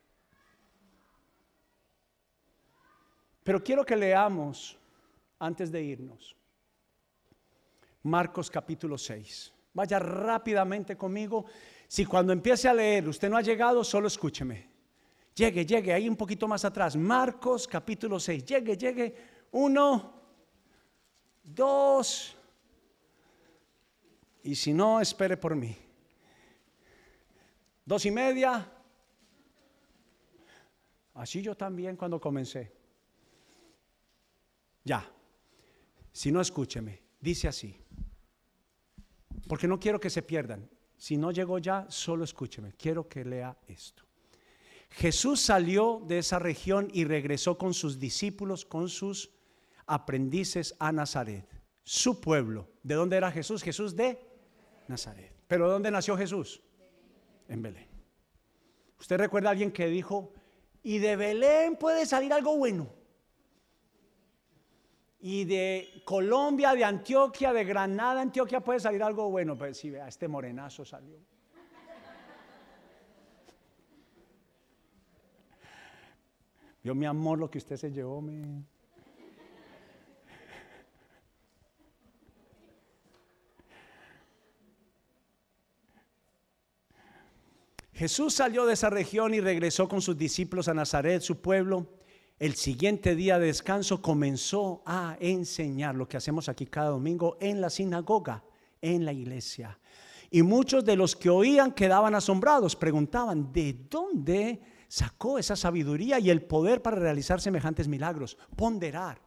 Pero 3.43 3.63
quiero 3.63 3.85
que 3.85 3.95
leamos, 3.95 4.77
antes 5.37 5.71
de 5.71 5.83
irnos, 5.83 6.35
Marcos 8.03 8.49
capítulo 8.49 8.97
6. 8.97 9.53
Vaya 9.73 9.99
rápidamente 9.99 10.95
conmigo. 10.95 11.45
Si 11.87 12.05
cuando 12.05 12.33
empiece 12.33 12.67
a 12.67 12.73
leer 12.73 13.07
usted 13.07 13.29
no 13.29 13.37
ha 13.37 13.41
llegado, 13.41 13.83
solo 13.83 14.07
escúcheme. 14.07 14.67
Llegue, 15.35 15.65
llegue, 15.65 15.93
ahí 15.93 16.07
un 16.07 16.15
poquito 16.15 16.47
más 16.47 16.63
atrás. 16.65 16.95
Marcos 16.95 17.67
capítulo 17.67 18.19
6. 18.19 18.45
Llegue, 18.45 18.77
llegue. 18.77 19.15
Uno, 19.51 20.24
dos, 21.45 22.35
y 24.45 24.53
si 24.53 24.73
no, 24.73 25.01
espere 25.01 25.37
por 25.37 25.55
mí. 25.55 25.75
Dos 27.83 28.05
y 28.05 28.11
media. 28.11 28.71
Así 31.15 31.41
yo 31.41 31.55
también 31.55 31.95
cuando 31.95 32.21
comencé. 32.21 32.71
Ya. 34.83 35.11
Si 36.11 36.31
no, 36.31 36.41
escúcheme. 36.41 37.01
Dice 37.19 37.47
así. 37.47 37.75
Porque 39.47 39.67
no 39.67 39.79
quiero 39.79 39.99
que 39.99 40.11
se 40.11 40.21
pierdan. 40.21 40.69
Si 40.95 41.17
no 41.17 41.31
llegó 41.31 41.57
ya, 41.57 41.87
solo 41.89 42.23
escúcheme. 42.23 42.73
Quiero 42.73 43.07
que 43.07 43.25
lea 43.25 43.57
esto. 43.67 44.03
Jesús 44.91 45.41
salió 45.41 46.03
de 46.05 46.19
esa 46.19 46.37
región 46.37 46.89
y 46.93 47.03
regresó 47.03 47.57
con 47.57 47.73
sus 47.73 47.99
discípulos, 47.99 48.63
con 48.63 48.89
sus 48.89 49.31
aprendices 49.87 50.75
a 50.79 50.91
Nazaret, 50.91 51.47
su 51.83 52.19
pueblo. 52.19 52.69
¿De 52.83 52.95
dónde 52.95 53.17
era 53.17 53.31
Jesús? 53.31 53.63
Jesús 53.63 53.95
de 53.95 54.19
Nazaret. 54.87 55.33
¿Pero 55.47 55.69
dónde 55.69 55.91
nació 55.91 56.17
Jesús? 56.17 56.61
En 57.47 57.61
Belén. 57.61 57.87
¿Usted 58.99 59.17
recuerda 59.17 59.49
a 59.49 59.51
alguien 59.51 59.71
que 59.71 59.87
dijo, 59.87 60.33
y 60.81 60.97
de 60.99 61.15
Belén 61.15 61.75
puede 61.75 62.05
salir 62.05 62.33
algo 62.33 62.57
bueno? 62.57 62.89
Y 65.19 65.45
de 65.45 66.03
Colombia, 66.05 66.73
de 66.73 66.83
Antioquia, 66.83 67.51
de 67.51 67.63
Granada, 67.63 68.21
Antioquia 68.21 68.59
puede 68.61 68.79
salir 68.79 69.01
algo 69.01 69.29
bueno. 69.29 69.57
Pues 69.57 69.77
sí, 69.77 69.89
vea, 69.89 70.07
este 70.07 70.27
morenazo 70.27 70.85
salió. 70.85 71.17
Yo, 76.83 76.93
mi 76.93 77.07
amor, 77.07 77.39
lo 77.39 77.49
que 77.49 77.57
usted 77.57 77.77
se 77.77 77.91
llevó, 77.91 78.21
me... 78.21 78.63
Jesús 87.95 88.33
salió 88.33 88.65
de 88.65 88.73
esa 88.73 88.89
región 88.89 89.33
y 89.33 89.39
regresó 89.39 89.87
con 89.87 90.01
sus 90.01 90.17
discípulos 90.17 90.67
a 90.67 90.73
Nazaret, 90.73 91.21
su 91.21 91.39
pueblo. 91.39 91.87
El 92.37 92.55
siguiente 92.55 93.15
día 93.15 93.39
de 93.39 93.47
descanso 93.47 94.01
comenzó 94.01 94.83
a 94.85 95.15
enseñar 95.21 95.95
lo 95.95 96.05
que 96.05 96.17
hacemos 96.17 96.49
aquí 96.49 96.65
cada 96.65 96.89
domingo 96.89 97.37
en 97.39 97.61
la 97.61 97.69
sinagoga, 97.69 98.43
en 98.81 99.05
la 99.05 99.13
iglesia. 99.13 99.79
Y 100.29 100.41
muchos 100.41 100.83
de 100.83 100.97
los 100.97 101.15
que 101.15 101.29
oían 101.29 101.71
quedaban 101.71 102.15
asombrados, 102.15 102.75
preguntaban, 102.75 103.53
¿de 103.53 103.85
dónde 103.89 104.61
sacó 104.89 105.39
esa 105.39 105.55
sabiduría 105.55 106.19
y 106.19 106.29
el 106.29 106.41
poder 106.41 106.81
para 106.81 106.97
realizar 106.97 107.39
semejantes 107.39 107.87
milagros? 107.87 108.37
Ponderar, 108.57 109.21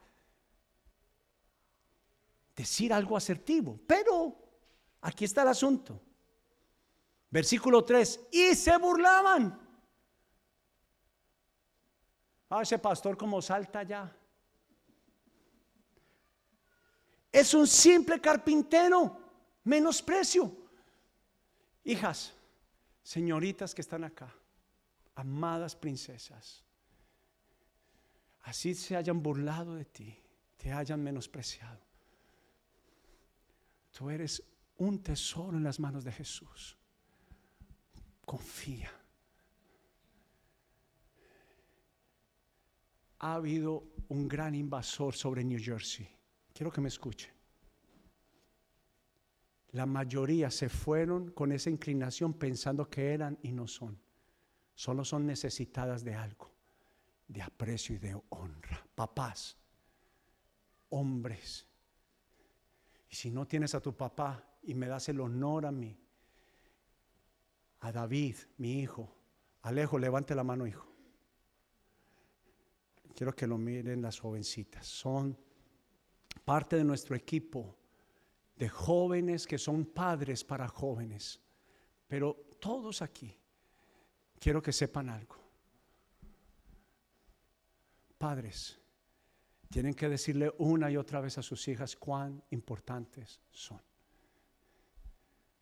decir 2.54 2.92
algo 2.92 3.16
asertivo. 3.16 3.80
Pero 3.86 4.36
aquí 5.00 5.24
está 5.24 5.40
el 5.40 5.48
asunto. 5.48 6.02
Versículo 7.30 7.84
3, 7.84 8.28
y 8.32 8.54
se 8.54 8.76
burlaban. 8.78 9.58
Ah, 12.48 12.62
ese 12.62 12.78
pastor 12.78 13.16
como 13.18 13.42
salta 13.42 13.82
ya. 13.82 14.14
Es 17.30 17.52
un 17.52 17.66
simple 17.66 18.18
carpintero, 18.20 19.20
menosprecio. 19.64 20.56
Hijas, 21.84 22.32
señoritas 23.02 23.74
que 23.74 23.82
están 23.82 24.04
acá, 24.04 24.34
amadas 25.14 25.76
princesas, 25.76 26.64
así 28.42 28.74
se 28.74 28.96
hayan 28.96 29.22
burlado 29.22 29.74
de 29.74 29.84
ti, 29.84 30.18
te 30.56 30.72
hayan 30.72 31.02
menospreciado. 31.02 31.80
Tú 33.92 34.08
eres 34.08 34.42
un 34.78 35.02
tesoro 35.02 35.58
en 35.58 35.64
las 35.64 35.78
manos 35.78 36.04
de 36.04 36.12
Jesús 36.12 36.77
confía. 38.28 38.92
Ha 43.20 43.34
habido 43.34 43.84
un 44.08 44.28
gran 44.28 44.54
invasor 44.54 45.14
sobre 45.14 45.42
New 45.42 45.58
Jersey. 45.58 46.06
Quiero 46.52 46.70
que 46.70 46.82
me 46.82 46.88
escuche. 46.88 47.32
La 49.70 49.86
mayoría 49.86 50.50
se 50.50 50.68
fueron 50.68 51.30
con 51.30 51.52
esa 51.52 51.70
inclinación 51.70 52.34
pensando 52.34 52.90
que 52.90 53.14
eran 53.14 53.38
y 53.42 53.50
no 53.50 53.66
son. 53.66 53.98
Solo 54.74 55.06
son 55.06 55.26
necesitadas 55.26 56.04
de 56.04 56.14
algo, 56.14 56.52
de 57.26 57.40
aprecio 57.40 57.96
y 57.96 57.98
de 57.98 58.14
honra. 58.28 58.86
Papás, 58.94 59.56
hombres. 60.90 61.66
Y 63.10 63.14
si 63.14 63.30
no 63.30 63.46
tienes 63.46 63.74
a 63.74 63.80
tu 63.80 63.96
papá 63.96 64.44
y 64.62 64.74
me 64.74 64.86
das 64.86 65.08
el 65.08 65.20
honor 65.20 65.64
a 65.64 65.72
mí, 65.72 65.98
a 67.80 67.92
David, 67.92 68.36
mi 68.58 68.80
hijo. 68.80 69.14
Alejo, 69.62 69.98
levante 69.98 70.34
la 70.34 70.44
mano, 70.44 70.66
hijo. 70.66 70.86
Quiero 73.14 73.34
que 73.34 73.46
lo 73.46 73.58
miren 73.58 74.02
las 74.02 74.18
jovencitas. 74.20 74.86
Son 74.86 75.36
parte 76.44 76.76
de 76.76 76.84
nuestro 76.84 77.16
equipo 77.16 77.76
de 78.56 78.68
jóvenes 78.68 79.46
que 79.46 79.58
son 79.58 79.84
padres 79.84 80.44
para 80.44 80.68
jóvenes. 80.68 81.40
Pero 82.06 82.34
todos 82.60 83.02
aquí, 83.02 83.36
quiero 84.38 84.62
que 84.62 84.72
sepan 84.72 85.08
algo. 85.10 85.36
Padres, 88.16 88.80
tienen 89.70 89.94
que 89.94 90.08
decirle 90.08 90.52
una 90.58 90.90
y 90.90 90.96
otra 90.96 91.20
vez 91.20 91.38
a 91.38 91.42
sus 91.42 91.68
hijas 91.68 91.94
cuán 91.94 92.42
importantes 92.50 93.40
son, 93.50 93.80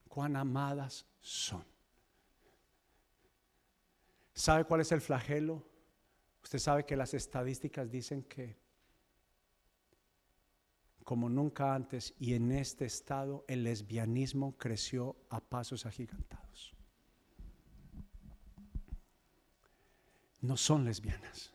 cuán 0.08 0.36
amadas 0.36 1.04
son. 1.20 1.76
¿Sabe 4.37 4.66
cuál 4.66 4.82
es 4.82 4.93
el 4.93 5.01
flagelo? 5.01 5.66
Usted 6.43 6.59
sabe 6.59 6.84
que 6.84 6.95
las 6.95 7.14
estadísticas 7.14 7.91
dicen 7.91 8.22
que 8.24 8.59
como 11.05 11.30
nunca 11.30 11.74
antes 11.74 12.14
y 12.18 12.34
en 12.34 12.53
este 12.53 12.84
estado 12.84 13.47
el 13.49 13.64
lesbianismo 13.64 14.59
creció 14.59 15.16
a 15.30 15.41
pasos 15.41 15.87
agigantados. 15.87 16.74
No 20.43 20.59
son 20.59 20.84
lesbianas, 20.84 21.55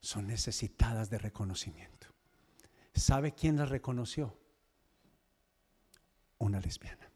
son 0.00 0.26
necesitadas 0.26 1.08
de 1.08 1.18
reconocimiento. 1.18 2.08
¿Sabe 2.94 3.32
quién 3.32 3.56
las 3.56 3.70
reconoció? 3.70 4.38
Una 6.36 6.60
lesbiana. 6.60 7.10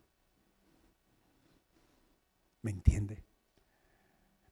¿Me 2.62 2.70
entiende? 2.70 3.22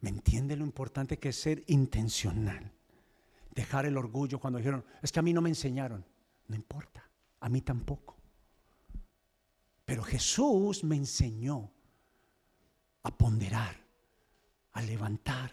¿Me 0.00 0.08
entiende 0.08 0.56
lo 0.56 0.64
importante 0.64 1.18
que 1.18 1.28
es 1.28 1.36
ser 1.36 1.62
intencional? 1.66 2.72
Dejar 3.54 3.84
el 3.84 3.96
orgullo 3.96 4.38
cuando 4.38 4.58
dijeron, 4.58 4.84
es 5.02 5.12
que 5.12 5.18
a 5.18 5.22
mí 5.22 5.32
no 5.32 5.42
me 5.42 5.50
enseñaron. 5.50 6.04
No 6.46 6.56
importa, 6.56 7.08
a 7.40 7.48
mí 7.48 7.60
tampoco. 7.60 8.16
Pero 9.84 10.02
Jesús 10.02 10.84
me 10.84 10.96
enseñó 10.96 11.70
a 13.02 13.16
ponderar, 13.16 13.76
a 14.72 14.82
levantar. 14.82 15.52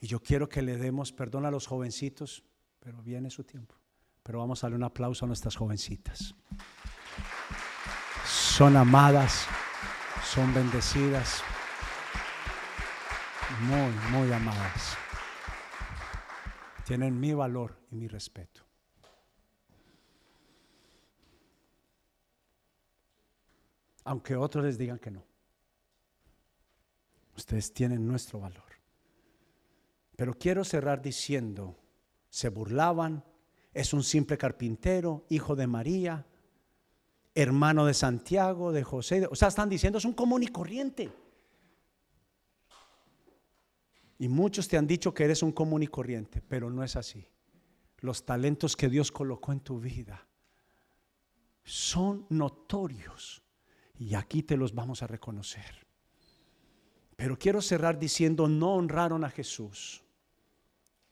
Y 0.00 0.06
yo 0.06 0.20
quiero 0.20 0.48
que 0.48 0.62
le 0.62 0.76
demos 0.76 1.12
perdón 1.12 1.46
a 1.46 1.50
los 1.50 1.66
jovencitos, 1.66 2.44
pero 2.78 3.02
viene 3.02 3.30
su 3.30 3.44
tiempo. 3.44 3.74
Pero 4.22 4.40
vamos 4.40 4.62
a 4.62 4.66
darle 4.66 4.76
un 4.76 4.84
aplauso 4.84 5.24
a 5.24 5.28
nuestras 5.28 5.56
jovencitas. 5.56 6.34
Son 8.26 8.76
amadas, 8.76 9.46
son 10.24 10.52
bendecidas 10.52 11.42
muy, 13.60 13.92
muy 14.10 14.32
amadas. 14.32 14.96
Tienen 16.86 17.18
mi 17.18 17.34
valor 17.34 17.78
y 17.90 17.96
mi 17.96 18.08
respeto. 18.08 18.62
Aunque 24.04 24.34
otros 24.34 24.64
les 24.64 24.78
digan 24.78 24.98
que 24.98 25.10
no. 25.10 25.24
Ustedes 27.36 27.72
tienen 27.72 28.06
nuestro 28.06 28.40
valor. 28.40 28.64
Pero 30.16 30.34
quiero 30.34 30.64
cerrar 30.64 31.00
diciendo, 31.00 31.78
se 32.28 32.48
burlaban, 32.48 33.24
es 33.72 33.92
un 33.92 34.02
simple 34.02 34.36
carpintero, 34.36 35.24
hijo 35.28 35.54
de 35.54 35.66
María, 35.66 36.26
hermano 37.34 37.86
de 37.86 37.94
Santiago, 37.94 38.72
de 38.72 38.82
José. 38.82 39.26
O 39.30 39.34
sea, 39.34 39.48
están 39.48 39.68
diciendo, 39.68 39.98
es 39.98 40.04
un 40.04 40.12
común 40.12 40.42
y 40.42 40.48
corriente. 40.48 41.10
Y 44.20 44.28
muchos 44.28 44.68
te 44.68 44.76
han 44.76 44.86
dicho 44.86 45.14
que 45.14 45.24
eres 45.24 45.42
un 45.42 45.50
común 45.50 45.82
y 45.82 45.86
corriente, 45.86 46.42
pero 46.46 46.68
no 46.68 46.84
es 46.84 46.94
así. 46.94 47.26
Los 48.00 48.26
talentos 48.26 48.76
que 48.76 48.90
Dios 48.90 49.10
colocó 49.10 49.50
en 49.50 49.60
tu 49.60 49.80
vida 49.80 50.28
son 51.64 52.26
notorios 52.28 53.42
y 53.98 54.14
aquí 54.14 54.42
te 54.42 54.58
los 54.58 54.74
vamos 54.74 55.02
a 55.02 55.06
reconocer. 55.06 55.86
Pero 57.16 57.38
quiero 57.38 57.62
cerrar 57.62 57.98
diciendo, 57.98 58.46
no 58.46 58.74
honraron 58.74 59.24
a 59.24 59.30
Jesús. 59.30 60.04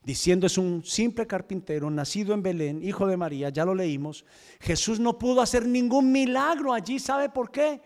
Diciendo 0.03 0.47
es 0.47 0.59
un 0.59 0.85
simple 0.85 1.27
carpintero, 1.27 1.89
nacido 1.89 2.35
en 2.35 2.43
Belén, 2.43 2.85
hijo 2.85 3.07
de 3.07 3.17
María, 3.17 3.49
ya 3.49 3.65
lo 3.65 3.75
leímos. 3.75 4.27
Jesús 4.61 5.01
no 5.01 5.19
pudo 5.19 5.41
hacer 5.41 5.65
ningún 5.65 6.13
milagro 6.13 6.75
allí, 6.75 6.99
¿sabe 6.99 7.31
por 7.31 7.51
qué? 7.51 7.81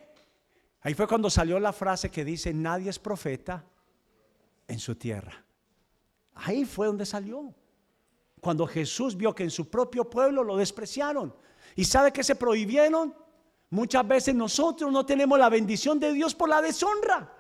Ahí 0.81 0.95
fue 0.95 1.07
cuando 1.07 1.31
salió 1.31 1.61
la 1.61 1.73
frase 1.73 2.11
que 2.11 2.25
dice, 2.25 2.53
nadie 2.53 2.91
es 2.91 2.99
profeta 2.99 3.65
en 4.69 4.79
su 4.79 4.95
tierra. 4.95 5.45
Ahí 6.35 6.65
fue 6.65 6.87
donde 6.87 7.07
salió. 7.07 7.55
Cuando 8.41 8.67
Jesús 8.67 9.17
vio 9.17 9.35
que 9.35 9.45
en 9.45 9.51
su 9.51 9.71
propio 9.71 10.09
pueblo 10.09 10.43
lo 10.43 10.57
despreciaron. 10.57 11.35
¿Y 11.77 11.85
sabe 11.85 12.13
que 12.13 12.25
se 12.25 12.35
prohibieron? 12.35 13.15
Muchas 13.71 14.07
veces 14.07 14.35
nosotros 14.35 14.91
no 14.93 15.07
tenemos 15.07 15.39
la 15.39 15.49
bendición 15.49 15.99
de 15.99 16.13
Dios 16.13 16.35
por 16.35 16.49
la 16.49 16.61
deshonra. 16.61 17.33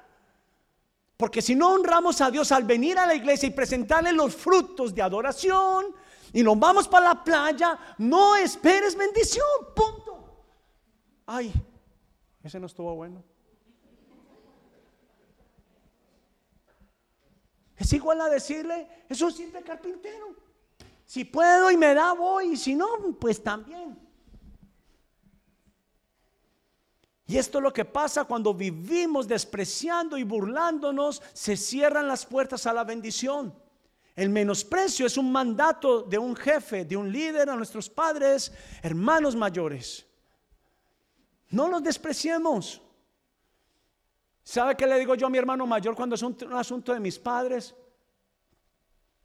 Porque 1.16 1.43
si 1.43 1.55
no 1.55 1.73
honramos 1.73 2.20
a 2.20 2.31
Dios 2.31 2.53
al 2.53 2.64
venir 2.64 2.99
a 2.99 3.07
la 3.07 3.14
iglesia 3.14 3.49
y 3.49 3.51
presentarle 3.51 4.12
los 4.12 4.35
frutos 4.35 4.95
de 4.95 5.03
adoración, 5.03 5.95
y 6.33 6.43
nos 6.43 6.59
vamos 6.59 6.89
para 6.89 7.09
la 7.09 7.25
playa, 7.25 7.79
no 7.99 8.35
esperes 8.37 8.97
bendición, 8.97 9.47
punto. 9.75 10.45
Ay, 11.27 11.53
ese 12.43 12.59
no 12.59 12.66
estuvo 12.66 12.95
bueno. 12.95 13.23
Es 17.83 17.93
igual 17.93 18.20
a 18.20 18.28
decirle, 18.28 18.87
es 19.09 19.20
un 19.20 19.33
simple 19.33 19.61
carpintero. 19.61 20.37
Si 21.05 21.24
puedo 21.24 21.68
y 21.68 21.76
me 21.76 21.93
da, 21.95 22.12
voy, 22.12 22.53
y 22.53 22.57
si 22.57 22.76
no, 22.76 22.87
pues 23.18 23.43
también. 23.43 23.99
Y 27.26 27.37
esto 27.37 27.59
es 27.59 27.64
lo 27.64 27.72
que 27.72 27.85
pasa 27.85 28.22
cuando 28.22 28.55
vivimos 28.55 29.26
despreciando 29.26 30.16
y 30.16 30.22
burlándonos, 30.22 31.20
se 31.33 31.57
cierran 31.57 32.07
las 32.07 32.24
puertas 32.24 32.68
a 32.68 32.72
la 32.72 32.85
bendición. 32.85 33.53
El 34.14 34.30
menosprecio 34.30 35.05
es 35.05 35.16
un 35.16 35.33
mandato 35.33 36.03
de 36.03 36.18
un 36.18 36.37
jefe, 36.37 36.85
de 36.85 36.97
un 36.97 37.11
líder 37.11 37.51
a 37.51 37.57
nuestros 37.57 37.91
padres, 37.91 38.53
hermanos 38.80 39.35
mayores. 39.35 40.07
No 41.51 41.66
los 41.66 41.83
despreciemos. 41.83 42.80
¿Sabe 44.45 44.76
qué 44.76 44.86
le 44.86 44.99
digo 44.99 45.14
yo 45.14 45.26
a 45.26 45.30
mi 45.30 45.38
hermano 45.38 45.66
mayor 45.66 45.95
cuando 45.95 46.16
es 46.16 46.22
un, 46.22 46.36
asunto 46.53 46.93
de 46.93 47.01
mis 47.01 47.18
padres? 47.18 47.74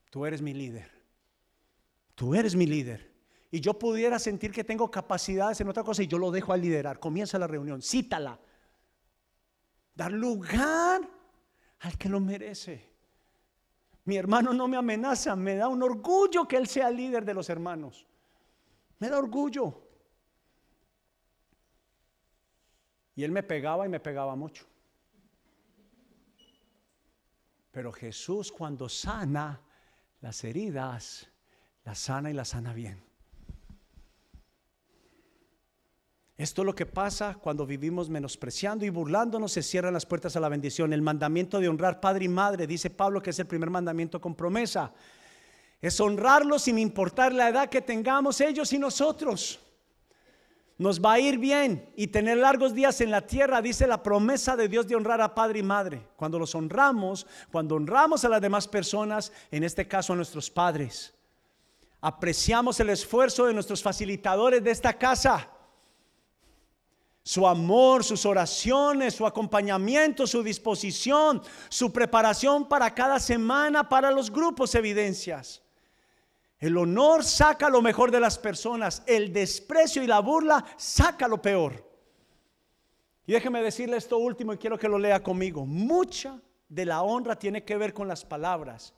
Tú 0.10 0.26
eres 0.26 0.42
mi 0.42 0.54
líder. 0.54 0.92
Tú 2.16 2.36
eres 2.36 2.56
mi 2.56 2.66
líder. 2.66 3.12
Y 3.50 3.60
yo 3.60 3.78
pudiera 3.80 4.20
sentir 4.20 4.52
que 4.52 4.64
tengo 4.64 4.92
capacidades 4.92 5.60
en 5.62 5.70
otra 5.70 5.84
cosa 5.84 6.04
y 6.04 6.08
yo 6.08 6.18
lo 6.18 6.32
dejo 6.32 6.54
a 6.54 6.58
liderar. 6.58 7.00
Comienza 7.00 7.40
la 7.40 7.48
reunión, 7.48 7.82
cítala. 7.82 8.40
Dar 9.96 10.12
lugar 10.12 11.02
al 11.80 11.98
que 11.98 12.10
lo 12.10 12.20
merece. 12.20 12.88
Mi 14.06 14.18
hermano 14.18 14.54
no 14.54 14.68
me 14.68 14.78
amenaza, 14.78 15.36
me 15.36 15.56
da 15.56 15.68
un 15.68 15.82
orgullo 15.82 16.48
que 16.48 16.58
él 16.58 16.68
sea 16.68 16.92
líder 16.92 17.26
de 17.26 17.34
los 17.34 17.50
hermanos. 17.50 18.06
Me 19.00 19.10
da 19.10 19.18
orgullo. 19.18 19.82
Y 23.16 23.24
él 23.24 23.32
me 23.32 23.44
pegaba 23.44 23.86
y 23.86 23.90
me 23.90 24.00
pegaba 24.00 24.36
mucho. 24.36 24.66
Pero 27.78 27.92
Jesús 27.92 28.52
cuando 28.52 28.90
sana 28.90 29.62
las 30.22 30.44
heridas, 30.44 31.28
las 31.86 32.00
sana 32.00 32.32
y 32.32 32.34
las 32.34 32.48
sana 32.48 32.74
bien. 32.74 33.04
Esto 36.36 36.64
es 36.64 36.66
lo 36.66 36.74
que 36.74 36.88
pasa 36.88 37.36
cuando 37.36 37.68
vivimos 37.68 38.10
menospreciando 38.10 38.84
y 38.84 38.90
burlándonos, 38.90 39.52
se 39.52 39.62
cierran 39.62 39.94
las 39.94 40.08
puertas 40.08 40.36
a 40.36 40.40
la 40.40 40.50
bendición. 40.50 40.92
El 40.92 41.04
mandamiento 41.04 41.60
de 41.60 41.70
honrar 41.70 42.00
padre 42.00 42.26
y 42.26 42.30
madre, 42.30 42.66
dice 42.66 42.90
Pablo 42.90 43.22
que 43.22 43.30
es 43.30 43.38
el 43.38 43.46
primer 43.46 43.70
mandamiento 43.70 44.20
con 44.20 44.34
promesa. 44.34 44.92
Es 45.80 46.02
honrarlos 46.02 46.64
sin 46.64 46.80
importar 46.80 47.32
la 47.32 47.50
edad 47.50 47.70
que 47.70 47.84
tengamos 47.84 48.42
ellos 48.42 48.74
y 48.74 48.80
nosotros. 48.80 49.60
Nos 50.78 51.02
va 51.02 51.14
a 51.14 51.20
ir 51.20 51.40
bien 51.40 51.92
y 51.96 52.08
tener 52.08 52.38
largos 52.38 52.74
días 52.74 53.02
en 53.02 53.10
la 53.10 53.22
tierra, 53.26 53.62
dice 53.62 53.88
la 53.88 54.04
promesa 54.04 54.56
de 54.56 54.68
Dios 54.68 54.88
de 54.88 54.96
honrar 54.96 55.22
a 55.22 55.34
padre 55.34 55.60
y 55.60 55.64
madre. 55.64 56.08
Cuando 56.16 56.38
los 56.38 56.54
honramos, 56.54 57.26
cuando 57.52 57.76
honramos 57.76 58.24
a 58.24 58.30
las 58.30 58.42
demás 58.42 58.68
personas, 58.68 59.32
en 59.50 59.64
este 59.64 59.88
caso 59.88 60.14
a 60.14 60.16
nuestros 60.16 60.52
padres, 60.52 61.14
apreciamos 62.00 62.80
el 62.80 62.92
esfuerzo 62.92 63.46
de 63.46 63.54
nuestros 63.54 63.82
facilitadores 63.82 64.64
de 64.64 64.72
esta 64.72 64.94
casa 64.94 65.50
su 67.28 67.46
amor, 67.46 68.06
sus 68.06 68.26
oraciones, 68.26 69.16
su 69.16 69.28
acompañamiento, 69.28 70.26
su 70.26 70.42
disposición, 70.42 71.42
su 71.68 71.92
preparación 71.92 72.70
para 72.70 72.96
cada 72.96 73.20
semana, 73.20 73.90
para 73.90 74.12
los 74.12 74.32
grupos 74.32 74.74
evidencias. 74.76 75.62
El 76.60 76.78
honor 76.78 77.24
saca 77.24 77.70
lo 77.70 77.82
mejor 77.82 78.10
de 78.10 78.20
las 78.20 78.40
personas, 78.40 79.04
el 79.06 79.32
desprecio 79.32 80.02
y 80.02 80.08
la 80.08 80.20
burla 80.20 80.66
saca 80.76 81.28
lo 81.28 81.42
peor. 81.42 81.86
Y 83.28 83.34
déjeme 83.34 83.62
decirle 83.62 83.98
esto 83.98 84.18
último 84.18 84.54
y 84.54 84.58
quiero 84.58 84.80
que 84.80 84.90
lo 84.90 84.98
lea 84.98 85.22
conmigo. 85.22 85.66
Mucha 85.66 86.40
de 86.70 86.86
la 86.86 87.02
honra 87.04 87.38
tiene 87.38 87.64
que 87.64 87.78
ver 87.78 87.94
con 87.94 88.08
las 88.08 88.26
palabras. 88.26 88.94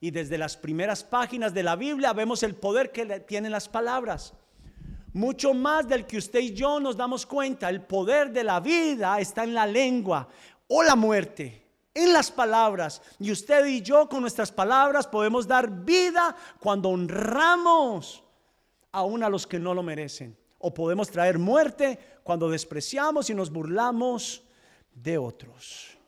Y 0.00 0.10
desde 0.10 0.38
las 0.38 0.56
primeras 0.56 1.02
páginas 1.02 1.54
de 1.54 1.62
la 1.62 1.74
Biblia 1.74 2.12
vemos 2.12 2.42
el 2.42 2.54
poder 2.54 2.92
que 2.92 3.04
tienen 3.20 3.50
las 3.50 3.68
palabras. 3.68 4.34
Mucho 5.12 5.54
más 5.54 5.88
del 5.88 6.06
que 6.06 6.18
usted 6.18 6.40
y 6.40 6.54
yo 6.54 6.80
nos 6.80 6.96
damos 6.96 7.26
cuenta. 7.26 7.68
El 7.68 7.82
poder 7.82 8.30
de 8.30 8.44
la 8.44 8.60
vida 8.60 9.18
está 9.20 9.44
en 9.44 9.54
la 9.54 9.66
lengua 9.66 10.28
o 10.68 10.82
la 10.82 10.96
muerte, 10.96 11.61
en 11.94 12.12
las 12.12 12.30
palabras. 12.30 13.02
Y 13.18 13.30
usted 13.30 13.66
y 13.66 13.82
yo 13.82 14.08
con 14.08 14.20
nuestras 14.20 14.50
palabras 14.50 15.06
podemos 15.06 15.46
dar 15.46 15.70
vida 15.70 16.34
cuando 16.60 16.90
honramos 16.90 18.22
aún 18.92 19.22
a 19.22 19.28
los 19.28 19.46
que 19.46 19.58
no 19.58 19.74
lo 19.74 19.82
merecen. 19.82 20.36
O 20.58 20.72
podemos 20.72 21.10
traer 21.10 21.38
muerte 21.38 21.98
cuando 22.22 22.48
despreciamos 22.48 23.30
y 23.30 23.34
nos 23.34 23.50
burlamos 23.50 24.44
de 24.94 25.18
otros. 25.18 25.98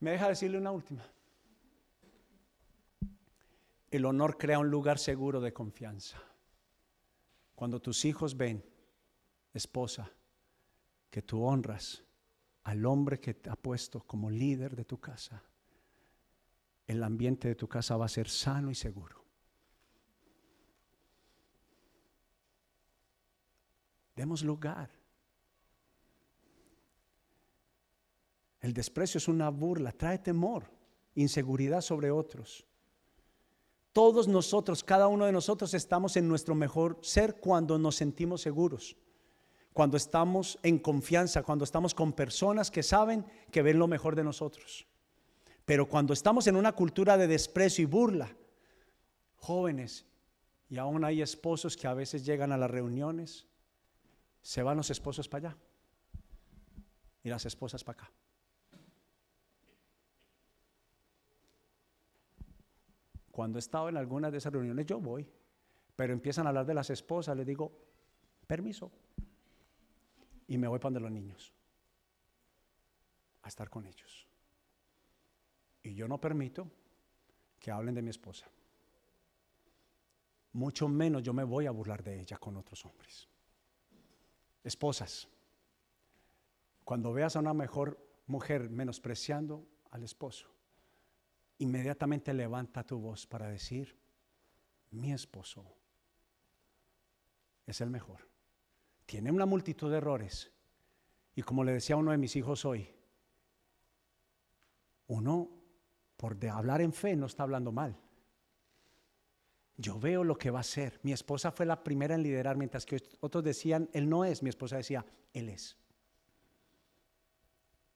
Me 0.00 0.12
deja 0.12 0.28
decirle 0.28 0.58
una 0.58 0.70
última. 0.70 1.04
El 3.90 4.04
honor 4.04 4.38
crea 4.38 4.58
un 4.58 4.70
lugar 4.70 4.98
seguro 4.98 5.40
de 5.40 5.52
confianza. 5.52 6.18
Cuando 7.54 7.80
tus 7.80 8.04
hijos 8.04 8.36
ven, 8.36 8.64
esposa, 9.52 10.10
que 11.10 11.22
tú 11.22 11.42
honras 11.42 12.04
al 12.68 12.84
hombre 12.84 13.18
que 13.18 13.32
te 13.32 13.48
ha 13.48 13.56
puesto 13.56 14.00
como 14.00 14.28
líder 14.28 14.76
de 14.76 14.84
tu 14.84 15.00
casa, 15.00 15.42
el 16.86 17.02
ambiente 17.02 17.48
de 17.48 17.54
tu 17.54 17.66
casa 17.66 17.96
va 17.96 18.04
a 18.04 18.10
ser 18.10 18.28
sano 18.28 18.70
y 18.70 18.74
seguro. 18.74 19.24
Demos 24.14 24.42
lugar. 24.42 24.90
El 28.60 28.74
desprecio 28.74 29.16
es 29.16 29.28
una 29.28 29.48
burla, 29.48 29.90
trae 29.92 30.18
temor, 30.18 30.70
inseguridad 31.14 31.80
sobre 31.80 32.10
otros. 32.10 32.66
Todos 33.94 34.28
nosotros, 34.28 34.84
cada 34.84 35.08
uno 35.08 35.24
de 35.24 35.32
nosotros 35.32 35.72
estamos 35.72 36.18
en 36.18 36.28
nuestro 36.28 36.54
mejor 36.54 36.98
ser 37.00 37.40
cuando 37.40 37.78
nos 37.78 37.96
sentimos 37.96 38.42
seguros, 38.42 38.94
cuando 39.78 39.96
estamos 39.96 40.58
en 40.64 40.80
confianza, 40.80 41.44
cuando 41.44 41.62
estamos 41.62 41.94
con 41.94 42.12
personas 42.12 42.68
que 42.68 42.82
saben 42.82 43.24
que 43.52 43.62
ven 43.62 43.78
lo 43.78 43.86
mejor 43.86 44.16
de 44.16 44.24
nosotros. 44.24 44.88
Pero 45.64 45.88
cuando 45.88 46.12
estamos 46.12 46.48
en 46.48 46.56
una 46.56 46.72
cultura 46.72 47.16
de 47.16 47.28
desprecio 47.28 47.84
y 47.84 47.86
burla, 47.86 48.28
jóvenes, 49.36 50.04
y 50.68 50.78
aún 50.78 51.04
hay 51.04 51.22
esposos 51.22 51.76
que 51.76 51.86
a 51.86 51.94
veces 51.94 52.26
llegan 52.26 52.50
a 52.50 52.56
las 52.56 52.68
reuniones, 52.68 53.46
se 54.42 54.64
van 54.64 54.78
los 54.78 54.90
esposos 54.90 55.28
para 55.28 55.50
allá 55.50 55.58
y 57.22 57.28
las 57.28 57.46
esposas 57.46 57.84
para 57.84 58.00
acá. 58.00 58.12
Cuando 63.30 63.58
he 63.58 63.60
estado 63.60 63.88
en 63.88 63.96
algunas 63.96 64.32
de 64.32 64.38
esas 64.38 64.52
reuniones, 64.52 64.86
yo 64.86 64.98
voy, 64.98 65.30
pero 65.94 66.12
empiezan 66.12 66.46
a 66.46 66.48
hablar 66.48 66.66
de 66.66 66.74
las 66.74 66.90
esposas, 66.90 67.36
les 67.36 67.46
digo, 67.46 67.70
permiso, 68.48 68.90
y 70.48 70.56
me 70.58 70.66
voy 70.66 70.78
para 70.78 70.94
donde 70.94 71.00
los 71.00 71.12
niños, 71.12 71.52
a 73.42 73.48
estar 73.48 73.68
con 73.70 73.86
ellos. 73.86 74.26
Y 75.82 75.94
yo 75.94 76.08
no 76.08 76.20
permito 76.20 76.68
que 77.60 77.70
hablen 77.70 77.94
de 77.94 78.02
mi 78.02 78.10
esposa. 78.10 78.50
Mucho 80.54 80.88
menos 80.88 81.22
yo 81.22 81.32
me 81.32 81.44
voy 81.44 81.66
a 81.66 81.70
burlar 81.70 82.02
de 82.02 82.20
ella 82.20 82.38
con 82.38 82.56
otros 82.56 82.84
hombres. 82.86 83.28
Esposas, 84.64 85.28
cuando 86.82 87.12
veas 87.12 87.36
a 87.36 87.40
una 87.40 87.54
mejor 87.54 87.98
mujer 88.26 88.70
menospreciando 88.70 89.66
al 89.90 90.02
esposo, 90.02 90.48
inmediatamente 91.58 92.32
levanta 92.32 92.84
tu 92.84 92.98
voz 92.98 93.26
para 93.26 93.48
decir, 93.48 93.96
mi 94.90 95.12
esposo 95.12 95.64
es 97.66 97.80
el 97.82 97.90
mejor. 97.90 98.26
Tiene 99.08 99.30
una 99.30 99.46
multitud 99.46 99.90
de 99.90 99.96
errores. 99.96 100.52
Y 101.34 101.40
como 101.40 101.64
le 101.64 101.72
decía 101.72 101.96
a 101.96 101.98
uno 101.98 102.10
de 102.10 102.18
mis 102.18 102.36
hijos 102.36 102.66
hoy, 102.66 102.86
uno 105.06 105.48
por 106.18 106.36
de 106.36 106.50
hablar 106.50 106.82
en 106.82 106.92
fe 106.92 107.16
no 107.16 107.24
está 107.24 107.44
hablando 107.44 107.72
mal. 107.72 107.96
Yo 109.78 109.98
veo 109.98 110.24
lo 110.24 110.36
que 110.36 110.50
va 110.50 110.60
a 110.60 110.62
ser. 110.62 111.00
Mi 111.04 111.14
esposa 111.14 111.50
fue 111.50 111.64
la 111.64 111.82
primera 111.82 112.16
en 112.16 112.22
liderar, 112.22 112.58
mientras 112.58 112.84
que 112.84 113.02
otros 113.20 113.42
decían, 113.42 113.88
él 113.94 114.10
no 114.10 114.26
es. 114.26 114.42
Mi 114.42 114.50
esposa 114.50 114.76
decía, 114.76 115.06
él 115.32 115.48
es. 115.48 115.78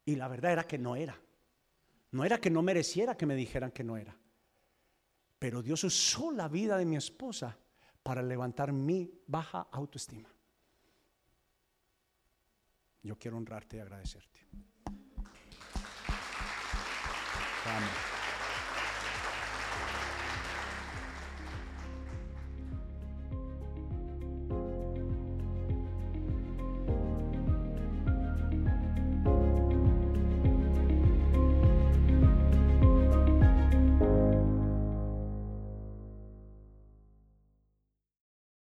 Y 0.06 0.16
la 0.16 0.28
verdad 0.28 0.52
era 0.52 0.64
que 0.64 0.78
no 0.78 0.96
era. 0.96 1.20
No 2.10 2.24
era 2.24 2.40
que 2.40 2.48
no 2.48 2.62
mereciera 2.62 3.18
que 3.18 3.26
me 3.26 3.34
dijeran 3.34 3.70
que 3.70 3.84
no 3.84 3.98
era. 3.98 4.16
Pero 5.38 5.60
Dios 5.60 5.84
usó 5.84 6.30
la 6.30 6.48
vida 6.48 6.78
de 6.78 6.86
mi 6.86 6.96
esposa 6.96 7.58
para 8.02 8.22
levantar 8.22 8.72
mi 8.72 9.12
baja 9.26 9.68
autoestima. 9.72 10.31
Yo 13.02 13.18
quiero 13.18 13.36
honrarte 13.36 13.78
y 13.78 13.80
agradecerte. 13.80 14.40